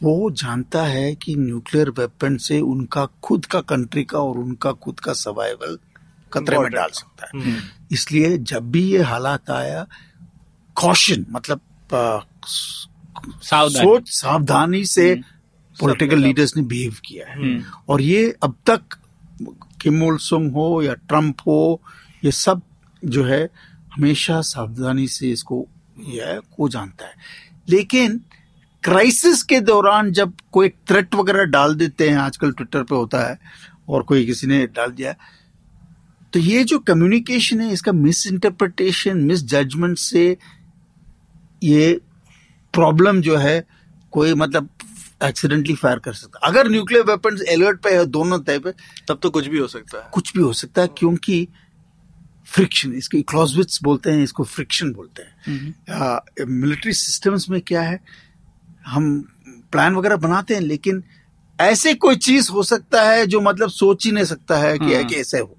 वो 0.03 0.31
जानता 0.31 0.83
है 0.83 1.15
कि 1.15 1.37
न्यूक्लियर 1.37 1.91
वेपन 1.91 2.37
से 2.37 2.61
उनका 2.61 3.07
खुद 3.07 3.47
का 3.47 3.61
कंट्री 3.61 4.05
का 4.05 4.19
और 4.19 4.39
उनका 4.39 4.73
खुद 4.73 5.01
का 5.01 5.13
सर्वाइवल 5.13 5.79
खतरे 6.33 6.59
में 6.59 6.71
डाल 6.71 6.89
सकता 6.89 7.27
है। 7.27 7.45
हम्म। 7.45 7.63
इसलिए 7.93 8.39
जब 8.39 8.71
भी 8.71 8.93
ये 8.93 9.03
हालात 9.03 9.51
आया 9.51 9.87
कॉशन 10.75 11.27
मतलब 11.31 11.61
सावधानी। 13.43 13.85
सोच 13.85 14.09
सावधानी 14.09 14.85
से 14.85 15.21
पॉलिटिकल 15.81 16.19
लीडर्स 16.19 16.57
ने 16.57 16.63
बिहेव 16.63 16.97
किया 17.05 17.31
है। 17.31 17.37
हम्म। 17.37 17.65
और 17.89 18.01
ये 18.01 18.37
अब 18.43 18.55
तक 18.67 18.83
किमोल 19.83 20.17
सुंग 20.17 20.53
हो 20.53 20.83
या 20.83 20.95
ट्रंप 20.95 21.41
हो 21.41 21.83
ये 22.25 22.31
सब 22.31 22.63
जो 23.05 23.25
है 23.25 23.49
हमेशा 23.93 24.41
सावधानी 24.41 25.09
से 25.09 25.31
इसको 25.31 25.67
ये 26.01 26.41
को 26.57 26.69
जानता 26.69 27.07
है। 27.07 27.15
लेकिन 27.69 28.21
क्राइसिस 28.87 29.43
के 29.43 29.61
दौरान 29.61 30.11
जब 30.13 30.33
कोई 30.53 30.69
थ्रेट 30.69 31.15
वगैरह 31.15 31.45
डाल 31.45 31.75
देते 31.75 32.09
हैं 32.09 32.17
आजकल 32.17 32.53
ट्विटर 32.53 32.83
पे 32.83 32.95
होता 32.95 33.21
है 33.29 33.39
और 33.89 34.03
कोई 34.03 34.27
किसी 34.27 34.47
ने 34.47 34.67
डाल 34.67 34.91
दिया 34.91 35.15
तो 36.33 36.39
ये 36.39 36.65
जो 36.65 36.79
कम्युनिकेशन 36.79 37.61
है 37.61 37.73
इसका 37.73 37.93
मिस 37.93 38.27
इंटरप्रिटेशन 38.27 39.19
मिस 39.19 39.43
जजमेंट 39.45 39.99
से 39.99 40.37
ये 41.63 42.01
प्रॉब्लम 42.75 43.21
जो 43.21 43.37
है 43.37 43.65
कोई 44.13 44.35
मतलब 44.35 44.69
एक्सीडेंटली 45.25 45.75
फायर 45.75 45.99
कर 45.99 46.13
सकता 46.13 46.47
अगर 46.47 46.69
न्यूक्लियर 46.69 47.05
वेपन 47.05 47.37
अलर्ट 47.53 47.81
पे 47.81 47.91
है 47.91 48.05
दोनों 48.07 48.39
तय 48.39 48.59
पे 48.59 48.73
तब 49.09 49.19
तो 49.23 49.31
कुछ 49.31 49.47
भी 49.47 49.59
हो 49.59 49.67
सकता 49.67 49.99
है। 49.99 50.11
कुछ 50.13 50.33
भी 50.37 50.43
हो 50.43 50.53
सकता 50.53 50.83
है 50.83 50.89
क्योंकि 50.99 51.49
फ्रिक्शन 52.47 52.93
इसको 52.93 53.23
क्लॉजविट्स 53.23 53.83
बोलते 53.83 54.11
हैं 54.11 54.23
इसको 54.25 54.45
फ्रिक्शन 54.45 54.93
बोलते 54.93 55.23
हैं। 55.23 56.47
मिलिट्री 56.47 56.93
सिस्टम्स 56.93 57.49
में 57.51 57.61
क्या 57.61 57.83
है 57.83 58.26
हम 58.87 59.21
प्लान 59.73 59.95
वगैरह 59.97 60.17
बनाते 60.17 60.55
हैं 60.55 60.61
लेकिन 60.61 61.03
ऐसे 61.61 61.95
कोई 61.95 62.17
चीज़ 62.17 62.51
हो 62.51 62.63
सकता 62.63 63.03
है 63.03 63.27
जो 63.27 63.41
मतलब 63.41 63.69
सोच 63.71 64.07
ही 64.07 64.13
नहीं 64.13 64.25
सकता 64.25 64.57
है 64.59 64.79
कि 64.79 64.89
कैसे 64.89 65.21
ऐसे 65.21 65.39
हो। 65.39 65.57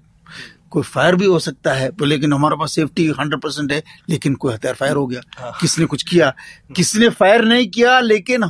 कोई 0.70 0.82
फायर 0.82 1.16
भी 1.16 1.26
हो 1.26 1.38
सकता 1.38 1.72
है 1.72 1.90
तो 1.90 2.04
लेकिन 2.04 2.32
हमारे 2.32 2.56
पास 2.56 2.72
सेफ्टी 2.72 3.06
हंड्रेड 3.20 3.40
परसेंट 3.40 3.72
है 3.72 3.82
लेकिन 4.08 4.34
कोई 4.34 4.54
हथियार 4.54 4.74
फायर 4.74 4.96
हो 4.96 5.06
गया। 5.06 5.50
किसने 5.60 5.86
कुछ 5.86 6.02
किया? 6.02 6.34
किसने 6.76 7.08
फायर 7.08 7.44
नहीं 7.44 7.68
किया 7.68 8.00
लेकिन 8.00 8.46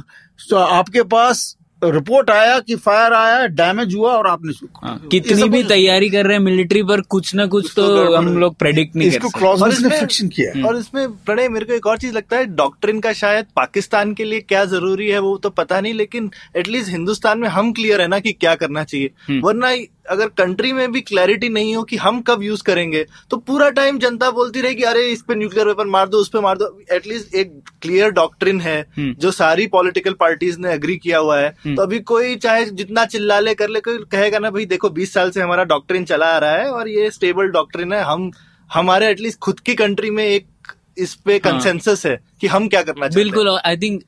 तो 0.51 0.57
आपके 0.57 1.03
पास 1.03 1.57
रिपोर्ट 1.85 2.31
आया 2.31 2.59
कि 2.59 2.77
फायर 2.77 3.13
आया 3.13 3.47
डैमेज 3.47 3.95
हुआ 3.95 4.13
और 4.13 4.27
आपने 4.27 4.53
हाँ, 4.83 5.09
कितनी 5.11 5.49
भी 5.49 5.63
तैयारी 5.65 6.09
कर 6.11 6.27
रहे 6.27 6.37
हैं 6.37 6.43
मिलिट्री 6.45 6.83
पर 6.83 7.01
कुछ 7.01 7.35
ना 7.35 7.47
कुछ 7.47 7.73
तो 7.77 8.15
हम 8.17 8.39
लोग 8.39 8.57
प्रेडिक्ट 8.57 8.97
नहीं 8.97 9.11
कर 9.11 9.17
इसको 9.17 9.29
सकते 9.29 9.47
और 9.63 9.73
इसमें- 9.73 10.01
फिक्शन 10.01 10.29
किया। 10.29 10.53
है 10.57 10.65
और 10.65 10.77
इसमें 10.79 11.09
प्रणय 11.13 11.49
मेरे 11.49 11.67
को 11.67 11.73
एक 11.73 11.87
और 11.87 11.99
चीज़ 11.99 12.15
लगता 12.15 12.37
है 12.37 12.45
डॉक्ट्रिन 12.47 13.01
का 13.01 13.13
शायद 13.13 13.47
पाकिस्तान 13.57 14.15
के 14.15 14.25
लिए 14.25 14.41
क्या 14.41 14.65
ज़रूरी 14.65 15.09
है 15.09 15.19
वो 15.19 15.37
तो 15.37 15.51
पता 15.51 15.81
नहीं 15.81 15.95
लेकिन 15.95 16.31
एटलीस्ट 16.57 16.91
हिंदुस्तान 16.91 17.39
में 17.39 17.49
हम 17.49 17.73
क्लियर 17.73 18.01
है 18.01 18.09
ना 18.09 18.19
कि 18.19 18.33
क्या 18.33 18.55
करना 18.55 18.85
चाहिए। 18.85 19.41
वरना 19.41 19.71
अगर 20.11 20.29
कंट्री 20.39 20.73
में 20.73 20.91
भी 20.93 21.01
क्लैरिटी 21.03 21.49
नहीं 21.49 21.75
हो 21.77 21.83
कि 21.83 21.97
हम 21.97 22.21
कब 22.23 22.43
यूज़ 22.43 22.63
करेंगे 22.63 23.05
तो 23.31 23.37
पूरा 23.39 23.69
टाइम 23.71 23.99
जनता 23.99 24.31
बोलती 24.31 24.61
रहेगी 24.61 24.83
अरे 24.85 25.07
इस 25.09 25.23
पे 25.23 25.35
न्यूक्लियर 25.35 25.67
वेपन 25.67 25.89
मार 25.89 26.09
दो 26.09 26.19
उस 26.19 26.29
पे 26.29 26.41
मार 26.41 26.59
दो। 26.59 26.67
एटलीस्ट 26.93 27.35
एक 27.35 27.53
क्लियर 27.83 28.11
डॉक्ट्रिन 28.13 28.61
है 28.61 28.87
जो 28.99 29.31
सारी 29.33 29.67
पॉलिटिकल 29.69 30.13
पार्टीज़ 30.21 30.59
ने 30.59 30.73
एग्री 30.73 30.97
किया 30.97 31.19
हुआ 31.19 31.39
है। 31.39 31.51
तो 31.67 31.83
अभी 31.83 31.99
कोई 32.07 32.37
चाहे 32.39 32.65
जितना 32.73 33.05
चिल्ला 33.07 33.39
ले 33.41 33.55
कर 33.55 33.69
ले 33.69 33.81
कोई 33.81 33.99
कहेगा 34.13 34.39
ना 34.39 34.51
भाई 34.51 34.65
देखो 34.67 34.91
बीस 34.91 35.13
साल 35.15 35.31
से 35.31 35.43
हमारा 35.43 35.65
डॉक्ट्रिन 35.67 36.05
चला 36.05 36.27
आ 36.27 36.39
रहा 36.39 36.53
है 36.53 36.71
और 36.71 36.89
ये 36.89 37.11
स्टेबल 37.11 37.49
डॉक्ट्रिन 37.51 37.93
है। 37.93 38.03
हम 38.05 38.31
हमारे 38.71 39.11
एटलीस्ट 39.11 39.39
खुद 39.39 39.61
की 39.61 39.75
कंट्री 39.75 40.11
में 40.11 40.25
एक 40.25 40.73
इस 40.99 41.15
पे 41.17 41.39
कंसेंसस 41.39 42.03
है 42.07 42.19
कि 42.41 42.47
हम 42.47 42.69
क्या 42.69 42.83
करना 42.83 43.01
चाहते 43.01 43.21
हैं। 43.21 43.25
बिल्कुल 43.25 43.59
आई 43.59 43.77
थिंक 43.77 44.03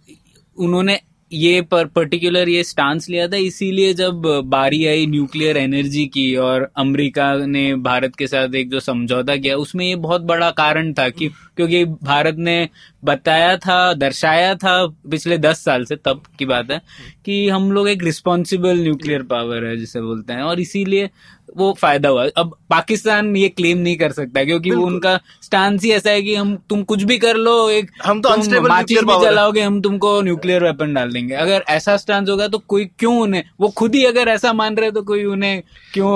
उन्होंने 0.56 0.98
ये 1.32 1.60
पर 1.62 1.86
पर्टिकुलर 1.86 2.48
ये 2.48 2.64
स्टांस 2.64 3.08
लिया 3.08 3.28
था, 3.28 3.36
इसीलिए 3.36 3.94
जब 3.94 4.42
बारी 4.44 4.86
आई 4.86 5.06
न्यूक्लियर 5.06 5.56
एनर्जी 5.56 6.06
की 6.06 6.36
और 6.36 6.70
अमेरिका 6.76 7.46
ने 7.46 7.74
भारत 7.74 8.16
के 8.16 8.26
साथ 8.26 8.54
एक 8.54 8.70
जो 8.70 8.80
समझौता 8.80 9.36
किया, 9.36 9.56
उसमें 9.56 9.86
ये 9.86 9.96
बहुत 9.96 10.20
बड़ा 10.20 10.50
कारण 10.50 10.92
था 10.92 11.08
कि, 11.08 11.28
क्योंकि 11.28 11.84
भारत 11.84 12.36
ने 12.38 12.68
बताया 13.04 13.56
था, 13.56 13.94
दर्शाया 13.94 14.54
था 14.54 14.86
पिछले 14.86 15.38
दस 15.38 15.64
साल 15.64 15.84
से, 15.84 15.96
तब 15.96 16.22
की 16.38 16.44
बात 16.44 16.70
है, 16.70 16.82
कि 17.24 17.48
हम 17.48 17.72
लोग 17.72 17.88
एक 17.88 18.04
रिस्पॉन्सिबल 18.04 18.78
न्यूक्लियर 18.78 19.22
पावर 19.22 19.64
है, 19.64 19.76
जिसे 19.76 20.00
बोलते 20.00 20.32
हैं। 20.32 20.42
और 20.42 20.60
इसीलिए 20.60 21.10
वो 21.56 21.72
फ़ायदा 21.80 22.08
हुआ। 22.08 22.26
अब 22.36 22.54
पाकिस्तान 22.70 23.36
ये 23.36 23.48
क्लेम 23.50 23.78
नहीं 23.78 23.96
कर 23.96 24.12
सकता 24.12 24.44
क्योंकि 24.44 24.70
वो 24.70 24.84
उनका 24.86 25.18
स्टांस 25.42 25.82
ही 25.82 25.90
ऐसा 25.92 26.10
है 26.10 26.22
कि 26.22 26.34
हम 26.34 26.54
तुम 26.70 26.82
कुछ 26.84 27.02
भी 27.02 27.18
कर 27.18 27.36
लो 27.36 27.54
एक 27.70 27.90
हम 28.04 28.20
तो 28.20 28.28
माचिस 28.62 28.98
भी। 29.00 29.20
जलाओगे 29.22 29.62
हम 29.62 29.80
तुमको 29.80 30.20
न्यूक्लियर 30.22 30.64
वेपन 30.64 30.94
डाल 30.94 31.12
देंगे। 31.12 31.34
अगर 31.36 31.64
ऐसा 31.68 31.96
स्टांस 31.96 32.28
होगा 32.28 32.48
तो 32.48 32.58
कोई 32.68 32.84
क्यों 32.98 33.16
उन्हें 33.20 33.42
वो 33.60 33.68
खुद 33.68 33.94
ही 33.94 34.04
अगर 34.04 34.28
ऐसा 34.28 34.52
मान 34.52 34.76
रहे 34.76 34.90
तो 34.90 35.02
कोई 35.02 35.24
उन्हें 35.26 35.62
क्यों 35.94 36.12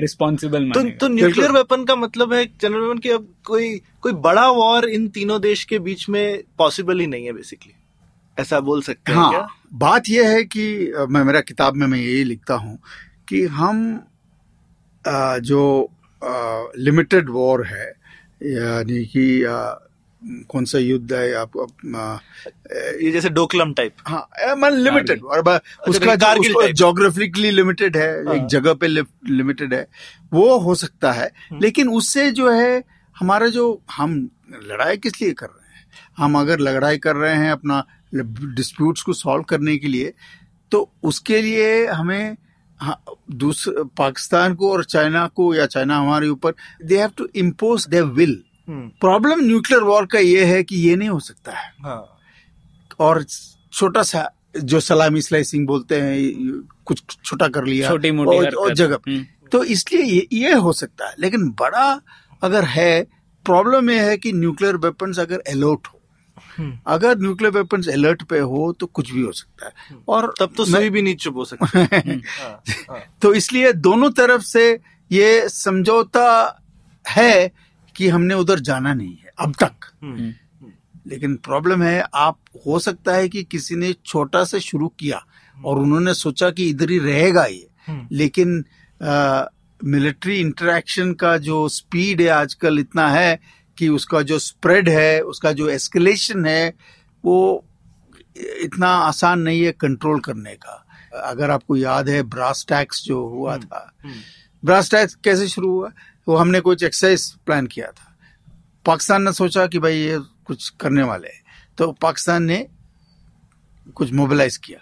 रिस्पॉन्सिबल 0.00 0.70
तो 0.70 0.82
तो 0.98 1.08
न्यूक्लियर 1.08 1.52
वेपन 1.52 1.84
का 1.84 1.96
मतलब 1.96 2.32
है 2.32 2.44
जनरल 2.62 2.80
वेपन 2.80 2.98
कि 2.98 3.10
अब 3.10 3.28
कोई 3.44 3.80
कोई 4.00 4.12
बड़ा 4.22 4.48
वॉर 4.50 4.88
इन 4.88 5.08
तीनों 5.08 5.40
देश 5.40 5.64
के 5.64 5.78
बीच 5.78 6.08
में 6.08 6.42
पॉसिबल 6.58 7.00
ही 7.00 7.06
नहीं 7.06 7.24
है 7.24 7.32
बेसिकली 7.32 7.72
ऐसा 8.38 8.60
बोल 8.60 8.82
सकते 8.82 9.12
हैं 9.12 9.28
क्या? 9.30 9.38
हाँ 9.38 9.48
बात 9.74 10.08
यह 10.08 10.28
है 10.28 10.42
कि 10.44 10.92
मैं 11.10 11.22
मेरा 11.24 11.40
किताब 11.40 11.76
में 11.76 11.86
मैं 11.86 11.98
यही 11.98 12.24
लिखता 12.24 12.54
हूँ 12.54 12.78
कि 13.28 13.42
हम 13.52 13.78
जो 15.40 15.90
लिमिटेड 16.78 17.30
वॉर 17.30 17.66
है 17.66 17.86
यानी 18.42 19.04
कि 19.04 19.42
कौन 20.48 20.64
सा 20.64 20.78
युद्ध 20.78 21.12
है 21.12 21.34
आप 21.34 21.58
आप, 21.58 22.20
ये 23.02 23.10
जैसे 23.10 23.28
डोकलम 23.28 23.72
टाइप 23.72 23.94
हाँ 24.06 24.70
लिमिटेड 24.70 25.22
और 25.22 25.38
उसका 25.38 26.06
कारगिल- 26.06 26.20
कारगिल 26.20 26.52
जो 26.52 26.62
type। 26.62 26.72
जोग्राफिकली 26.72 27.50
लिमिटेड 27.50 27.96
है 27.96 28.24
हाँ। 28.26 28.34
एक 28.34 28.46
जगह 28.46 28.74
पे 28.74 28.86
लिमिटेड 28.86 29.74
है 29.74 29.86
वो 30.32 30.58
हो 30.58 30.74
सकता 30.74 31.12
है 31.12 31.30
हम्म। 31.50 31.60
लेकिन 31.62 31.88
उससे 31.88 32.30
जो 32.30 32.50
है 32.50 32.84
हमारा 33.18 33.46
जो 33.48 33.82
हम 33.92 34.30
लड़ाई 34.62 34.96
किस 34.96 35.22
लिए 35.22 35.32
कर 35.32 35.46
रहे 35.46 35.76
हैं 35.76 35.84
हम 36.16 36.38
अगर 36.38 36.58
लड़ाई 36.58 36.98
कर 36.98 37.16
रहे 37.16 37.34
हैं 37.34 37.50
अपना 37.52 37.84
डिस्प्यूट्स 38.14 39.02
को 39.02 39.12
सॉल्व 39.12 39.42
करने 39.42 39.76
के 39.76 39.88
लिए 39.88 40.12
तो 40.70 40.92
उसके 41.02 41.42
लिए 41.42 41.86
हमें 41.86 42.24
हाँ, 42.24 42.36
दूसरे 43.30 43.74
पाकिस्तान 43.84 44.54
को 44.54 44.72
और 44.72 44.84
चाइना 44.84 45.26
को 45.26 45.54
या 45.54 45.66
चाइना 45.66 45.98
हमारे 45.98 46.28
ऊपर 46.28 46.54
they 46.84 46.98
have 46.98 47.10
to 47.16 47.28
impose 47.34 47.86
there 47.88 48.04
will 48.04 48.42
problem 48.70 49.40
nuclear 49.40 49.82
war 49.82 50.06
का 50.06 50.18
ये 50.18 50.44
है 50.44 50.62
कि 50.62 50.76
ये 50.76 50.96
नहीं 50.96 51.08
हो 51.08 51.20
सकता 51.20 51.52
है। 51.52 51.72
हाँ। 51.80 52.18
और 52.98 53.24
छोटा 53.72 54.02
सा 54.02 54.30
जो 54.62 54.80
सलामी 54.80 55.22
स्लाइसिंग 55.22 55.66
बोलते 55.66 56.00
हैं 56.00 56.32
कुछ 56.84 57.02
छोटा 57.24 57.48
कर 57.48 57.64
लिया। 57.64 57.88
छोटी 57.88 58.10
मोटी 58.10 58.36
और, 58.36 58.54
और 58.54 58.74
जगह। 58.74 58.98
हम्म। 59.08 59.26
तो 59.52 59.64
इसलिए 59.64 60.02
ये, 60.02 60.28
ये 60.32 60.52
हो 60.52 60.72
सकता 60.72 61.08
है। 61.08 61.14
लेकिन 61.18 61.50
बड़ा 61.50 62.00
अगर 62.42 62.64
है 62.64 63.06
प्रॉब्लम 63.44 63.90
ये 63.90 64.00
है 64.00 64.16
कि 64.16 64.32
न्यूक्लियर 64.32 64.76
वेपन्स 64.76 65.18
अगर 65.18 65.38
अलर्ट 65.38 65.86
हो। 65.86 65.95
अगर 66.86 67.18
न्यूक्लियर 67.18 67.52
वेपन्स 67.52 67.88
अलर्ट 67.88 68.22
पे 68.22 68.38
हो 68.38 68.72
तो 68.72 68.86
कुछ 68.86 69.10
भी 69.12 69.22
हो 69.22 69.32
सकता 69.32 69.66
है। 69.66 69.96
और 70.08 70.34
तब 70.40 70.52
तो 70.56 70.64
सुई 70.64 70.90
भी 70.90 71.02
नहीं 71.02 71.16
चुप 71.16 71.36
हो 71.36 71.44
सकती 71.44 71.78
हाँ, 72.40 72.62
हाँ। 72.90 73.02
तो 73.22 73.34
इसलिए 73.34 73.72
दोनों 73.72 74.10
तरफ़ 74.10 74.42
से 74.42 74.80
ये 75.12 75.48
समझौता 75.48 76.62
है 77.10 77.52
कि 77.96 78.08
हमने 78.08 78.34
उधर 78.34 78.60
जाना 78.60 78.94
नहीं 78.94 79.16
है 79.16 79.30
अब 79.38 79.54
तक। 79.62 79.92
हम्म, 80.02 80.32
लेकिन 81.06 81.36
प्रॉब्लम 81.36 81.82
है 81.82 82.04
आप 82.14 82.38
हो 82.66 82.78
सकता 82.78 83.14
है 83.14 83.28
कि 83.28 83.42
किसी 83.44 83.76
ने 83.76 83.92
छोटा 84.06 84.44
से 84.44 84.60
शुरू 84.60 84.88
किया 84.88 85.24
और 85.64 85.78
उन्होंने 85.78 86.14
सोचा 86.14 86.50
कि 86.50 86.68
इधर 86.70 86.90
ही 86.90 86.98
रहेगा 86.98 87.44
ये। 87.44 87.68
हम्म। 87.86 88.08
लेकिन 88.12 88.64
मिलिट्री 89.84 90.40
इंटरेक्शन 90.40 91.12
का 91.12 91.36
जो 91.36 91.68
स्पीड 91.68 92.20
है 92.20 92.28
आजकल 92.28 92.78
इतना 92.78 93.08
है 93.08 93.40
कि 93.78 93.88
उसका 93.88 94.22
जो 94.22 94.38
स्प्रेड 94.38 94.88
है 94.88 95.20
उसका 95.20 95.52
जो 95.52 95.68
एस्केलेशन 95.68 96.46
है 96.46 96.74
वो 97.24 97.64
इतना 98.36 98.88
आसान 98.88 99.40
नहीं 99.40 99.62
है 99.62 99.72
कंट्रोल 99.72 100.20
करने 100.20 100.54
का। 100.54 100.86
अगर 101.14 101.50
आपको 101.50 101.76
याद 101.76 102.08
है 102.08 102.22
ब्रास 102.22 102.66
टैक्स 102.68 103.04
जो 103.04 103.26
हुआ 103.26 103.58
था। 103.58 103.92
ब्रास 104.64 104.90
टैक्स 104.90 105.14
कैसे 105.14 105.48
शुरू 105.48 105.70
हुआ? 105.70 105.92
वो 106.28 106.36
हमने 106.36 106.60
कुछ 106.60 106.82
एक्सरसाइज 106.82 107.34
प्लान 107.46 107.66
किया 107.66 107.86
था। 107.86 108.16
पाकिस्तान 108.84 109.22
ने 109.22 109.32
सोचा 109.32 109.66
कि 109.66 109.78
भाई 109.78 109.96
ये 109.96 110.18
कुछ 110.18 110.68
करने 110.68 111.02
वाले 111.02 111.28
हैं। 111.28 111.42
तो 111.78 111.92
पाकिस्तान 111.92 112.42
ने 112.42 112.68
कुछ 113.94 114.12
मोबिलाइज 114.12 114.56
किया। 114.56 114.78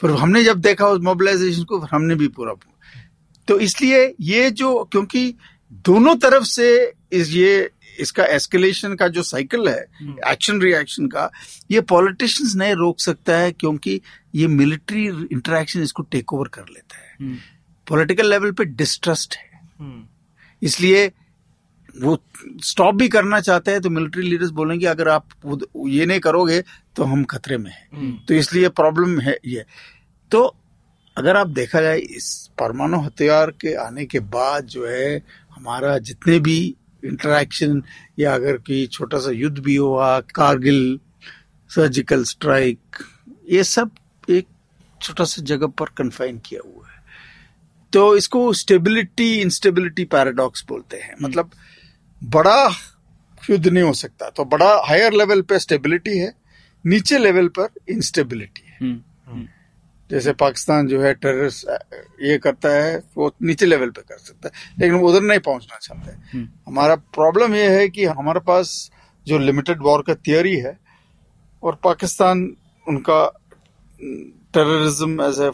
फिर 0.00 0.10
हमने 0.10 0.44
जब 0.44 0.60
देखा 0.60 0.86
उस 0.86 1.00
मोबिलाइजेशन 1.00 1.64
को 1.64 1.78
हमने 1.78 2.14
भी 2.14 2.28
पूरा। 2.28 2.54
तो 3.48 3.58
इसलिए 3.58 4.14
ये 4.20 4.50
जो 4.50 4.84
क्योंकि 4.84 5.34
दोनों 5.72 6.16
तरफ़ 6.16 6.44
से 6.44 6.92
इस 7.12 7.30
ये 7.30 7.70
इसका 8.00 8.24
एस्केलेशन 8.24 8.94
का 8.94 9.08
जो 9.08 9.22
साइकिल 9.22 9.68
है 9.68 9.80
एक्शन 10.30 10.60
रिएक्शन 10.62 11.06
का 11.06 11.30
ये 11.70 11.80
पॉलिटिशियंस 11.80 12.54
नहीं 12.56 12.74
रोक 12.74 13.00
सकता 13.00 13.36
है 13.38 13.52
क्योंकि 13.52 14.00
ये 14.34 14.46
मिलिट्री 14.46 15.04
इंटरेक्शन 15.06 15.82
इसको 15.82 16.02
टेक 16.02 16.32
ओवर 16.32 16.48
कर 16.48 16.64
लेता 16.70 16.96
है। 16.98 17.16
हम्म। 17.20 17.36
पॉलिटिकल 17.86 18.30
लेवल 18.30 18.52
पे 18.52 18.64
डिस्ट्रस्ट 18.64 19.34
है। 19.36 19.60
हम्म, 19.80 20.02
इसलिए 20.62 21.06
वो 22.02 22.18
स्टॉप 22.64 22.94
भी 22.94 23.08
करना 23.08 23.40
चाहते 23.40 23.70
हैं 23.70 23.80
तो 23.80 23.90
मिलिट्री 23.90 24.22
लीडर्स 24.22 24.50
बोलेंगे 24.50 24.86
अगर 24.86 25.08
आप 25.08 25.28
ये 25.86 26.06
नहीं 26.06 26.20
करोगे 26.20 26.62
तो 26.96 27.04
हम 27.04 27.24
खतरे 27.24 27.58
में 27.58 27.70
हैं। 27.70 27.88
हम्म, 27.94 28.18
तो 28.28 28.34
इसलिए 28.34 28.68
प्रॉब्लम 28.68 29.20
है 29.20 29.38
ये। 29.46 29.64
तो 30.30 30.56
अगर 31.16 31.36
आप 31.36 31.46
देखा 31.46 31.80
जाए 31.80 31.98
इस 31.98 32.50
परमाणु 32.58 33.00
हथियार 33.00 33.50
के 33.50 33.74
आने 33.74 34.04
के 34.06 34.20
बाद 34.20 34.64
जो 34.66 34.86
है 34.86 35.22
हमारा 35.50 35.98
जितने 35.98 36.38
भी 36.38 36.74
इंटरेक्शन 37.04 37.82
या 38.18 38.34
अगर 38.34 38.56
कोई 38.56 38.86
छोटा 38.86 39.18
सा 39.18 39.30
युद्ध 39.30 39.58
भी 39.58 39.76
हुआ 39.76 40.20
कारगिल 40.20 41.00
सर्जिकल 41.68 42.24
स्ट्राइक 42.24 42.78
ये 43.50 43.64
सब 43.64 43.90
एक 44.30 44.46
छोटा 45.02 45.24
सा 45.24 45.42
जगह 45.42 45.66
पर 45.66 45.86
कन्फाइन 45.86 46.38
किया 46.38 46.60
हुआ 46.64 46.88
है। 46.88 47.02
तो 47.92 48.16
इसको 48.16 48.52
स्टेबिलिटी 48.52 49.34
इंस्टेबिलिटी 49.34 50.04
पैराडॉक्स 50.04 50.64
बोलते 50.68 50.96
हैं। 50.96 51.14
मतलब 51.22 51.50
बड़ा 52.24 52.74
युद्ध 53.50 53.68
नहीं 53.68 53.84
हो 53.84 53.92
सकता। 53.92 54.30
तो 54.30 54.44
बड़ा 54.44 54.82
हायर 54.88 55.12
लेवल 55.12 55.42
पे 55.42 55.58
स्टेबिलिटी 55.58 56.18
है 56.18 56.34
नीचे 56.86 57.18
लेवल 57.18 57.48
पर 57.48 57.68
इंस्टेबिलिटी 57.88 58.62
है। 58.66 58.78
हम्म। 58.80 59.48
जैसे 60.10 60.32
पाकिस्तान 60.34 60.88
जो 60.88 61.00
है 61.02 61.12
टेररिस्ट 61.16 61.68
ये 62.22 62.36
करता 62.38 62.68
है 62.70 62.96
वो 63.16 63.30
नीचे 63.42 63.66
लेवल 63.66 63.90
पे 63.90 64.02
कर 64.02 64.18
सकता 64.18 64.48
है 64.48 64.80
लेकिन 64.80 64.96
वो 64.96 65.08
उधर 65.08 65.22
नहीं 65.22 65.38
पहुँचना 65.40 65.78
चाहते 65.78 66.10
हम्म। 66.32 66.48
हमारा 66.66 66.94
प्रॉब्लम 67.14 67.54
ये 67.54 67.68
है 67.70 67.88
कि 67.88 68.04
हमारे 68.12 68.40
पास 68.42 68.74
जो 69.26 69.38
लिमिटेड 69.40 69.82
वॉर 69.82 70.02
का 70.02 70.14
थियोरी 70.16 70.54
है 70.56 70.76
और 71.62 71.78
पाकिस्तान 71.84 72.44
उनका 72.86 73.20
terrorism 74.54 75.22
as 75.22 75.40
a 75.40 75.50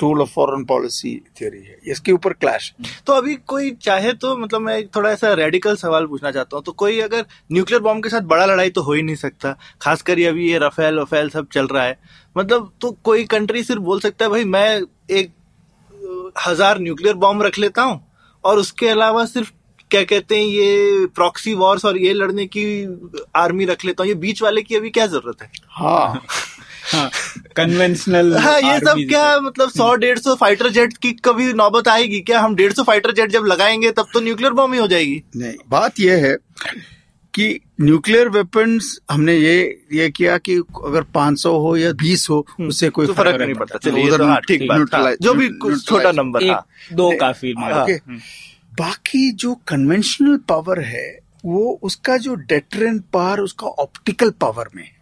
tool 0.00 0.20
of 0.22 0.30
foreign 0.30 0.64
policy 0.64 1.14
theory 1.40 1.58
है। 1.58 1.78
इसके 1.86 2.12
ऊपर 2.12 2.32
क्लैश 2.34 2.72
तो 3.06 3.12
अभी 3.12 3.34
कोई 3.46 3.70
चाहे 3.82 4.12
तो 4.14 4.36
मतलब 4.36 4.60
मैं 4.60 4.86
थोड़ा 4.88 5.10
ऐसा 5.10 5.32
रेडिकल 5.34 5.76
सवाल 5.76 6.06
पूछना 6.06 6.30
चाहता 6.30 6.56
हूँ। 6.56 6.64
तो 6.64 6.72
कोई 6.74 7.00
अगर 7.00 7.24
न्यूक्लियर 7.52 7.82
बॉम्ब 7.82 8.02
के 8.02 8.08
साथ 8.08 8.22
बड़ा 8.28 8.46
लड़ाई 8.46 8.70
तो 8.70 8.82
हो 8.82 8.92
ही 8.92 9.02
नहीं 9.02 9.16
सकता। 9.16 9.56
खासकर 9.82 10.18
ये 10.18 10.26
अभी 10.26 10.50
ये 10.50 10.58
रफेल 10.58 10.98
वफेल 10.98 11.28
सब 11.30 11.48
चल 11.52 11.66
रहा 11.66 11.84
है। 11.84 11.98
मतलब 12.36 12.70
तो 12.80 12.90
कोई 13.04 13.24
कंट्री 13.26 13.62
सिर्फ़ 13.64 13.82
बोल 13.82 14.00
सकता 14.00 14.24
है 14.24 14.30
भाई 14.30 14.44
मैं 14.46 14.80
एक 15.10 15.32
हज़ार 16.46 16.78
न्यूक्लियर 16.80 17.14
बॉम्ब 17.16 17.42
रख 17.42 17.58
लेता 17.58 17.82
हूँ 17.82 18.00
और 18.44 18.58
उसके 18.58 18.88
अलावा 18.88 19.24
सिर्फ़ 19.26 19.52
क्या 19.90 20.02
कहते 20.04 20.36
हैं 20.36 20.44
ये 20.44 21.06
प्रॉक्सी 21.14 21.54
वॉर्स 21.54 21.84
और 21.84 21.98
ये 21.98 22.12
लड़ने 22.12 22.46
की 22.46 22.64
आर्मी 23.36 23.64
रख 23.64 23.84
लेता 23.84 24.02
हूँ। 24.02 24.08
ये 24.08 24.14
बीच 24.16 24.42
वाले 24.42 24.62
की 24.62 24.76
अभी 24.76 24.90
क्या 24.90 25.06
ज़रूरत 25.06 25.42
हाँ? 25.42 25.50
हाँ। 25.70 26.22
कन्वेंशनल 27.56 28.36
हाँ 28.38 28.60
ये 28.60 28.78
सब 28.80 29.04
क्या 29.08 29.38
मतलब 29.40 29.70
सौ 29.70 29.94
डेढ़ 29.96 30.18
सौ 30.18 30.34
फाइटर 30.34 30.68
जेट 30.70 30.96
की 30.96 31.12
कभी 31.24 31.52
नौबत 31.54 31.88
आएगी 31.88 32.20
क्या? 32.20 32.40
हम 32.40 32.54
डेढ़ 32.56 32.72
सौ 32.72 32.82
फाइटर 32.82 33.12
जेट 33.12 33.30
जब 33.30 33.44
लगाएँगे 33.44 33.90
तब 33.92 34.06
तो 34.14 34.20
न्यूक्लियर 34.20 34.52
बॉम्ब 34.52 34.74
ही 34.74 34.80
हो 34.80 34.86
जाएगी। 34.88 35.22
नहीं 35.36 35.56
बात 35.70 36.00
यह 36.00 36.26
है 36.26 36.36
कि 37.34 37.48
न्यूक्लियर 37.80 38.28
वेपन्स 38.28 38.98
हमने 39.10 39.36
ये 39.36 39.58
ये 39.92 40.08
किया 40.10 40.38
कि 40.38 40.56
अगर 40.84 41.02
500 41.16 41.46
हो 41.46 41.76
या 41.76 41.90
20 42.02 42.28
हो 42.30 42.46
उससे 42.60 42.88
कोई 42.90 43.06
तो 43.06 43.14
फ़र्क 43.14 43.40
नहीं 43.40 43.54
पड़ता। 43.54 43.78
चलिए 43.78 44.06
उधर 44.08 44.18
तो 44.18 44.24
हाँ 44.24 44.40
ठीक 44.40 44.62
बात। 44.68 44.94
हाँ, 44.94 45.14
जो 45.22 45.34
भी 45.34 45.48
छोटा 45.78 46.12
नंबर 46.12 46.44
हाँ 46.44 46.58
एक 46.58 46.96
दो 46.96 47.10
काफ़ी 47.20 47.54
हाँ। 47.58 47.82
ओके। 47.82 47.98
बाकी 48.78 49.30
जो 49.32 49.54
कन्वेंशनल 49.68 50.36
पावर 50.48 50.80
है 50.80 51.08
वो 51.44 51.78
उसका 51.82 52.16
जो 52.16 52.34
डेटरेंट 52.34 53.02
पावर 53.12 53.40
उसका 53.40 53.66
ऑप्टिकल 53.66 54.30
पावर 54.30 54.68
में 54.76 54.82
है। 54.82 54.97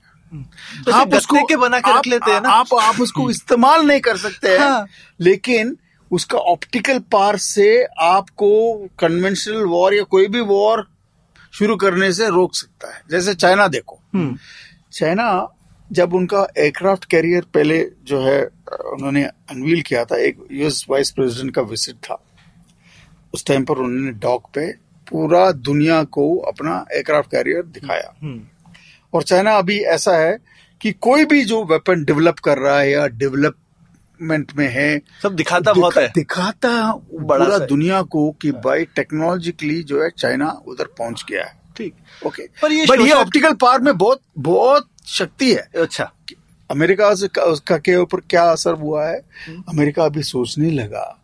तो 0.84 0.92
आप 0.92 1.14
उसको 1.14 1.44
के 1.44 1.56
बना 1.56 1.80
के 1.80 1.98
रख 1.98 2.06
लेते 2.06 2.30
हैं 2.30 2.40
ना। 2.40 2.48
आप 2.48 2.74
आप 2.74 3.00
उसको 3.00 3.30
इस्तेमाल 3.30 3.86
नहीं 3.86 4.00
कर 4.00 4.16
सकते 4.16 4.48
हैं। 4.48 4.58
हाँ। 4.58 4.86
लेकिन 5.20 5.76
उसका 6.12 6.38
ऑप्टिकल 6.38 6.98
पार 6.98 7.36
से 7.36 7.84
आपको 8.00 8.74
कन्वेंशनल 8.98 9.62
वॉर 9.62 9.94
या 9.94 10.02
कोई 10.02 10.26
भी 10.26 10.40
वॉर 10.40 10.86
शुरू 11.52 11.76
करने 11.76 12.12
से 12.12 12.28
रोक 12.28 12.54
सकता 12.54 12.94
है। 12.94 13.02
जैसे 13.10 13.34
चाइना 13.34 13.68
देखो। 13.68 13.98
हम्म, 14.14 14.36
चाइना 14.92 15.48
जब 15.92 16.14
उनका 16.14 16.46
एयरक्राफ्ट 16.58 17.04
कैरियर 17.04 17.42
पहले 17.54 17.90
जो 18.04 18.20
है 18.20 18.44
उन्होंने 18.92 19.24
अनवील 19.24 19.82
किया 19.82 20.04
था 20.04 20.16
एक 20.16 20.46
यूएस 20.52 20.86
वाइस 20.90 21.10
प्रेसिडेंट 21.10 21.54
का 21.54 21.62
विज़िट 21.62 21.96
था। 21.96 22.22
उस 23.34 23.46
टाइम 23.46 23.64
पर 23.64 23.74
उन्होंने 23.74 24.10
डॉक 24.10 24.46
पे 24.54 24.72
पूरा 25.10 25.52
दुनिया 25.52 26.04
को 26.04 26.36
अपना 26.38 26.84
एयरक्राफ्ट 26.92 27.30
कैरियर 27.30 27.62
दिखाया। 27.62 28.14
हम्म, 28.22 28.40
और 29.16 29.22
चाइना 29.22 29.56
अभी 29.56 29.78
ऐसा 29.78 30.16
है 30.16 30.38
कि 30.80 30.92
कोई 30.92 31.24
भी 31.24 31.44
जो 31.44 31.64
वेपन 31.64 32.04
डेवलप 32.04 32.38
कर 32.38 32.58
रहा 32.58 32.78
है 32.80 32.90
या 32.90 33.06
डेवलपमेंट 33.06 34.52
में 34.56 34.68
है 34.68 35.02
सब 35.22 35.34
दिखाता 35.36 35.72
बहुत 35.72 35.96
है। 35.96 36.08
दिखाता 36.14 36.92
बड़ा 37.14 37.44
पूरा 37.44 37.58
दुनिया 37.58 38.02
को 38.02 38.30
कि 38.30 38.52
भाई 38.52 38.84
टेक्नोलॉजिकली 38.84 39.82
जो 39.82 40.02
है 40.02 40.10
चाइना 40.18 40.62
उधर 40.68 40.84
पहुँच 40.84 41.24
गया 41.30 41.44
है। 41.44 41.52
ठीक। 41.76 41.94
ओके 42.26 42.42
पर 42.62 42.72
ये 42.72 42.86
बट 42.90 43.00
ये 43.00 43.12
ऑप्टिकल 43.12 43.54
पावर 43.54 43.80
में 43.80 43.96
बहुत 43.98 44.20
बहुत 44.38 44.88
शक्ति 45.06 45.52
है। 45.54 45.68
अच्छा। 45.76 46.12
अमेरिका 46.70 47.14
से 47.14 47.26
उसका 47.40 47.78
के 47.78 47.96
ऊपर 47.96 48.20
क्या 48.20 48.44
असर 48.44 48.74
हुआ 48.74 49.08
है? 49.08 49.16
अमेरिका 49.68 50.04
अभी 50.04 50.22
सोचने 50.22 50.70
लगा। 50.70 51.22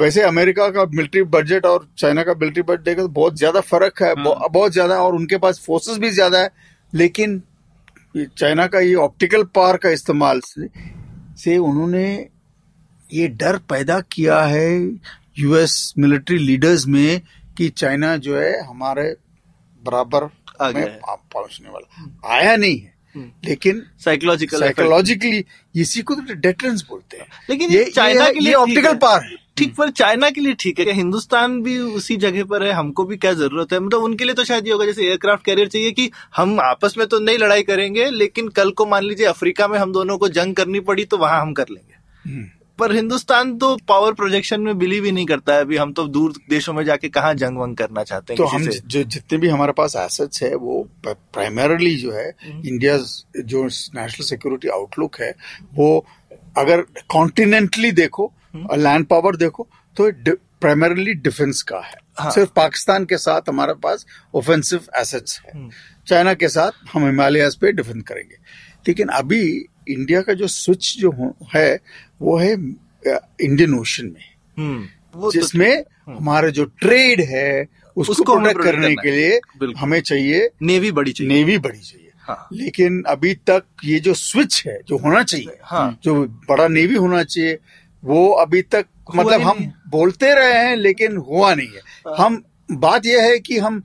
वैसे 0.00 0.22
अमेरिका 0.22 0.68
का 0.68 0.84
मिलिट्री 0.84 1.22
बजट 1.22 1.66
और 1.66 1.88
चाइना 1.98 2.22
का 2.22 2.32
मिलिट्री 2.32 2.62
बजट 2.62 2.80
देखो 2.80 3.02
तो 3.02 3.08
बहुत 3.08 3.36
ज़्यादा 3.36 3.60
फ़र्क 3.60 4.02
है 4.02 4.14
बहु- 4.14 4.50
बहुत 4.52 4.72
ज़्यादा 4.72 5.02
और 5.02 5.14
उनके 5.14 5.38
पास 5.38 5.60
फोर्सेस 5.66 5.98
भी 5.98 6.10
ज़्यादा 6.10 6.38
है। 6.38 6.50
लेकिन 6.94 7.42
ये 8.16 8.26
चाइना 8.38 8.66
का 8.66 8.80
ये 8.80 8.94
ऑप्टिकल 8.94 9.42
पार 9.44 9.76
का 9.76 9.90
इस्तेमाल 9.90 10.40
से, 10.44 10.68
से 11.36 11.56
उन्होंने 11.58 12.28
ये 13.12 13.28
डर 13.28 13.56
पैदा 13.56 14.00
किया 14.00 14.42
है 14.42 14.98
यूएस 15.38 15.94
मिलिट्री 15.98 16.38
लीडर्स 16.38 16.86
में 16.86 17.20
कि 17.56 17.68
चाइना 17.68 18.16
जो 18.16 18.38
है 18.38 18.66
हमारे 18.66 19.16
बराबर 19.82 20.24
में 20.74 20.98
पहुँचने 21.06 21.68
वाला। 21.70 22.18
आया 22.34 22.56
नहीं 22.56 22.80
है। 22.80 22.98
लेकिन 23.44 23.82
साइकोलॉजिकल 23.98 24.60
साइकोलॉजिकली 24.60 25.44
इसी 25.76 26.02
को 26.02 26.14
तो 26.14 26.34
डेटरेंस 26.34 26.86
बोलते 26.88 27.16
हैं। 27.16 27.26
लेकिन 27.50 27.70
ये 27.70 27.84
चाइना 27.84 28.32
के 28.32 28.40
लिए 28.40 28.54
ऑप्टिकल 28.54 28.94
पार 28.94 29.24
है। 29.24 29.47
ठीक 29.58 29.74
पर 29.76 29.90
चाइना 29.92 30.30
के 30.30 30.40
लिए 30.40 30.54
ठीक 30.56 30.78
है 30.78 30.84
क्या 30.84 30.94
हिंदुस्तान 30.94 31.60
भी 31.62 31.78
उसी 31.78 32.16
जगह 32.18 32.44
पर 32.46 32.62
है 32.62 32.72
हमको 32.72 33.04
भी 33.04 33.16
क्या 33.18 33.32
ज़रूरत 33.34 33.72
है 33.72 33.78
मतलब 33.80 34.02
उनके 34.02 34.24
लिए 34.24 34.34
तो 34.34 34.44
शायद 34.44 34.66
ये 34.66 34.72
होगा 34.72 34.86
जैसे 34.86 35.04
एयरक्राफ्ट 35.04 35.44
कैरियर 35.44 35.68
चाहिए 35.68 35.90
कि 35.92 36.10
हम 36.36 36.58
आपस 36.62 36.94
में 36.98 37.06
तो 37.06 37.18
नहीं 37.20 37.38
लड़ाई 37.38 37.62
करेंगे 37.64 38.10
लेकिन 38.12 38.48
कल 38.56 38.70
को 38.72 38.86
मान 38.86 39.04
लीजिए 39.04 39.26
अफ्रीका 39.28 39.68
में 39.68 39.78
हम 39.78 39.92
दोनों 39.92 40.18
को 40.18 40.28
जंग 40.30 40.54
करनी 40.56 40.80
पड़ी 40.82 41.04
तो 41.06 41.18
वहाँ 41.18 41.40
हम 41.40 41.52
कर 41.54 41.68
लेंगे 41.70 41.94
हम्म। 42.24 42.46
पर 42.78 42.92
हिंदुस्तान 42.92 43.56
तो 43.58 43.74
पावर 43.88 44.12
प्रोजेक्शन 44.14 44.60
में 44.60 44.78
बिलीव 44.78 45.04
ही 45.04 45.12
नहीं 45.12 45.26
करता 45.26 45.54
है 45.54 45.60
अभी 45.60 45.76
हम 45.76 45.92
तो 45.92 46.06
दूर 46.08 46.34
देशों 46.50 46.72
में 46.72 46.82
जाके 46.84 47.08
कहा 47.08 47.32
जंग 47.34 47.58
वंग 47.58 47.76
करना 47.76 48.04
चाहते 48.04 48.32
हैं 48.32 48.36
तो 48.36 48.46
हम 48.46 48.66
जो 48.66 49.02
जितने 49.06 49.38
भी 49.38 49.48
हमारे 49.48 49.72
पास 49.72 49.96
एसेट्स 49.96 50.42
है 50.42 50.54
वो 50.56 50.86
प्राइमरली 51.06 51.94
जो 51.96 52.12
है 52.12 52.28
हम्म। 52.28 52.62
इंडिया 52.64 52.96
जो 52.96 53.64
नेशनल 53.64 54.24
सिक्योरिटी 54.24 54.68
आउटलुक 54.70 55.20
है 55.20 55.34
वो 55.74 55.90
अगर 56.58 56.84
कॉन्टिनेंटली 57.10 57.90
देखो 57.94 58.24
हम्म। 58.24 58.37
और 58.56 58.78
लैंड 58.78 59.06
पावर 59.06 59.36
देखो 59.36 59.68
तो 59.96 60.10
प्राइमरली 60.60 61.14
डिफेंस 61.14 61.62
का 61.62 61.78
है। 61.78 61.94
हाँ। 62.18 62.30
सिर्फ़ 62.30 62.50
पाकिस्तान 62.56 63.04
के 63.04 63.16
साथ 63.16 63.48
हमारे 63.48 63.74
पास 63.74 64.06
ऑफेंसिव 64.34 64.80
एसेट्स 64.96 65.40
है। 65.40 65.68
चाइना 66.06 66.34
के 66.34 66.48
साथ 66.48 66.70
हम 66.92 67.06
हिमालयस 67.06 67.54
पे 67.54 67.72
डिफेंड 67.72 68.02
करेंगे। 68.02 68.36
लेकिन 68.88 69.08
अभी 69.08 69.42
इंडिया 69.88 70.20
का 70.20 70.32
जो 70.32 70.46
स्विच 70.46 70.96
जो 70.98 71.34
है 71.54 71.78
वो 72.22 72.36
है 72.38 72.52
इंडियन 73.40 73.78
ओशन 73.78 74.06
में। 74.06 74.24
हम्म, 74.58 74.86
वो 75.14 75.30
तो 75.30 75.40
जिसमें 75.40 75.84
हमारा 76.08 76.48
जो 76.48 76.64
ट्रेड 76.64 77.20
है 77.20 77.66
उसको, 77.96 78.12
उसको 78.12 78.36
प्रोटेक्ट 78.36 78.62
करना 78.62 78.88
के 78.88 79.10
लिए 79.10 79.40
हमें 79.78 80.00
चाहिए 80.00 80.48
नेवी 80.62 80.92
बड़ी 80.92 81.12
चाहिए। 81.12 81.32
नेवी 81.32 81.58
बड़ी 81.58 81.78
चाहिए। 81.78 82.10
हाँ। 82.18 82.48
लेकिन 82.52 83.02
अभी 83.06 83.34
तक 83.34 83.62
ये 83.84 84.00
जो 84.00 84.14
स्विच 84.14 84.62
है 84.66 84.78
जो 84.88 84.96
होना 84.98 85.22
चाहिए 85.22 85.58
हाँ। 85.62 85.98
जो 86.02 86.24
बड़ा 86.48 86.68
नेवी 86.68 86.94
होना 86.94 87.22
चाहिए 87.24 87.58
वो 88.04 88.28
अभी 88.30 88.62
तक 88.62 88.86
मतलब 89.16 89.40
हम 89.40 89.72
बोलते 89.88 90.34
रहे 90.34 90.52
हैं 90.52 90.76
लेकिन 90.76 91.16
हुआ 91.16 91.54
नहीं 91.54 91.68
है। 91.68 92.14
हम 92.18 92.44
बात 92.72 93.06
यह 93.06 93.22
है 93.22 93.38
कि 93.38 93.58
हम 93.58 93.82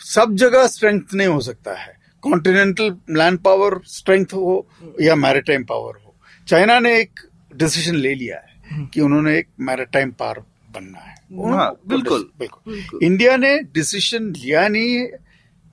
सब 0.00 0.34
जगह 0.34 0.66
स्ट्रेंथ 0.66 1.00
नहीं 1.14 1.28
हो 1.28 1.40
सकता 1.40 1.74
है। 1.74 1.96
कॉन्टिनेंटल 2.22 2.96
लैंड 3.10 3.38
पावर 3.38 3.80
स्ट्रेंथ 3.86 4.26
हो 4.26 4.68
या 5.00 5.14
मैरिटाइम 5.14 5.64
पावर 5.64 5.92
हो। 6.06 6.14
चाइना 6.48 6.78
ने 6.78 7.00
एक 7.00 7.20
डिसीज़न 7.56 7.94
ले 7.94 8.14
लिया 8.14 8.36
है 8.36 8.86
कि 8.94 9.00
उन्होंने 9.00 9.38
एक 9.38 9.48
मैरिटाइम 9.60 10.10
पावर 10.10 10.38
बनना 10.70 10.98
है। 10.98 11.14
हाँ, 11.52 11.80
बिल्कुल। 11.88 12.30
बिल्कुल। 12.38 12.74
बिल्कुल। 12.74 13.00
इंडिया 13.02 13.36
ने 13.36 13.58
डिसीज़न 13.58 14.24
लिया 14.24 14.68
नहीं 14.68 14.94
है। 14.94 15.23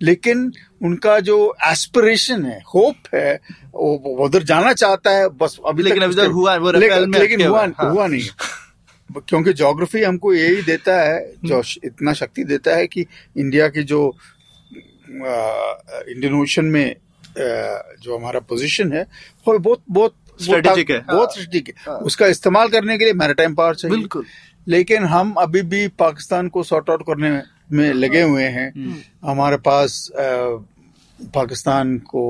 लेकिन 0.01 0.51
उनका 0.83 1.19
जो 1.19 1.35
एस्पिरेशन 1.65 2.45
है 2.45 2.59
होप 2.75 2.95
है 3.15 3.33
वो 3.75 4.25
उधर 4.25 4.43
जाना 4.43 4.73
चाहता 4.73 5.11
है 5.11 5.27
बस 5.29 5.57
अभी 5.67 5.83
लेकिन 5.83 6.03
अभी 6.03 6.25
हुआ- 6.25 6.59
वो 6.59 6.71
लेकिन, 6.71 7.13
लेकिन 7.15 7.47
हुआ 7.47 7.65
हाँ। 7.79 7.91
हुआ 7.91 8.07
नहीं 8.07 8.27
क्योंकि 9.27 9.53
ज्योग्राफी 9.53 10.01
हमको 10.03 10.33
यही 10.33 10.61
देता 10.61 11.01
है 11.01 11.33
जो 11.45 11.61
इतना 11.83 12.13
शक्ति 12.13 12.43
देता 12.43 12.75
है 12.75 12.87
कि 12.87 13.05
इंडिया 13.37 13.67
की 13.67 13.83
जो 13.83 14.01
इंडियन 15.11 16.41
ओशन 16.41 16.65
में 16.65 16.95
अ, 16.95 17.95
जो 18.01 18.17
हमारा 18.17 18.39
पोजीशन 18.39 18.91
है 18.93 19.05
वो 19.47 19.59
बहुत 19.59 19.81
बहुत 19.89 20.11
ता- 20.11 20.77
है। 20.91 21.15
बहुत 21.15 21.31
स्ट्रेटेजिक 21.31 21.67
है 21.87 21.93
उसका 21.93 22.27
इस्तेमाल 22.27 22.67
करने 22.67 22.97
के 22.97 23.03
लिए 23.03 23.13
मैरिटाइम 23.13 23.55
पावर 23.55 23.75
चाहिए 23.75 23.97
बिल्कुल। 23.97 24.25
लेकिन 24.67 25.03
हम 25.03 25.33
अभी 25.33 25.61
भी 25.61 25.87
पाकिस्तान 25.87 26.47
को 26.47 26.63
सॉर्ट 26.63 26.89
आउट 26.89 27.01
करने 27.01 27.29
में 27.29 27.43
लगे 27.73 28.21
हुए 28.21 28.43
हैं। 28.45 28.71
हमारे 29.25 29.57
पास 29.59 30.07
पाकिस्तान 30.15 31.97
को 32.07 32.23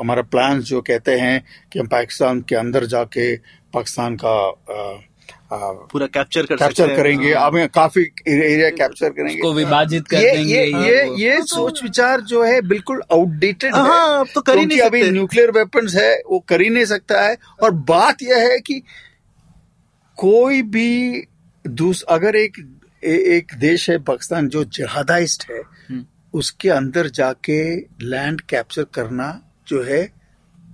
हमारा 0.00 0.22
प्लान 0.24 0.60
जो 0.62 0.80
कहते 0.82 1.18
हैं 1.18 1.42
कि 1.72 1.78
हम 1.78 1.86
पाकिस्तान 1.88 2.40
के 2.40 2.56
अंदर 2.56 2.86
जाके 2.86 3.36
पाकिस्तान 3.74 4.16
का 4.16 4.36
पूरा 5.50 6.06
कैप्चर 6.06 6.46
कर 6.46 6.56
कैप्चर 6.56 6.88
हैं। 6.88 6.96
करेंगे। 6.96 7.32
हाँ। 7.34 7.46
अब 7.46 7.66
काफ़ी 7.74 8.02
एरिया 8.28 8.70
कैप्चर 8.70 9.06
उसको 9.06 9.22
करेंगे 9.22 9.52
विभाजित 9.54 10.08
कर 10.08 10.16
ये 10.16 10.30
देंगे 10.30 10.54
ये 10.54 10.64
ये 10.64 10.88
ये 10.88 11.22
ये 11.22 11.40
सोच 11.42 11.82
विचार 11.82 12.20
जो 12.22 12.42
है 12.44 12.60
बिल्कुल 12.68 13.02
आउटडेटेड 13.12 13.74
है। 13.74 13.80
हाँ, 13.80 14.20
अब 14.20 14.26
तो 14.34 14.40
कर 14.40 14.58
ही 14.58 14.66
क्योंकि 14.66 14.74
नहीं 14.74 14.86
अभी 14.86 15.10
न्यूक्लियर 15.10 15.50
वेपन्स 15.50 15.94
है 15.94 16.12
वो 16.30 16.38
कर 16.48 16.60
ही 16.60 16.70
नहीं 16.70 16.84
सकता 16.84 17.22
है। 17.22 17.36
और 17.62 17.70
बात 17.90 18.22
यह 18.22 18.48
है 18.48 18.58
कि 18.58 18.80
कोई 20.18 20.62
भी 20.62 21.26
दूस 21.64 22.02
अगर 22.08 22.36
एक 22.36 22.56
ए, 23.06 23.36
एक 23.36 23.52
देश 23.58 23.90
है 23.90 23.98
पाकिस्तान 23.98 24.48
जो 24.48 24.64
जहादाइस्ट 24.64 25.50
है 25.50 25.62
उसके 26.34 26.70
अंदर 26.70 27.08
जाके 27.08 27.76
लैंड 27.80 28.40
कैप्चर 28.40 28.84
करना 28.84 29.42
जो 29.68 29.82
है 29.82 30.12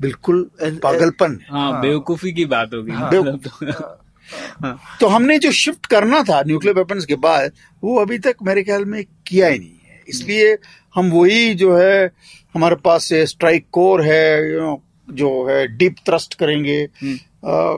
बिल्कुल 0.00 0.50
पागलपन। 0.62 1.32
है 1.32 1.46
हाँ। 1.50 1.80
बेवकूफ़ी 1.80 2.32
की 2.32 2.44
बात 2.44 2.70
होगी। 2.74 2.92
हाँ। 2.92 3.08
मतलब 3.08 3.36
तो- 3.36 4.76
तो 5.00 5.06
हमने 5.06 5.38
जो 5.38 5.52
शिफ्ट 5.52 5.86
करना 5.86 6.22
था 6.22 6.42
न्यूक्लियर 6.42 6.76
वेपन्स 6.76 7.04
के 7.04 7.14
बाद 7.14 7.52
वो 7.84 7.98
अभी 7.98 8.18
तक 8.18 8.36
मेरे 8.42 8.62
ख्याल 8.62 8.84
में 8.84 9.04
किया 9.26 9.48
ही 9.48 9.58
नहीं 9.58 9.78
है। 9.88 10.02
इसलिए 10.08 10.58
हम 10.94 11.10
वही 11.10 11.54
जो 11.54 11.76
है 11.76 12.10
हमारे 12.54 12.76
पास 12.76 13.08
स्ट्राइक 13.12 13.66
कोर 13.72 14.02
है 14.02 14.52
जो 15.10 15.48
है 15.48 15.76
डीप 15.76 15.96
थ्रस्ट 16.06 16.34
करेंगे। 16.34 16.84
आ, 17.46 17.76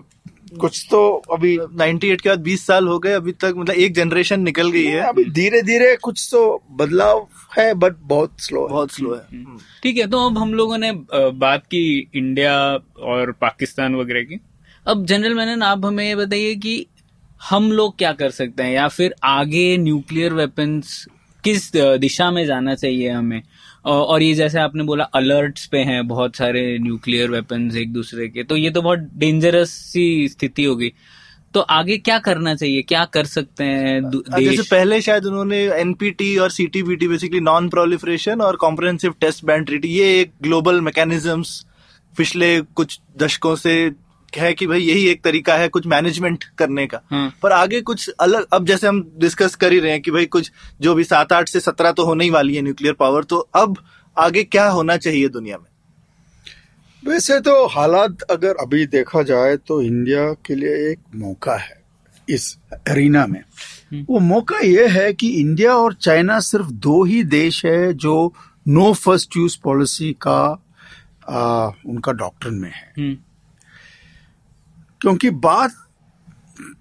कुछ 0.61 0.87
तो 0.91 1.01
अभी 1.33 1.57
98 1.59 2.21
के 2.21 2.29
बाद 2.29 2.43
20 2.43 2.67
साल 2.67 2.87
हो 2.89 2.99
गए 2.99 3.13
अभी 3.13 3.33
तक 3.35 3.55
मतलब 3.57 3.75
एक 3.77 3.95
जनरेशन 3.95 4.41
निकल 4.41 4.71
गई 4.71 4.85
है। 4.85 5.01
अभी 5.01 5.25
धीरे 5.31 5.63
धीरे 5.63 5.95
कुछ 6.03 6.29
तो 6.33 6.63
बदलाव 6.73 7.27
है 7.59 7.73
बट 7.75 7.97
बहुत 8.05 8.41
स्लो 8.41 8.63
है। 8.63 8.69
बहुत 8.69 8.93
स्लो 8.93 9.15
है। 9.15 9.45
ठीक 9.83 9.97
है 9.97 10.07
तो 10.07 10.27
अब 10.27 10.39
हम 10.39 10.55
लोगों 10.55 10.79
ने 10.79 10.93
बात 11.13 11.67
की 11.67 11.85
इंडिया 12.15 12.57
और 13.05 13.33
पाकिस्तान 13.41 13.95
वगैरह 13.95 14.23
की। 14.23 14.41
अब 14.87 15.05
जनरल 15.07 15.35
मैनन 15.35 15.63
आप 15.63 15.85
हमें 15.85 16.07
ये 16.07 16.15
बताइए 16.17 16.55
कि 16.57 16.87
हम 17.41 17.71
लोग 17.73 17.97
क्या 17.99 18.13
कर 18.13 18.31
सकते 18.31 18.63
हैं 18.63 18.73
या 18.73 18.87
फिर 18.89 19.15
आगे 19.25 19.77
न्यूक्लियर 19.79 20.33
वेपन्स 20.35 21.05
किस 21.45 21.71
दिशा 21.77 22.31
में 22.31 22.45
जाना 22.47 22.75
चाहिए 22.75 23.09
हमें? 23.09 23.43
और 23.91 24.23
ये 24.23 24.35
जैसे 24.35 24.59
आपने 24.59 24.83
बोला 24.83 25.05
अलर्ट्स 25.05 25.67
पे 25.67 25.79
हैं 25.79 26.09
बहुत 26.09 26.37
सारे 26.37 26.79
न्यूक्लियर 26.79 27.31
वेपन्स 27.31 27.77
एक 27.77 27.93
दूसरे 27.93 28.29
के 28.29 28.45
तो 28.45 28.57
ये 28.57 28.71
तो 28.71 28.83
बहुत 28.83 28.99
डेंजरस 28.99 29.71
सी 29.71 30.29
स्थिति 30.29 30.65
होगी 30.65 30.93
तो 31.55 31.61
आगे 31.61 31.99
क्या 31.99 32.19
करना 32.19 32.55
चाहिए? 32.55 32.83
क्या 32.83 33.05
कर 33.05 33.25
सकते 33.25 33.65
हैं 33.65 34.11
दु- 34.11 34.41
जैसे 34.41 34.63
पहले 34.63 35.01
शायद 35.01 35.25
उन्होंने 35.25 35.59
एनपीटी 35.59 36.37
और 36.37 36.51
सीटीबीटी 36.51 37.09
बेसिकली 37.09 37.41
नॉन 37.41 37.69
प्रोलिफरेशन 37.69 38.41
और 38.41 38.57
कॉम्प्रहेंसिव 38.57 39.15
टेस्ट 39.21 39.45
बैन 39.45 39.65
ट्रीटी 39.65 39.89
ये 39.89 40.21
एक 40.21 40.33
ग्लोबल 40.43 40.81
मैकेनिज्म्स 40.81 41.67
पिछले 42.17 42.61
कुछ 42.61 43.01
दशकों 43.17 43.57
से 43.57 43.91
है 44.37 44.53
कि 44.55 44.67
भाई 44.67 44.81
यही 44.81 45.07
एक 45.09 45.23
तरीका 45.25 45.55
है 45.55 45.69
कुछ 45.69 45.87
मैनेजमेंट 45.87 46.45
करने 46.59 46.87
का। 46.87 47.01
हाँ। 47.11 47.33
पर 47.43 47.53
आगे 47.53 47.81
कुछ 47.81 48.09
अलग 48.21 48.47
अब 48.53 48.67
जैसे 48.67 48.87
हम 48.87 49.03
डिस्कस 49.19 49.55
कर 49.55 49.73
ही 49.73 49.79
रहे 49.79 49.93
हैं 49.93 50.01
कि 50.03 50.11
भाई 50.11 50.27
कुछ 50.27 50.51
जो 50.81 50.95
भी 50.95 51.05
सात 51.05 51.33
आठ 51.33 51.49
से 51.49 51.61
सत्रह 51.61 51.93
तो 51.93 52.05
होने 52.05 52.25
ही 52.25 52.31
वाली 52.31 52.55
है 52.57 52.63
न्यूक्लियर 52.63 52.95
पावर 52.95 53.25
तो 53.25 53.39
अब 53.55 53.77
आगे 54.17 54.45
क्या 54.45 54.69
होना 54.69 54.97
चाहिए 54.97 55.29
दुनिया 55.29 55.59
में? 55.59 55.67
वैसे 57.03 57.41
तो 57.41 57.67
हालात 57.67 58.23
अगर 58.23 58.57
अभी 58.61 58.87
देखा 58.87 59.23
जाए 59.23 59.57
तो 59.57 59.81
इंडिया 59.83 60.33
के 60.47 60.55
लिए 60.55 60.91
एक 60.91 61.01
मौका 61.15 61.57
है 61.57 61.83
इस 62.29 62.57
अरीना 62.73 63.27
में। 63.27 63.43
वो 64.09 64.19
मौका 64.19 64.59
ये 64.59 64.87
है 64.89 65.13
कि 65.13 65.29
इंडिया 65.31 65.75
और 65.75 65.95
चाइना 65.95 66.39
सिर्फ़ 66.41 66.71
दो 66.83 67.03
ही 67.05 67.23
देश 67.25 67.65
है 67.67 67.93
जो 67.95 68.33
नो 68.69 68.93
फ़र्स्ट 68.95 69.37
यूज़ 69.37 69.59
पॉलिसी 69.65 70.13
का 70.27 70.41
आ, 71.29 71.71
उनका 71.87 72.13
डॉक्टर 72.13 72.51
में 72.51 72.71
है। 72.71 72.93
हम्म, 72.99 73.17
क्योंकि 75.05 75.31
बात 75.31 75.73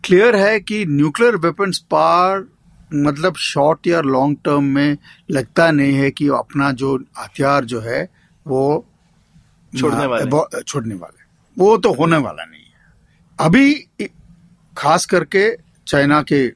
क्लियर 0.03 0.35
है 0.35 0.59
कि 0.59 0.85
न्यूक्लियर 0.85 1.35
वेपन्स 1.35 1.77
पार 1.77 2.45
मतलब 2.93 3.35
शॉर्ट 3.35 3.87
या 3.87 4.01
लॉन्ग 4.01 4.37
टर्म 4.45 4.63
में 4.63 4.97
लगता 5.31 5.71
नहीं 5.71 5.93
है 5.93 6.11
कि 6.11 6.27
अपना 6.27 6.71
जो 6.71 6.95
हथियार 7.19 7.65
जो 7.65 7.79
है 7.81 8.09
वो 8.47 8.85
छोड़ने 9.79 10.05
वाले। 10.05 10.23
वो- 10.25 10.63
छोड़ने 10.67 10.95
वाले 10.95 11.23
वो 11.57 11.77
तो 11.77 11.93
होने 11.93 12.17
वाला 12.17 12.43
नहीं 12.43 12.61
है 12.61 12.93
अभी 13.39 13.73
खास 14.77 15.05
करके 15.05 15.57
चाइना 15.87 16.21
के 16.21 16.47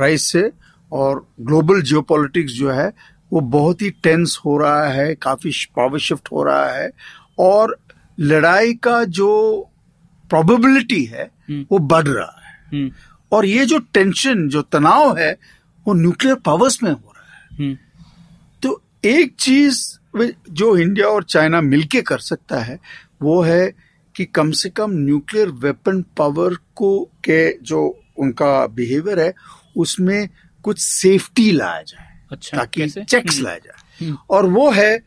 राइस 0.00 0.24
से 0.32 0.52
और 0.92 1.26
ग्लोबल 1.40 1.82
जियोपॉलिटिक्स 1.82 2.52
जो 2.52 2.70
है 2.70 2.92
वो 3.32 3.40
बहुत 3.40 3.82
ही 3.82 3.90
टेंस 3.90 4.38
हो 4.46 4.58
रहा 4.58 4.84
है 4.84 5.14
काफ़ी 5.14 5.50
पावर 5.76 5.98
शिफ्ट 5.98 6.28
हो 6.32 6.42
रहा 6.42 6.70
है 6.70 6.90
और 7.38 7.78
लड़ाई 8.20 8.74
का 8.74 9.04
जो 9.04 9.30
प्रोबेबिलिटी 10.30 11.04
है 11.04 11.24
हम्म। 11.48 11.66
वो 11.72 11.78
बढ़ 11.78 12.08
रहा 12.08 12.40
है। 12.46 12.58
हम्म, 12.72 12.90
और 13.32 13.46
ये 13.46 13.66
जो 13.66 13.78
टेंशन 13.78 14.48
जो 14.48 14.62
तनाव 14.62 15.16
है 15.18 15.32
वो 15.86 15.94
न्यूक्लियर 15.94 16.34
पावर्स 16.34 16.82
में 16.82 16.90
हो 16.90 17.12
रहा 17.16 17.36
है। 17.36 17.56
हम्म, 17.56 17.76
तो 18.62 18.82
एक 19.04 19.34
चीज़ 19.40 19.98
जो 20.50 20.76
इंडिया 20.76 21.06
और 21.06 21.24
चाइना 21.24 21.60
मिलके 21.60 22.02
कर 22.02 22.18
सकता 22.18 22.60
है 22.60 22.78
वो 23.22 23.40
है 23.42 23.72
कि 24.16 24.24
कम 24.24 24.50
से 24.50 24.68
कम 24.68 24.90
न्यूक्लियर 24.90 25.48
वेपन 25.48 26.02
पावर 26.16 26.54
को 26.74 27.04
के 27.24 27.58
जो 27.62 28.02
उनका 28.18 28.66
बिहेवियर 28.66 29.20
है 29.20 29.32
उसमें 29.76 30.28
कुछ 30.62 30.78
सेफ्टी 30.78 31.50
लाया 31.52 31.82
जाए। 31.82 32.08
अच्छा 32.32 32.56
ताकि 32.56 32.80
कैसे? 32.80 33.04
चेक्स 33.04 33.40
लाया 33.40 33.58
जाए। 33.58 34.14
और 34.30 34.46
वो 34.46 34.70
है 34.70 34.98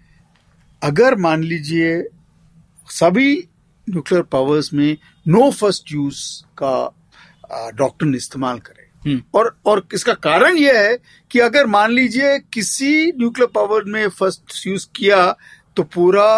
अगर 0.83 1.15
मान 1.15 1.43
लीजिए 1.43 2.03
सभी 2.87 3.47
न्यूक्लियर 3.89 4.23
पावर्स 4.23 4.73
में 4.73 4.97
नो 5.25 5.49
फ़र्स्ट 5.51 5.91
यूज़ 5.91 6.21
का 6.57 7.71
डॉक्टर 7.75 8.15
इस्तेमाल 8.15 8.59
करें 8.59 8.81
हम्म, 9.03 9.21
और 9.33 9.55
और 9.65 9.87
इसका 9.93 10.13
कारण 10.15 10.57
यह 10.57 10.79
है 10.79 10.97
कि 11.31 11.39
अगर 11.41 11.65
मान 11.67 11.91
लीजिए 11.91 12.37
किसी 12.53 13.11
न्यूक्लियर 13.11 13.49
पावर 13.55 13.83
में 13.85 14.07
फ़र्स्ट 14.09 14.67
यूज़ 14.67 14.87
किया 14.95 15.25
तो 15.77 15.83
पूरा 15.85 16.29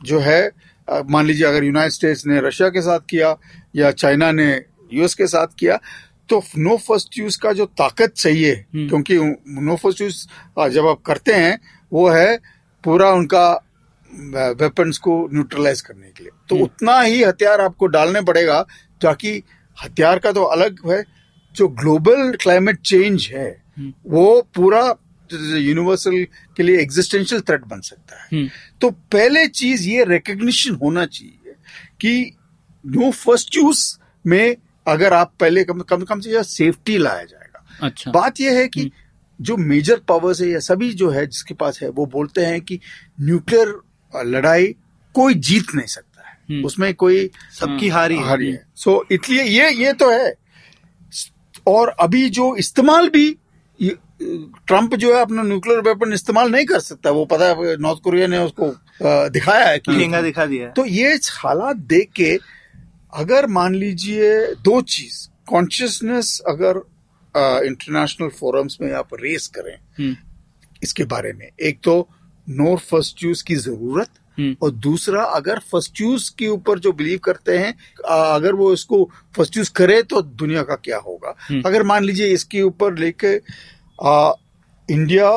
जो 0.00 0.18
है 0.20 0.42
मान 0.88 1.26
लीजिए 1.26 1.46
अगर 1.46 1.64
यूनाइटेड 1.64 1.92
स्टेट्स 1.92 2.26
ने 2.26 2.40
रशिया 2.40 2.68
के 2.68 2.82
साथ 2.82 3.00
किया 3.10 3.36
या 3.76 3.90
चाइना 3.92 4.30
ने 4.32 4.50
यूएस 4.92 5.14
के 5.14 5.26
साथ 5.26 5.54
किया 5.58 5.78
तो 6.28 6.42
नो 6.58 6.76
फ़र्स्ट 6.78 7.18
यूज़ 7.18 7.38
का 7.40 7.52
जो 7.52 7.66
ताकत 7.74 8.12
चाहिए 8.16 8.52
हम्म। 8.74 8.88
क्योंकि 8.88 9.18
नो 9.60 9.76
फ़र्स्ट 9.76 10.00
यूज़ 10.00 10.26
जब 10.70 10.86
आप 10.86 11.02
करते 11.06 11.32
हैं 11.34 11.58
वो 11.92 12.08
है 12.08 12.36
पूरा 12.84 13.10
उनका 13.12 13.44
वेपन्स 14.14 14.98
को 14.98 15.28
न्यूट्रलाइज 15.32 15.80
करने 15.80 16.08
के 16.08 16.24
लिए। 16.24 16.30
तो 16.48 16.54
हम्म। 16.54 16.64
उतना 16.64 17.00
ही 17.00 17.22
हथियार 17.22 17.60
आपको 17.60 17.86
डालने 17.86 18.20
पड़ेगा 18.20 18.66
ताकि 19.02 19.42
हथियार 19.84 20.18
का 20.18 20.32
तो 20.32 20.42
अलग 20.42 20.90
है 20.90 21.04
जो 21.54 21.68
ग्लोबल 21.68 22.36
क्लाइमेट 22.40 22.80
चेंज 22.80 23.30
है 23.34 23.62
हम्म। 23.78 23.92
वो 24.06 24.48
पूरा 24.54 24.98
यूनिवर्सल 25.32 26.24
के 26.56 26.62
लिए 26.62 26.80
एग्जिस्टेंशियल 26.80 27.40
थ्रेट 27.40 27.64
बन 27.64 27.80
सकता 27.80 28.22
है। 28.22 28.28
हम्म, 28.32 28.50
तो 28.80 28.90
पहले 28.90 29.46
चीज़ 29.46 29.88
ये 29.88 30.04
रिकग्निशन 30.04 30.74
होना 30.74 31.06
चाहिए 31.06 31.54
कि 32.00 32.36
नो 32.86 33.10
फ़र्स्ट 33.10 33.56
यूज़ 33.56 33.98
में 34.26 34.56
अगर 34.86 35.12
आप 35.12 35.32
पहले 35.40 35.64
कम 35.64 35.80
कम 35.80 36.02
कम 36.02 36.20
से 36.20 36.42
सेफ्टी 36.42 36.98
लाया 36.98 37.24
जाएगा। 37.24 37.66
अच्छा। 37.82 38.10
बात 38.10 38.40
यह 38.40 38.58
है 38.58 38.68
कि 38.68 38.90
जो 39.40 39.56
मेजर 39.56 40.00
पावर्स 40.08 40.40
है 40.40 40.48
या 40.48 40.58
सभी 40.58 40.92
जो 40.92 41.10
है 41.10 41.26
जिसके 41.26 41.54
पास 41.54 41.78
है 41.82 41.88
वो 41.88 42.06
बोलते 42.06 42.44
हैं 42.44 42.60
कि 42.60 42.80
न्यूक्लियर 43.20 43.80
लड़ाई 44.16 44.74
कोई 45.14 45.34
जीत 45.34 45.74
नहीं 45.74 45.86
सकता 45.86 46.28
है। 46.28 46.36
हम्म। 46.50 46.64
उसमें 46.64 46.92
कोई 46.94 47.30
सबकी 47.60 47.88
हारी 47.88 48.18
हारी 48.18 48.50
है। 48.50 48.64
सो 48.76 49.04
इसलिए 49.12 49.42
ये 49.42 49.70
ये 49.74 49.92
तो 49.92 50.10
है। 50.10 50.32
और 51.66 51.88
अभी 52.00 52.28
जो 52.30 52.54
इस्तेमाल 52.56 53.08
भी 53.08 53.30
ट्रंप 53.80 54.94
जो 54.94 55.14
है 55.14 55.20
अपना 55.22 55.42
न्यूक्लियर 55.42 55.80
वेपन 55.80 56.12
इस्तेमाल 56.12 56.50
नहीं 56.50 56.64
कर 56.66 56.80
सकता। 56.80 57.10
वो 57.10 57.24
पता 57.24 57.46
है 57.46 57.76
नॉर्थ 57.76 58.00
कोरिया 58.00 58.26
ने 58.26 58.38
उसको 58.38 58.74
दिखाया 59.28 59.66
है 59.66 59.78
कि 59.78 59.92
दिखा 60.22 60.46
दिया 60.46 60.68
तो 60.70 60.84
ये 60.86 61.14
हालात 61.32 61.76
देख 61.76 62.10
के 62.12 62.38
अगर 63.14 63.46
मान 63.46 63.74
लीजिए 63.74 64.46
दो 64.62 64.80
चीज़ 64.80 65.28
कॉन्शियसनेस 65.48 66.40
अगर 66.48 66.80
इंटरनेशनल 67.66 68.28
फोरम्स 68.30 68.76
में 68.80 68.92
आप 68.92 69.14
रेस 69.14 69.46
करें 69.46 69.74
हम्म, 69.98 70.16
इसके 70.82 71.04
बारे 71.04 71.32
में। 71.32 71.48
एक 71.60 71.78
तो 71.84 72.08
नो 72.52 72.74
फ़र्स्ट 72.80 73.22
यूज़ 73.24 73.44
की 73.44 73.56
ज़रूरत 73.56 74.08
हम्म, 74.38 74.54
और 74.62 74.70
दूसरा 74.70 75.22
अगर 75.32 75.58
फ़र्स्ट 75.72 76.00
यूज़ 76.00 76.30
के 76.38 76.46
ऊपर 76.48 76.78
जो 76.78 76.92
बिलीव 76.92 77.18
करते 77.24 77.56
हैं 77.58 77.72
अगर 78.04 78.54
वो 78.54 78.72
इसको 78.72 79.04
फ़र्स्ट 79.34 79.56
यूज़ 79.56 79.72
करे 79.72 80.02
तो 80.02 80.22
दुनिया 80.22 80.62
का 80.62 80.74
क्या 80.74 80.98
होगा? 80.98 81.34
हम्म। 81.40 81.62
अगर 81.66 81.82
मान 81.82 82.04
लीजिए 82.04 82.26
इसके 82.34 82.62
ऊपर 82.62 82.98
लेके 82.98 83.34
इंडिया 84.88 85.28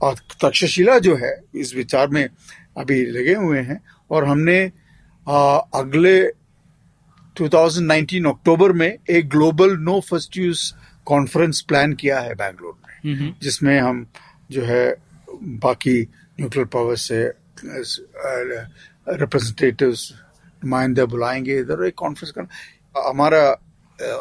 और 0.00 0.14
तक्षशिला 0.42 0.98
जो 0.98 1.14
है 1.16 1.32
इस 1.54 1.74
विचार 1.74 2.08
में 2.08 2.28
अभी 2.78 3.04
लगे 3.06 3.34
हुए 3.34 3.60
हैं 3.60 3.80
और 4.10 4.24
हमने 4.24 4.60
आ, 5.26 5.56
अगले 5.74 6.20
2019 7.36 8.26
अक्टूबर 8.26 8.72
में 8.72 8.88
एक 8.88 9.28
global 9.28 9.76
no 9.80 10.00
first 10.00 10.36
use 10.36 10.72
conference 11.06 11.60
plan 11.68 11.92
किया 11.92 12.18
है 12.20 12.34
बैंगलोर 12.34 12.74
में 12.74 13.14
हम्म, 13.14 13.32
जिसमें 13.42 13.78
हम 13.80 14.06
जो 14.50 14.62
है 14.64 14.84
बाकी 15.42 16.00
न्यूक्लियर 16.40 16.66
पावर 16.66 16.96
से 16.96 17.22
रिप्रेजेंटेटिव्स 19.20 20.12
नुमाइंदे 20.62 21.04
बुलाएँगे 21.06 21.58
इधर 21.60 21.84
एक 21.86 21.94
कॉन्फ्रेंस 21.94 22.30
करना। 22.32 23.08
हमारा 23.08 23.42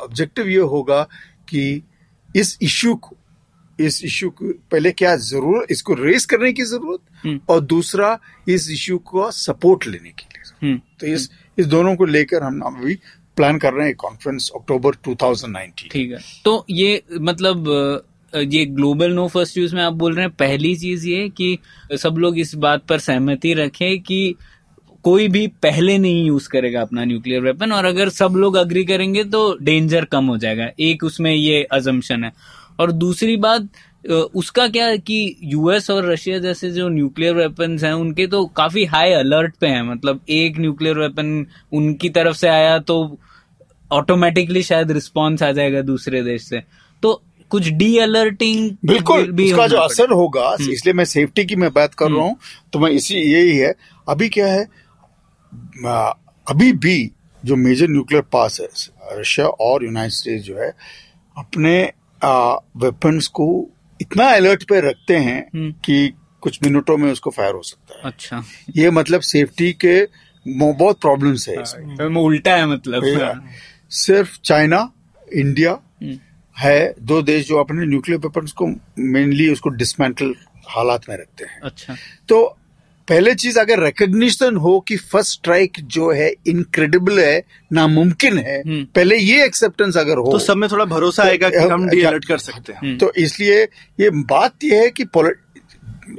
ऑब्जेक्टिव 0.04 0.48
ये 0.50 0.60
होगा 0.74 1.02
कि 1.50 1.64
इस 2.36 2.58
इशू 2.62 2.96
को 2.96 3.16
इस 3.80 4.04
इश्यू 4.06 4.30
को 4.30 4.52
पहले 4.72 4.92
क्या 4.92 5.16
ज़रूरत 5.16 5.72
इसको 5.72 5.94
रेस 5.94 6.26
करने 6.26 6.52
की 6.54 6.64
ज़रूरत 6.64 7.00
हम्म। 7.26 7.40
और 7.50 7.60
दूसरा 7.62 8.18
इस 8.48 8.70
इश्यू 8.72 8.98
को 8.98 9.30
सपोर्ट 9.32 9.88
लेने 9.88 10.10
के 10.10 10.26
लिए 10.26 10.68
हम्म, 10.68 10.82
तो 11.00 11.08
इस 11.08 11.30
इस 11.58 11.66
दोनों 11.66 11.96
को 11.96 12.06
लेकर 12.06 12.44
हम 12.44 12.60
अभी 12.62 12.96
प्लान 13.38 13.58
कर 13.60 13.74
रहे 13.74 13.88
हैं 13.88 13.96
कॉन्फ्रेंस 13.96 14.50
अक्टूबर 14.56 14.96
2019 15.08 15.90
ठीक 15.92 16.12
है। 16.12 16.20
तो 16.46 16.66
ये 16.70 17.04
मतलब 17.22 17.64
ये 18.34 18.66
ग्लोबल 18.66 19.12
नो 19.12 19.28
फ़र्स्ट 19.28 19.58
यूज़ 19.58 19.76
में 19.76 19.82
आप 19.84 19.94
बोल 19.94 20.14
रहे 20.16 20.26
हैं, 20.26 20.34
पहली 20.34 20.76
चीज़ 20.76 21.08
ये 21.08 21.28
कि 21.32 21.58
सब 21.98 22.18
लोग 22.18 22.40
इस 22.40 22.56
बात 22.56 22.86
पर 22.90 23.00
सहमति 23.00 23.54
रखें 23.54 24.02
कि 24.02 24.36
कोई 25.06 25.28
भी 25.28 25.46
पहले 25.64 25.98
नहीं 25.98 26.26
यूज़ 26.26 26.48
करेगा 26.50 26.82
अपना 26.82 27.04
न्यूक्लियर 27.06 27.42
वेपन, 27.42 27.72
और 27.72 27.86
अगर 27.86 28.10
सब 28.12 28.34
लोग 28.38 28.56
अग्री 28.58 28.84
करेंगे 28.86 29.24
तो 29.26 29.58
डेंजर 29.62 30.06
कम 30.06 30.26
हो 30.26 30.38
जाएगा। 30.38 30.68
एक 30.80 31.04
उसमें 31.04 31.34
ये 31.34 31.64
अजम्पशन 31.64 32.24
है। 32.24 32.32
और 32.80 32.92
दूसरी 32.94 33.38
बात 33.38 33.68
उसका 34.36 34.68
क्या 34.68 34.86
है 34.86 34.98
कि 34.98 35.36
यूएस 35.44 35.90
और 35.90 36.06
रशिया 36.06 36.38
जैसे 36.40 36.70
जो 36.72 36.88
न्यूक्लियर 36.90 37.36
वेपन्स 37.36 37.84
हैं, 37.84 37.92
उनके 37.94 38.28
तो 38.28 38.46
काफ़ी 38.56 38.86
हाई 38.86 39.12
अलर्ट 39.14 39.56
पे 39.62 39.68
हैं। 39.68 39.82
मतलब 39.84 40.22
एक 40.30 40.58
न्यूक्लियर 40.60 41.00
वेपन 41.00 41.46
उनकी 41.74 42.10
तरफ़ 42.10 42.38
से 42.38 42.48
आया 42.48 42.78
तो 42.80 43.18
ऑटोमेटिकली 43.92 44.64
शायद 44.64 44.92
रिस्पॉन्स 44.92 45.44
आ 45.44 45.52
जाएगा 45.52 45.82
दूसरे 45.84 46.22
देश 46.24 46.44
से। 46.44 46.64
कुछ 47.52 47.70
डी 47.74 47.98
अलर्टिंग 47.98 48.70
बिल्कुल 48.86 49.32
भी 49.32 49.52
उसका 49.52 49.68
जो 49.68 49.78
असर 49.78 50.12
होगा 50.14 50.54
इसलिए 50.62 50.94
मैं 50.94 51.06
सेफ्टी 51.06 51.46
की 51.46 51.56
मैं 51.56 51.72
बात 51.74 51.94
कर 51.94 52.12
रहा 52.12 52.24
हूँ 52.24 52.38
तो 52.74 52.80
मैं 52.80 52.92
इसी 52.92 53.16
यही 53.16 53.58
है। 53.58 53.74
अभी 54.08 54.30
क्या 54.30 54.48
है 54.48 54.64
अभी 56.48 56.72
भी 56.74 57.12
जो 57.44 57.56
मेजर 57.56 57.90
न्यूक्लियर 57.90 58.24
पास 58.32 58.60
है 58.62 58.68
रशिया 59.20 59.48
और 59.48 59.84
यूनाइटेड 59.86 60.12
स्टेट्स 60.12 60.46
जो 60.46 60.58
है 60.58 60.72
अपने 61.36 61.76
वेपन्स 62.78 63.28
को 63.28 63.48
इतना 64.02 64.30
अलर्ट 64.30 64.64
पे 64.64 64.80
रखते 64.80 65.16
हैं 65.18 65.40
हम्म। 65.56 65.72
कि 65.86 66.14
कुछ 66.42 66.60
मिनटों 66.64 66.98
में 66.98 67.12
उसको 67.12 67.30
फायर 67.30 67.54
हो 67.56 67.62
सकता 67.62 67.98
है। 67.98 68.02
अच्छा। 68.04 68.44
ये 68.78 68.92
मतलब 68.92 69.22
सेफ्टी 69.22 69.72
के 69.86 70.08
बहुत 70.46 71.00
प्रॉब्लम्स 71.02 71.48
है 71.50 71.62
इसमें। 71.62 71.96
तो 71.98 72.22
उल्टा 72.22 72.56
है 72.56 72.66
मतलब। 72.68 73.44
सिर्फ़ 73.92 74.40
चाइना 74.46 74.92
इंडिया 75.36 75.72
हम्म, 75.72 76.18
है 76.58 76.94
दो 77.00 77.22
देश 77.22 77.48
जो 77.48 77.58
अपने 77.58 77.86
न्यूक्लियर 77.86 78.20
वेपन्स 78.20 78.52
को 78.52 78.68
मेनली 79.00 79.50
उसको 79.50 79.70
डिसमेंटल 79.70 80.34
हालात 80.70 81.10
में 81.10 81.16
रखते 81.16 81.46
हैं। 81.46 81.60
अच्छा। 81.62 81.96
तो 82.30 82.58
पहले 83.08 83.34
चीज़ 83.36 83.60
अगर 83.60 83.84
रिकग्निशन 83.84 84.56
हो 84.56 84.80
कि 84.80 84.98
फ़र्स्ट 84.98 85.32
स्ट्राइक 85.32 85.80
जो 85.84 86.12
है 86.12 86.30
इनक्रेडिबल 86.48 87.20
है 87.20 87.44
नामुमकिन 87.74 88.38
है 88.38 88.60
हम्म। 88.62 88.84
पहले 88.96 89.18
ये 89.18 89.46
एक्सेप्टेंस 89.46 89.98
अगर 89.98 90.18
हो 90.18 90.32
तो 90.32 90.40
सब 90.40 90.58
में 90.58 90.70
थोड़ा 90.72 90.86
भरोसा 90.86 91.24
तो, 91.24 91.30
आएगा 91.30 91.50
कि 91.50 91.58
हम 91.58 91.88
डी 91.90 92.02
अलर्ट 92.02 92.26
कर 92.26 92.38
सकते 92.38 92.74
हैं। 92.74 92.80
हम्म, 92.80 92.98
तो 92.98 93.12
इसलिए 93.18 93.64
ये 94.00 94.10
बात 94.10 94.64
ये 94.64 94.84
है 94.84 94.90
कि 94.90 95.04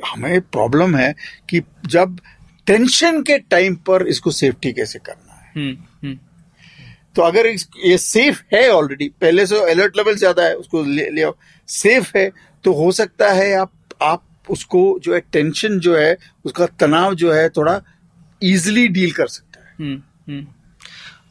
हमें 0.06 0.40
प्रॉब्लम 0.40 0.96
है 0.96 1.14
कि 1.48 1.62
जब 1.86 2.18
टेंशन 2.66 3.22
के 3.22 3.38
टाइम 3.38 3.74
पर 3.74 4.06
इसको 4.06 4.30
सेफ्टी 4.30 4.72
कैसे 4.72 4.98
करना 4.98 5.34
है। 5.34 5.52
हम्म, 5.56 5.76
तो 7.16 7.22
अगर 7.22 7.46
ये 7.46 7.96
सेफ़ 7.98 8.40
है 8.54 8.68
ऑलरेडी 8.70 9.08
पहले 9.20 9.46
से 9.46 9.58
अलर्ट 9.70 9.96
लेवल 9.96 10.14
ज़्यादा 10.16 10.44
है 10.44 10.54
उसको 10.54 10.82
ले, 10.82 11.10
ले 11.10 11.30
सेफ़ 11.68 12.16
है 12.16 12.30
तो 12.64 12.72
हो 12.72 12.90
सकता 12.92 13.30
है 13.32 13.52
आप 13.54 13.72
आप 14.02 14.22
उसको 14.50 14.98
जो 15.02 15.14
है 15.14 15.20
टेंशन 15.32 15.78
जो 15.78 15.96
है 15.96 16.16
उसका 16.44 16.66
तनाव 16.80 17.14
जो 17.14 17.32
है 17.32 17.48
थोड़ा 17.48 17.80
इजिली 18.42 18.86
डील 18.88 19.12
कर 19.12 19.26
सकता 19.26 19.60
है। 19.60 19.74
हम्म, 19.78 20.02
हम्म, 20.28 20.46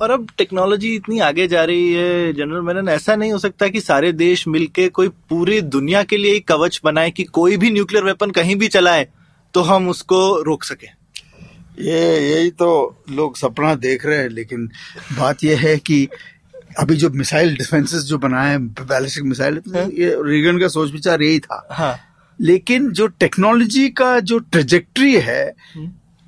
और 0.01 0.11
अब 0.11 0.27
टेक्नोलॉजी 0.37 0.93
इतनी 0.95 1.19
आगे 1.19 1.47
जा 1.47 1.63
रही 1.63 1.91
है 1.93 2.33
जनरल 2.33 2.61
मैनन 2.61 2.89
ऐसा 2.89 3.15
नहीं 3.15 3.31
हो 3.31 3.37
सकता 3.37 3.67
कि 3.67 3.81
सारे 3.81 4.11
देश 4.11 4.47
मिलके 4.47 4.87
कोई 4.89 5.09
पूरी 5.29 5.59
दुनिया 5.61 6.03
के 6.03 6.17
लिए 6.17 6.35
एक 6.35 6.47
कवच 6.47 6.79
बनाए 6.83 7.11
कि 7.11 7.23
कोई 7.23 7.57
भी 7.57 7.71
न्यूक्लियर 7.71 8.03
वेपन 8.03 8.31
कहीं 8.31 8.55
भी 8.55 8.67
चलाए 8.67 9.07
तो 9.53 9.61
हम 9.61 9.89
उसको 9.89 10.41
रोक 10.41 10.63
सके। 10.63 10.87
ये 11.79 12.31
यही 12.31 12.49
तो 12.51 12.69
लोग 13.09 13.37
सपना 13.37 13.75
देख 13.75 14.05
रहे 14.05 14.17
हैं 14.17 14.29
लेकिन 14.29 14.69
बात 15.19 15.43
यह 15.43 15.59
है 15.59 15.77
कि 15.77 16.07
अभी 16.79 16.95
जो 16.95 17.09
मिसाइल 17.09 17.55
डिफेंसेस 17.57 18.03
जो 18.03 18.17
बनाए 18.17 18.57
बैलिस्टिक 18.57 19.23
मिसाइल 19.23 19.57
तो 19.57 19.89
ये 19.91 20.15
रीगन 20.25 20.59
का 20.59 20.67
सोच 20.67 20.91
विचार 20.91 21.21
यही 21.21 21.39
था। 21.39 21.67
हाँ। 21.71 21.95
लेकिन 22.41 22.91
जो 22.91 23.07
टेक्नोलॉजी 23.07 23.89
का 23.89 24.19
जो 24.19 24.37
ट्रेजेक्ट्री 24.39 25.13
है 25.15 25.43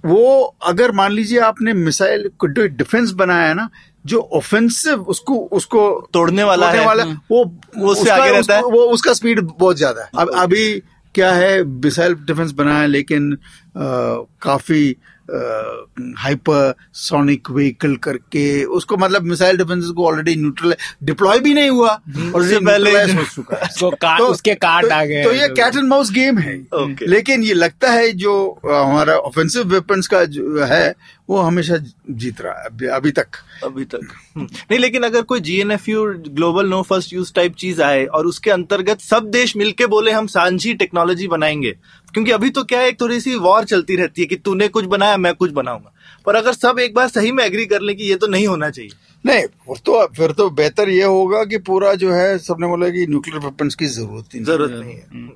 वो 0.05 0.55
अगर 0.65 0.91
मान 0.91 1.11
लीजिए 1.11 1.39
आपने 1.39 1.73
मिसाइल 1.73 2.29
को 2.39 2.47
जो 2.47 2.67
डिफेंस 2.67 3.11
बनाया 3.11 3.47
है 3.47 3.53
ना 3.53 3.69
जो 4.05 4.19
ऑफेंसिव 4.33 5.01
उसको 5.01 5.35
उसको 5.51 6.09
तोड़ने 6.13 6.43
वाला 6.43 6.65
तोड़ने 6.65 6.79
है। 6.81 6.87
वाला 6.87 7.03
वो 7.31 7.43
वो 7.77 7.87
उससे 7.87 8.01
उसका- 8.01 8.19
आगे 8.19 8.31
रहता 8.31 8.55
है। 8.55 8.61
वो 8.61 8.81
उसका 8.85 9.13
स्पीड 9.13 9.39
बहुत 9.59 9.77
ज़्यादा 9.77 10.01
है। 10.01 10.09
अब 10.17 10.31
अभी 10.35 10.79
क्या 11.15 11.31
है 11.33 11.63
मिसाइल 11.63 12.13
डिफेंस 12.13 12.51
बनाया 12.51 12.85
लेकिन 12.85 13.33
अ, 13.33 13.37
काफ़ी 14.41 14.95
हाइपर 16.17 16.73
सोनिक 16.93 17.49
व्हीकल 17.51 17.95
करके 17.95 18.63
उसको 18.63 18.97
मतलब 18.97 19.21
मिसाइल 19.21 19.57
डिफेंस 19.57 19.85
को 19.85 20.07
ऑलरेडी 20.07 20.35
न्यूट्रल 20.35 20.75
डिप्लॉय 21.03 21.39
भी 21.39 21.53
नहीं 21.53 21.69
हुआ 21.69 22.01
उससे 22.35 22.59
पहले- 22.59 23.07
तो, 23.07 23.13
हो 23.13 23.23
चुका 23.23 23.57
है। 23.57 23.61
उसको 23.61 23.89
काट 23.89 24.21
उसके 24.21 24.55
काट 24.55 24.83
तो, 24.83 24.89
आ 24.89 25.05
गए 25.05 25.23
तो 25.23 25.31
ये 25.31 25.47
कैट 25.47 25.75
एंड 25.75 25.87
माउस 25.87 26.11
गेम 26.11 26.37
है। 26.37 26.67
Okay. 26.67 27.01
लेकिन 27.01 27.43
ये 27.43 27.53
लगता 27.53 27.91
है 27.91 28.11
जो 28.11 28.59
हमारा 28.65 29.13
ऑफेंसिव 29.13 29.63
वेपन्स 29.63 30.07
का 30.07 30.25
जो 30.25 30.63
है 30.63 30.95
वो 31.29 31.37
हमेशा 31.37 31.77
जीत 32.09 32.41
रहा 32.41 32.59
है 32.59 32.65
अभी, 32.65 32.85
अभी 32.85 33.11
तक। 33.11 33.27
अभी 33.63 33.85
तक। 33.85 33.99
हम्म। 34.35 34.45
नहीं 34.45 34.79
लेकिन 34.79 35.03
अगर 35.03 35.21
कोई 35.21 35.39
GNFU 35.39 36.05
global 36.27 36.69
no 36.69 36.81
first 36.81 37.13
use 37.13 37.33
type 37.33 37.55
चीज़ 37.55 37.81
आए 37.81 38.05
और 38.05 38.25
उसके 38.25 38.51
अंतर्गत 38.51 38.99
सब 38.99 39.29
देश 39.29 39.55
मिलके 39.57 39.85
बोले 39.85 40.11
हम 40.11 40.27
सांझी 40.27 40.73
टेक्नोलॉजी 40.73 41.27
बनाएँगे 41.27 41.71
क्योंकि 42.13 42.31
अभी 42.31 42.49
तो 42.49 42.63
क्या 42.63 42.79
है 42.79 42.87
एक 42.87 43.01
थोड़ी 43.01 43.19
सी 43.19 43.35
वॉर 43.35 43.63
चलती 43.63 43.95
रहती 43.95 44.21
है 44.21 44.25
कि 44.27 44.35
तूने 44.35 44.67
कुछ 44.67 44.85
बनाया 44.85 45.17
मैं 45.17 45.33
कुछ 45.35 45.51
बनाऊँगा। 45.51 45.93
पर 46.25 46.35
अगर 46.35 46.53
सब 46.53 46.79
एक 46.79 46.93
बार 46.93 47.07
सही 47.07 47.31
में 47.31 47.43
एग्री 47.43 47.65
कर 47.65 47.81
ले 47.81 47.93
कि 47.93 48.03
ये 48.03 48.15
तो 48.15 48.27
नहीं 48.27 48.47
होना 48.47 48.69
चाहिए। 48.69 48.91
नहीं 49.25 49.41
फिर 49.41 49.77
तो 49.77 50.07
फिर 50.07 50.31
तो 50.31 50.49
बेहतर 50.49 50.89
ये 50.89 51.03
होगा 51.03 51.43
कि 51.43 51.57
पूरा 51.57 51.93
जो 51.93 52.13
है 52.13 52.37
सबने 52.37 52.67
बोला 52.67 52.89
कि 52.89 53.05
न्यूक्लियर 53.09 53.39
वेपन्स 53.39 53.75
की 53.75 53.85
ज़रूरत 53.85 54.25
ही 54.33 54.39
नहीं 54.39 54.45
ज़रूरत 54.45 54.71
नहीं 54.71 54.93
है। 54.93 55.27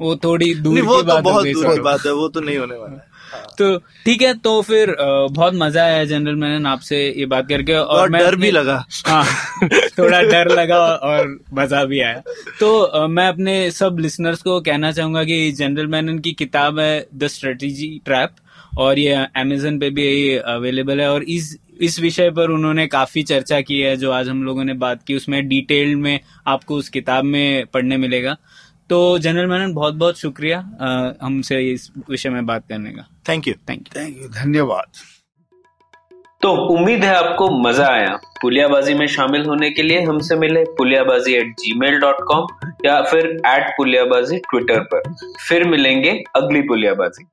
वो 0.00 0.16
थोड़ी 0.16 0.54
दूर 0.54 0.74
की 0.74 0.80
वो 0.80 0.96
तो 0.96 1.02
बात 1.02 1.24
बहुत 1.24 1.46
दूर 1.46 1.74
की 1.74 1.80
बात 1.80 2.06
है 2.06 2.12
वो 2.12 2.28
तो 2.28 2.40
नहीं 2.40 2.58
होने 2.58 2.76
वाला 2.76 2.94
है। 2.94 3.09
तो 3.58 3.76
ठीक 4.04 4.22
है 4.22 4.32
तो 4.34 4.60
फिर 4.62 4.94
बहुत 4.98 5.54
मज़ा 5.54 5.84
आया 5.84 6.04
जनरल 6.04 6.34
मैंने 6.34 6.68
आपसे 6.68 6.98
ये 7.08 7.26
बात 7.26 7.48
करके 7.48 7.74
और, 7.74 7.84
और 7.86 8.10
मैं 8.10 8.20
डर 8.20 8.36
भी 8.36 8.50
लगा। 8.50 8.84
हाँ 9.06 9.24
थोड़ा 9.98 10.20
डर 10.22 10.48
लगा 10.58 10.78
और 10.78 11.38
मज़ा 11.54 11.84
भी 11.84 12.00
आया। 12.00 12.22
तो 12.60 13.08
मैं 13.08 13.26
अपने 13.28 13.70
सब 13.70 13.96
लिसनर्स 14.00 14.42
को 14.42 14.60
कहना 14.60 14.92
चाहूँगा 14.92 15.24
कि 15.24 15.50
जनरल 15.52 15.86
मैनन 15.86 16.18
की 16.18 16.32
किताब 16.32 16.78
है 16.78 17.06
द 17.14 17.26
स्ट्रेटेजी 17.28 18.00
ट्रैप 18.04 18.34
और 18.78 18.98
ये 18.98 19.26
अमेजन 19.36 19.78
पे 19.78 19.90
भी 19.90 20.36
अवेलेबल 20.36 21.00
है 21.00 21.10
और 21.10 21.22
इस 21.22 21.56
इस 21.80 21.98
विषय 22.00 22.30
पर 22.30 22.50
उन्होंने 22.50 22.86
काफ़ी 22.86 23.22
चर्चा 23.22 23.60
की 23.60 23.78
है 23.80 23.96
जो 23.96 24.10
आज 24.10 24.28
हम 24.28 24.42
लोगों 24.44 24.64
ने 24.64 24.72
बात 24.74 25.02
की 25.02 25.14
उसमें 25.16 25.48
डिटेल 25.48 25.94
में 25.96 26.18
आपको 26.46 26.76
उस 26.76 26.88
किताब 26.88 27.24
में 27.24 27.66
पढ़ने 27.66 27.96
मिलेगा। 27.96 28.36
तो 28.90 28.96
जनरल 29.18 29.46
मैनन 29.46 29.72
बहुत 29.72 29.94
बहुत 29.94 30.18
शुक्रिया 30.18 30.58
हमसे 31.22 31.60
इस 31.72 31.90
विषय 32.10 32.30
में 32.30 32.46
बात 32.46 32.64
करने 32.68 32.90
का। 32.90 33.06
Thank 33.28 33.48
you 33.48 33.54
thank 33.68 33.80
you 33.80 34.00
thank 34.00 34.16
you 34.22 34.28
धन्यवाद। 34.28 34.86
तो 36.42 36.50
उम्मीद 36.74 37.04
है 37.04 37.14
आपको 37.14 37.48
मज़ा 37.60 37.86
आया। 37.86 38.18
पुलियाबाजी 38.42 38.94
में 38.94 39.06
शामिल 39.06 39.44
होने 39.46 39.70
के 39.70 39.82
लिए 39.82 40.00
हमसे 40.02 40.36
मिले 40.36 40.64
Puliyabaazi 40.78 41.34
at 41.34 41.52
Gmail 41.78 41.98
dot 42.00 42.22
com 42.28 42.46
या 42.86 43.00
फिर 43.02 43.26
एट 43.46 43.70
पुलियाबाजी 43.76 44.38
ट्विटर 44.50 44.80
पर। 44.94 45.02
फिर 45.48 45.68
मिलेंगे 45.68 46.10
अगली 46.36 46.62
पुलियाबाजी। 46.68 47.24